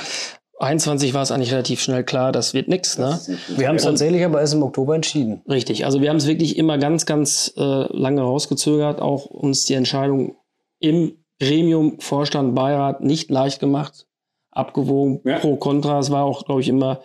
21 0.60 1.14
war 1.14 1.22
es 1.22 1.32
eigentlich 1.32 1.51
relativ 1.51 1.82
schnell 1.82 2.03
klar, 2.03 2.32
das 2.32 2.53
wird 2.53 2.68
nix, 2.68 2.97
ne? 2.97 3.20
Wir 3.55 3.68
haben 3.68 3.76
es 3.76 3.84
tatsächlich 3.84 4.26
aber 4.26 4.39
erst 4.41 4.55
im 4.55 4.64
Oktober 4.64 4.95
entschieden. 4.95 5.41
Richtig. 5.47 5.86
Also 5.86 6.01
wir 6.01 6.10
haben 6.10 6.18
es 6.18 6.26
wirklich 6.28 6.58
immer 6.58 6.78
ganz, 6.80 7.05
ganz 7.05 7.53
äh, 7.58 7.62
lange 7.62 8.22
rausgezögert, 8.22 8.99
auch 8.99 9.26
uns 9.26 9.66
die 9.66 9.76
Entscheidung 9.76 10.36
im 10.80 11.14
Gremium, 11.39 11.99
Vorstand, 11.99 12.55
Beirat 12.55 13.01
nicht 13.03 13.30
leicht 13.30 13.60
gemacht, 13.60 14.08
abgewogen, 14.51 15.22
Ja. 15.24 15.38
pro, 15.38 15.55
contra. 15.58 15.99
Es 15.99 16.10
war 16.10 16.24
auch, 16.24 16.45
glaube 16.45 16.62
ich, 16.62 16.68
immer 16.70 17.01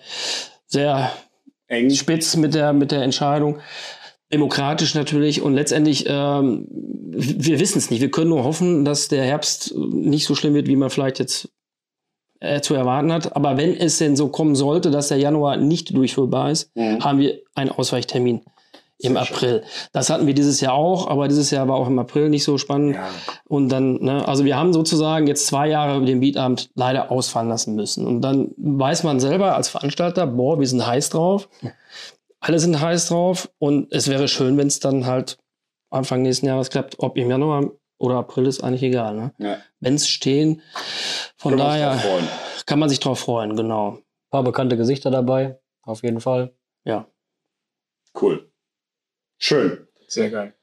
sehr 0.67 1.13
eng. 1.69 1.91
spitz 1.91 2.37
mit 2.37 2.55
der, 2.55 2.73
mit 2.73 2.91
der 2.91 3.03
Entscheidung. 3.03 3.59
Demokratisch 4.33 4.95
natürlich 4.95 5.43
und 5.43 5.53
letztendlich, 5.53 6.07
ähm, 6.09 6.67
wir 6.71 7.61
wissen 7.61 7.77
es 7.77 7.91
nicht. 7.91 8.01
Wir 8.01 8.11
können 8.11 8.31
nur 8.31 8.45
hoffen, 8.45 8.87
dass 8.87 9.09
der 9.09 9.25
Herbst 9.25 9.75
nicht 9.77 10.25
so 10.25 10.35
schlimm 10.35 10.55
wird, 10.55 10.69
wie 10.69 10.77
man 10.77 10.89
vielleicht 10.89 11.19
jetzt 11.19 11.51
äh, 12.43 12.61
zu 12.61 12.75
erwarten 12.75 13.13
hat. 13.13 13.37
Aber 13.37 13.57
wenn 13.57 13.75
es 13.77 13.99
denn 13.99 14.17
so 14.17 14.29
kommen 14.29 14.55
sollte, 14.57 14.91
dass 14.91 15.09
der 15.09 15.19
Januar 15.19 15.57
nicht 15.57 15.95
durchführbar 15.97 16.51
ist, 16.51 16.71
Mhm. 16.75 17.05
haben 17.05 17.19
wir 17.19 17.39
einen 17.55 17.71
Ausweichtermin 17.71 18.41
im. 18.99 19.17
April. 19.17 19.63
Das 19.93 20.11
hatten 20.11 20.27
wir 20.27 20.35
dieses 20.35 20.61
Jahr 20.61 20.75
auch, 20.75 21.09
aber 21.09 21.27
dieses 21.29 21.51
Jahr 21.51 21.67
war 21.69 21.77
auch 21.77 21.89
im 21.89 21.99
April 21.99 22.29
nicht 22.29 22.45
so 22.45 22.57
spannend. 22.59 22.95
Ja. 22.97 23.09
Und 23.49 23.69
dann, 23.69 23.95
ne, 24.03 24.27
also 24.29 24.45
wir 24.45 24.57
haben 24.57 24.73
sozusagen 24.73 25.27
jetzt 25.27 25.47
zwei 25.47 25.69
Jahre 25.69 26.05
den 26.05 26.21
Beatamt 26.21 26.71
leider 26.75 27.11
ausfallen 27.11 27.49
lassen 27.49 27.75
müssen. 27.75 28.07
Und 28.07 28.21
dann 28.21 28.53
weiß 28.57 29.03
man 29.03 29.19
selber 29.21 29.57
als 29.57 29.69
Veranstalter, 29.69 30.27
boah, 30.27 30.59
wir 30.61 30.67
sind 30.69 30.87
heiß 30.87 31.11
drauf. 31.11 31.49
Alle 32.41 32.59
sind 32.59 32.81
heiß 32.81 33.09
drauf. 33.09 33.51
Und 33.59 33.93
es 33.93 34.09
wäre 34.09 34.29
schön, 34.29 34.57
wenn 34.57 34.69
es 34.69 34.79
dann 34.81 35.07
halt 35.07 35.37
Anfang 35.91 36.23
nächsten 36.23 36.47
Jahres 36.47 36.71
klappt. 36.71 36.97
Ob 36.99 37.17
im 37.17 37.29
Januar 37.29 37.71
oder 38.03 38.17
April 38.17 38.47
ist 38.47 38.63
eigentlich 38.63 38.83
egal. 38.83 39.15
Ne? 39.15 39.33
Ja. 39.39 39.59
Wenn 39.79 39.95
es 39.95 40.09
stehen, 40.09 40.61
von 41.37 41.53
uns 41.53 41.63
daher 41.63 41.95
freuen. 41.95 42.29
kann 42.67 42.81
man 42.81 42.89
sich 42.89 42.99
drauf 42.99 43.21
freuen, 43.21 43.57
genau. 43.57 43.93
Ein 43.93 44.31
paar 44.31 44.43
bekannte 44.43 44.77
Gesichter 44.77 45.11
dabei, 45.11 45.61
auf 45.83 46.03
jeden 46.03 46.21
Fall. 46.21 46.53
Ja. 46.85 47.07
Cool. 48.21 48.51
Schön. 49.39 49.87
Sehr 50.09 50.31
geil. 50.31 50.55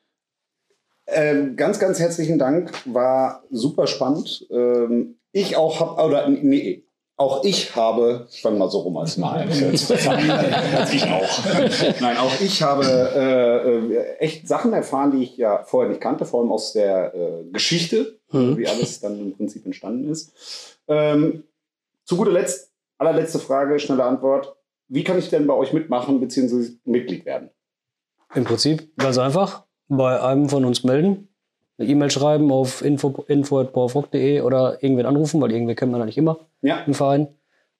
Ähm, 1.07 1.55
ganz, 1.55 1.79
ganz 1.79 1.99
herzlichen 1.99 2.37
Dank. 2.37 2.73
War 2.85 3.43
super 3.49 3.87
spannend. 3.87 4.45
Ähm, 4.51 5.19
ich 5.31 5.55
auch 5.55 5.79
habe, 5.79 6.05
oder 6.05 6.27
nee, 6.27 6.85
auch 7.19 7.43
ich 7.43 7.75
habe, 7.75 8.27
ich 8.31 8.41
fange 8.41 8.57
mal 8.57 8.69
so 8.69 8.79
rum 8.79 8.95
als 8.97 9.17
mal 9.17 9.45
ich 9.49 11.03
auch. 11.03 11.99
Nein, 12.01 12.17
auch 12.17 12.39
ich 12.39 12.61
habe 12.61 12.85
äh, 12.85 14.17
echt 14.19 14.47
Sachen 14.47 14.71
erfahren, 14.73 15.11
die 15.11 15.23
ich 15.23 15.35
ja 15.37 15.63
vorher 15.63 15.89
nicht 15.89 16.01
kannte, 16.01 16.25
vor 16.25 16.41
allem 16.41 16.51
aus 16.51 16.73
der 16.73 17.13
äh, 17.13 17.43
Geschichte, 17.51 18.17
Mhm. 18.31 18.57
wie 18.57 18.67
alles 18.67 18.99
dann 18.99 19.19
im 19.19 19.35
Prinzip 19.35 19.65
entstanden 19.65 20.07
ist. 20.07 20.77
Ähm, 20.87 21.45
zu 22.05 22.15
guter 22.15 22.31
Letzt, 22.31 22.71
allerletzte 22.99 23.39
Frage, 23.39 23.79
schnelle 23.79 24.03
Antwort. 24.03 24.55
Wie 24.87 25.03
kann 25.03 25.17
ich 25.17 25.29
denn 25.29 25.47
bei 25.47 25.55
euch 25.55 25.73
mitmachen 25.73 26.19
bzw. 26.19 26.73
Mitglied 26.85 27.25
werden? 27.25 27.49
Im 28.35 28.43
Prinzip 28.43 28.95
ganz 28.97 29.17
einfach. 29.17 29.65
Bei 29.87 30.21
einem 30.21 30.47
von 30.47 30.63
uns 30.63 30.83
melden, 30.83 31.28
eine 31.79 31.87
E-Mail 31.89 32.11
schreiben 32.11 32.51
auf 32.51 32.83
info, 32.83 33.23
info.powerfrock.de 33.27 34.41
oder 34.41 34.83
irgendwen 34.83 35.05
anrufen, 35.05 35.41
weil 35.41 35.51
irgendwer 35.51 35.75
kennt 35.75 35.91
man 35.91 36.01
ja 36.01 36.05
nicht 36.05 36.17
immer 36.17 36.37
Ja, 36.61 36.79
im 36.85 36.93
Verein. 36.93 37.27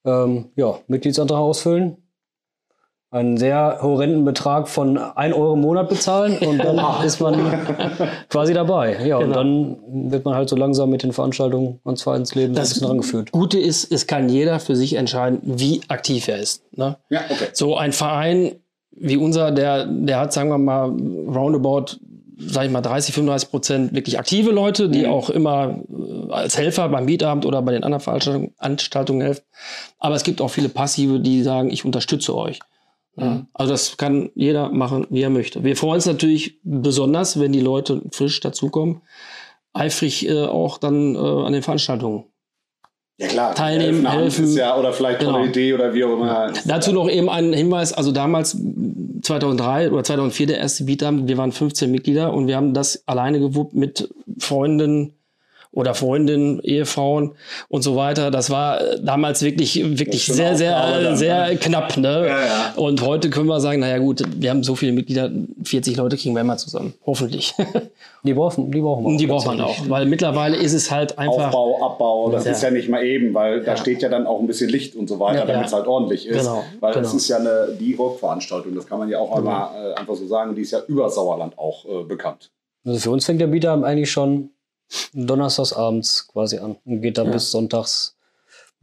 Ähm, 0.06 0.46
ja, 0.56 0.80
Mitgliedsantrag 0.88 1.38
ausfüllen. 1.40 1.98
Einen 3.12 3.38
sehr 3.38 3.80
horrenden 3.82 4.24
Betrag 4.24 4.68
von 4.70 4.96
1 5.00 5.36
Euro 5.36 5.54
im 5.56 5.62
Monat 5.62 5.90
bezahlen 5.90 6.38
und 6.38 6.60
dann 6.60 6.80
ist 7.06 7.20
man 7.20 7.36
quasi 8.30 8.54
dabei. 8.54 9.04
Ja, 9.04 9.18
und 9.18 9.24
Genau. 9.30 9.36
dann 9.36 10.12
wird 10.12 10.26
man 10.26 10.36
halt 10.36 10.48
so 10.48 10.56
langsam 10.56 10.92
mit 10.92 11.02
den 11.02 11.12
Veranstaltungen 11.12 11.80
ans 11.86 12.04
Vereinsleben 12.04 12.54
so 12.54 12.60
ein 12.60 12.62
Das 12.64 12.70
bisschen 12.76 12.88
rangeführt. 12.88 13.32
Gute 13.32 13.60
ist, 13.60 13.92
es 13.92 14.06
kann 14.06 14.30
jeder 14.30 14.60
für 14.60 14.76
sich 14.76 14.94
entscheiden, 14.94 15.40
wie 15.44 15.82
aktiv 15.88 16.28
er 16.28 16.38
ist. 16.38 16.64
Ne? 16.78 16.98
ja, 17.10 17.22
okay. 17.32 17.48
So 17.54 17.76
ein 17.76 17.94
Verein 17.94 18.52
wie 18.92 19.18
unser, 19.18 19.52
der, 19.52 19.86
der 19.88 20.20
hat, 20.20 20.32
sagen 20.34 20.50
wir 20.50 20.58
mal, 20.60 20.90
roundabout, 20.90 21.98
sag 22.40 22.66
ich 22.66 22.72
mal, 22.72 22.82
30, 22.82 23.14
35 23.14 23.50
Prozent 23.50 23.94
wirklich 23.94 24.18
aktive 24.18 24.52
Leute, 24.52 24.90
die 24.90 25.04
Mhm. 25.04 25.10
auch 25.10 25.30
immer 25.30 25.82
äh, 25.90 26.32
als 26.32 26.58
Helfer 26.58 26.90
beim 26.90 27.06
Mietabend 27.06 27.46
oder 27.46 27.62
bei 27.62 27.74
den 27.74 27.84
anderen 27.84 28.02
Veranstaltungen 28.02 28.54
Veranstaltungen 28.58 29.22
helfen. 29.22 29.44
Aber 30.00 30.16
es 30.16 30.24
gibt 30.24 30.42
auch 30.42 30.50
viele 30.50 30.70
Passive, 30.70 31.20
die 31.20 31.44
sagen, 31.44 31.70
ich 31.70 31.86
unterstütze 31.86 32.36
euch. 32.36 32.60
Ja, 33.18 33.46
also 33.54 33.74
das 33.74 33.98
kann 33.98 34.30
jeder 34.36 34.70
machen, 34.70 35.06
wie 35.10 35.22
er 35.22 35.30
möchte. 35.30 35.64
Wir 35.64 35.76
freuen 35.76 35.96
uns 35.96 36.06
natürlich 36.06 36.60
besonders, 36.64 37.40
wenn 37.40 37.52
die 37.52 37.60
Leute 37.60 38.02
frisch 38.12 38.40
dazukommen, 38.40 39.02
eifrig 39.74 40.28
äh, 40.28 40.46
auch 40.46 40.78
dann 40.78 41.16
äh, 41.16 41.18
an 41.18 41.52
den 41.52 41.62
Veranstaltungen 41.62 42.26
Ja 43.20 43.28
klar, 43.28 43.54
Teilnehmen, 43.54 44.10
helfen. 44.10 44.46
Ist 44.46 44.56
ja, 44.56 44.78
oder 44.78 44.94
vielleicht 44.94 45.20
Genau. 45.20 45.34
tolle 45.34 45.50
Idee 45.50 45.74
oder 45.74 45.94
wie 45.94 46.04
auch 46.06 46.14
immer. 46.14 46.54
Dazu 46.66 46.94
noch 46.94 47.10
eben 47.10 47.30
ein 47.30 47.52
Hinweis, 47.52 47.92
also 47.92 48.14
damals 48.14 48.58
2003 49.22 49.92
oder 49.92 50.04
2004 50.04 50.48
der 50.48 50.58
erste 50.60 50.86
Beatabend, 50.86 51.28
wir 51.28 51.38
waren 51.38 51.52
15 51.52 51.92
Mitglieder 51.92 52.34
und 52.34 52.48
wir 52.48 52.56
haben 52.56 52.74
das 52.74 53.04
alleine 53.08 53.40
gewuppt 53.42 53.74
mit 53.74 54.10
Freunden 54.40 55.14
oder 55.72 55.94
Freundinnen, 55.94 56.60
Ehefrauen 56.62 57.32
und 57.68 57.84
so 57.84 57.96
weiter. 57.96 58.32
Das 58.32 58.50
war 58.50 58.82
äh, 58.82 59.00
damals 59.04 59.44
wirklich, 59.44 59.76
wirklich 60.00 60.26
sehr, 60.26 60.56
sehr, 60.56 61.02
dann, 61.02 61.16
sehr 61.16 61.56
knapp. 61.58 61.96
Ne? 61.98 62.26
Ja, 62.28 62.40
ja. 62.46 62.74
Und 62.76 63.02
heute 63.02 63.30
können 63.30 63.48
wir 63.48 63.60
sagen, 63.60 63.82
naja 63.82 64.00
gut, 64.00 64.24
wir 64.36 64.50
haben 64.50 64.64
so 64.64 64.76
viele 64.76 64.94
Mitglieder, 64.94 65.30
40 65.64 65.96
Leute 65.98 66.18
kriegen 66.18 66.34
wir 66.34 66.42
immer 66.42 66.58
zusammen. 66.58 66.94
Hoffentlich. 67.06 67.54
Die 68.24 68.34
brauchen, 68.34 68.70
die 68.70 68.82
brauchen 68.82 69.06
wir 69.06 69.08
Und 69.12 69.18
die 69.18 69.32
auch 69.32 69.46
braucht 69.46 69.48
man 69.48 69.62
auch, 69.62 69.78
weil 69.88 70.06
mittlerweile 70.06 70.58
ist 70.58 70.74
es 70.74 70.92
halt 70.92 71.18
einfach... 71.18 71.54
Aufbau, 71.54 71.82
Abbau, 71.82 72.30
das 72.32 72.44
Ja. 72.44 72.52
ist 72.52 72.62
ja 72.64 72.70
nicht 72.70 72.90
mal 72.90 73.02
eben, 73.02 73.34
weil 73.34 73.64
da 73.64 73.78
steht 73.78 74.02
ja 74.02 74.10
dann 74.10 74.28
auch 74.28 74.42
ein 74.42 74.48
bisschen 74.48 74.70
Licht 74.70 74.94
und 74.98 75.08
so 75.08 75.20
weiter, 75.22 75.40
Ja, 75.40 75.46
damit 75.46 75.68
es 75.68 75.74
halt 75.74 75.88
ordentlich 75.88 76.28
ist. 76.28 76.40
Genau, 76.40 76.66
Weil 76.82 76.96
genau. 76.96 77.08
es 77.08 77.14
ist 77.14 77.30
ja 77.30 77.38
eine, 77.38 77.70
die 77.80 77.94
Rockveranstaltung, 77.94 78.76
das 78.76 78.88
kann 78.88 79.00
man 79.00 79.08
ja 79.08 79.20
auch 79.20 79.38
einmal 79.38 79.70
äh, 79.74 79.94
einfach 79.94 80.16
so 80.16 80.28
sagen, 80.28 80.54
die 80.54 80.64
ist 80.64 80.72
ja 80.72 80.80
über 80.90 81.10
Sauerland 81.10 81.58
auch 81.58 81.86
äh, 81.86 82.04
bekannt. 82.04 82.52
Also 82.86 83.00
für 83.00 83.12
uns 83.12 83.26
fängt 83.26 83.40
der 83.40 83.48
Beater 83.48 83.82
eigentlich 83.86 84.12
schon 84.12 84.50
donnerstags 85.14 85.74
abends 85.74 86.28
quasi 86.32 86.58
an 86.58 86.76
und 86.86 87.02
geht 87.02 87.18
dann 87.18 87.28
Ja. 87.28 87.34
bis 87.34 87.52
sonntags 87.52 88.16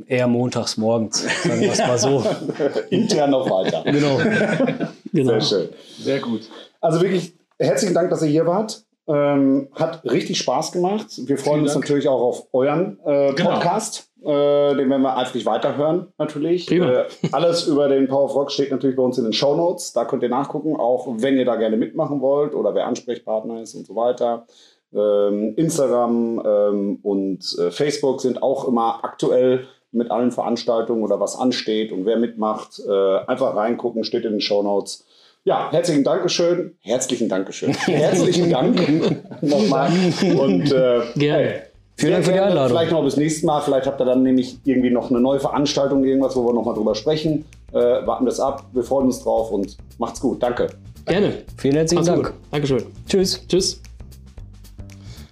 Eher 0.07 0.27
montags 0.27 0.77
morgens, 0.77 1.25
sagen 1.43 1.59
wir 1.59 1.73
es 1.73 1.79
mal 1.79 1.97
so. 1.97 2.23
Intern 2.91 3.31
noch 3.31 3.49
weiter. 3.49 3.83
genau. 3.85 4.19
Genau. 5.13 5.41
Sehr 5.41 5.41
schön. 5.41 5.69
Sehr 5.99 6.21
gut. 6.21 6.43
Also 6.83 7.01
wirklich 7.01 7.33
herzlichen 7.59 7.95
Dank, 7.95 8.11
dass 8.11 8.21
ihr 8.21 8.29
hier 8.29 8.45
wart. 8.47 8.83
Ähm, 9.09 9.69
hat 9.75 10.05
richtig 10.05 10.37
Spaß 10.37 10.73
gemacht. 10.73 11.07
Wir 11.27 11.39
freuen 11.39 11.55
Vielen 11.55 11.63
uns 11.63 11.73
Dank. 11.73 11.85
natürlich 11.85 12.09
auch 12.09 12.21
auf 12.21 12.47
euren 12.53 12.99
äh, 13.07 13.33
Genau. 13.33 13.53
Podcast. 13.53 14.11
Äh, 14.23 14.75
den 14.75 14.91
werden 14.91 15.01
wir 15.01 15.17
eifrig 15.17 15.47
weiterhören, 15.47 16.09
natürlich. 16.19 16.67
Prima. 16.67 16.91
Äh, 16.91 17.05
alles 17.33 17.67
über 17.67 17.89
den 17.89 18.07
Power 18.09 18.25
of 18.25 18.35
Rock 18.35 18.51
steht 18.53 18.71
natürlich 18.73 18.97
bei 18.97 19.03
uns 19.03 19.17
in 19.17 19.25
den 19.25 19.33
Show 19.33 19.55
Notes. 19.57 19.95
Da 19.95 20.05
könnt 20.05 20.23
ihr 20.25 20.29
nachgucken, 20.29 20.77
auch 20.77 21.07
wenn 21.19 21.39
ihr 21.39 21.47
da 21.47 21.57
gerne 21.57 21.79
mitmachen 21.79 22.21
wollt 22.21 22.53
oder 22.55 22.75
wer 22.75 22.87
Ansprechpartner 22.87 23.63
ist 23.63 23.75
und 23.75 23.87
so 23.87 23.97
weiter. 23.97 24.47
Ähm, 24.95 25.55
Instagram 25.57 26.43
ähm, 26.47 26.99
und 27.03 27.57
äh, 27.59 27.71
Facebook 27.71 28.21
sind 28.21 28.43
auch 28.43 28.67
immer 28.69 29.01
aktuell 29.03 29.67
mit 29.93 30.11
allen 30.11 30.31
Veranstaltungen 30.31 31.03
oder 31.03 31.21
was 31.21 31.37
ansteht 31.37 31.93
und 31.93 32.07
wer 32.07 32.17
mitmacht. 32.17 32.81
Äh, 32.87 33.19
einfach 33.27 33.57
reingucken, 33.57 34.05
steht 34.05 34.25
in 34.25 34.33
den 34.33 34.41
Show 34.41 34.63
Notes. 34.63 35.05
Ja, 35.45 35.71
herzlichen 35.71 36.03
Dankeschön. 36.05 36.77
Herzlichen 36.81 37.29
Dankeschön. 37.29 37.73
Herzlichen 37.75 38.51
Dank 38.51 38.77
nochmal. 39.43 39.91
Und 40.39 40.73
äh, 40.73 41.01
Gerne. 41.15 41.45
hey, 41.45 41.61
Vielen 41.99 42.13
Dank 42.13 42.25
für 42.27 42.33
die. 42.33 42.41
Einladung. 42.41 42.77
Vielleicht 42.77 42.93
noch 42.93 43.05
bis 43.05 43.17
nächstes 43.17 43.43
Mal. 43.45 43.61
Vielleicht 43.61 43.87
habt 43.87 44.01
ihr 44.01 44.05
dann 44.05 44.23
nämlich 44.23 44.59
irgendwie 44.65 44.91
noch 44.91 45.09
eine 45.09 45.21
neue 45.21 45.41
Veranstaltung, 45.41 46.05
irgendwas, 46.05 46.37
wo 46.37 46.45
wir 46.47 46.53
nochmal 46.53 46.75
drüber 46.75 46.95
sprechen. 46.95 47.45
Äh, 47.73 47.79
warten 47.79 48.27
das 48.27 48.39
ab. 48.39 48.65
Wir 48.73 48.83
freuen 48.83 49.07
uns 49.07 49.23
drauf 49.23 49.51
und 49.51 49.77
macht's 49.99 50.21
gut. 50.21 50.43
Danke. 50.43 50.69
Gerne. 51.07 51.33
Vielen 51.57 51.77
herzlichen 51.77 52.05
Mach's 52.05 52.09
Dank. 52.09 52.27
gut. 52.27 52.35
Dankeschön. 52.51 52.83
Tschüss. 53.09 53.47
Tschüss. 53.49 53.86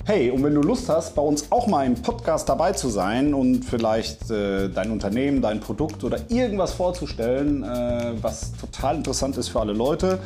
Hey, 0.06 0.30
und 0.30 0.44
wenn 0.44 0.54
du 0.54 0.60
Lust 0.60 0.90
hast, 0.90 1.14
bei 1.14 1.22
uns 1.22 1.50
auch 1.50 1.66
mal 1.66 1.86
im 1.86 1.94
Podcast 1.94 2.46
dabei 2.46 2.72
zu 2.72 2.90
sein 2.90 3.32
und 3.32 3.64
vielleicht 3.64 4.30
äh, 4.30 4.68
dein 4.68 4.90
Unternehmen, 4.90 5.40
dein 5.40 5.60
Produkt 5.60 6.04
oder 6.04 6.18
irgendwas 6.28 6.74
vorzustellen, 6.74 7.64
äh, 7.64 8.12
was 8.20 8.52
total 8.52 8.96
interessant 8.96 9.38
ist 9.38 9.48
für 9.48 9.60
alle 9.60 9.72
Leute, 9.72 10.18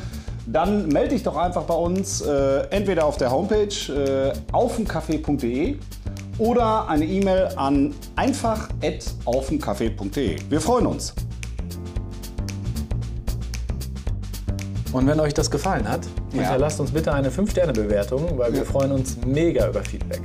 dann 0.47 0.89
melde 0.89 1.11
dich 1.11 1.23
doch 1.23 1.37
einfach 1.37 1.63
bei 1.63 1.75
uns, 1.75 2.19
äh, 2.19 2.67
entweder 2.71 3.05
auf 3.05 3.15
der 3.15 3.31
Homepage 3.31 3.73
äh, 3.87 4.33
aufemcafé.de 4.51 5.77
oder 6.39 6.89
eine 6.89 7.05
E-Mail 7.05 7.47
an 7.55 7.95
einfach.aufemcafé.de. 8.17 10.39
Wir 10.49 10.59
freuen 10.59 10.87
uns. 10.87 11.13
Und 14.91 15.07
wenn 15.07 15.21
euch 15.21 15.33
das 15.33 15.49
gefallen 15.49 15.87
hat, 15.87 16.01
hinterlasst 16.31 16.79
uns 16.79 16.91
bitte 16.91 17.13
eine 17.13 17.29
5-Sterne-Bewertung, 17.29 18.37
weil 18.37 18.53
wir 18.53 18.65
freuen 18.65 18.91
uns 18.91 19.17
mega 19.25 19.67
über 19.67 19.81
Feedback. 19.83 20.21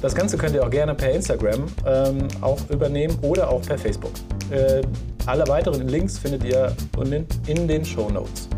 Das 0.00 0.14
Ganze 0.14 0.36
könnt 0.36 0.54
ihr 0.54 0.64
auch 0.64 0.70
gerne 0.70 0.94
per 0.94 1.10
Instagram 1.10 1.66
ähm, 1.86 2.28
auch 2.40 2.58
übernehmen 2.70 3.16
oder 3.22 3.50
auch 3.50 3.62
per 3.62 3.78
Facebook. 3.78 4.12
Äh, 4.50 4.82
alle 5.26 5.46
weiteren 5.48 5.88
Links 5.88 6.18
findet 6.18 6.44
ihr 6.44 6.74
unten 6.96 7.26
in 7.46 7.68
den 7.68 7.84
Show 7.84 8.08
Notes. 8.08 8.48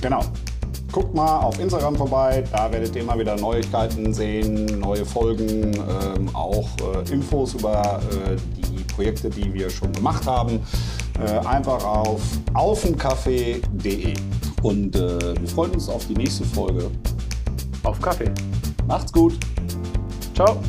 Genau. 0.00 0.22
Guckt 0.90 1.14
mal 1.14 1.40
auf 1.40 1.60
Instagram 1.60 1.96
vorbei, 1.96 2.42
da 2.50 2.72
werdet 2.72 2.96
ihr 2.96 3.02
immer 3.02 3.18
wieder 3.18 3.36
Neuigkeiten 3.36 4.14
sehen, 4.14 4.64
neue 4.80 5.04
Folgen, 5.04 5.74
ähm, 5.74 6.34
auch 6.34 6.68
äh, 6.94 7.12
Infos 7.12 7.54
über 7.54 8.00
äh, 8.10 8.36
die 8.56 8.84
Projekte, 8.84 9.28
die 9.28 9.52
wir 9.52 9.68
schon 9.68 9.92
gemacht 9.92 10.26
haben. 10.26 10.60
Äh, 11.20 11.46
einfach 11.46 11.84
auf 11.84 12.22
aufenkaffee.de. 12.54 14.14
Und 14.62 14.96
äh, 14.96 15.40
wir 15.40 15.48
freuen 15.48 15.72
uns 15.72 15.88
auf 15.88 16.06
die 16.06 16.14
nächste 16.14 16.44
Folge. 16.44 16.90
Auf 17.84 18.00
Kaffee. 18.00 18.30
Macht's 18.86 19.12
gut! 19.12 19.38
Ciao. 20.34 20.60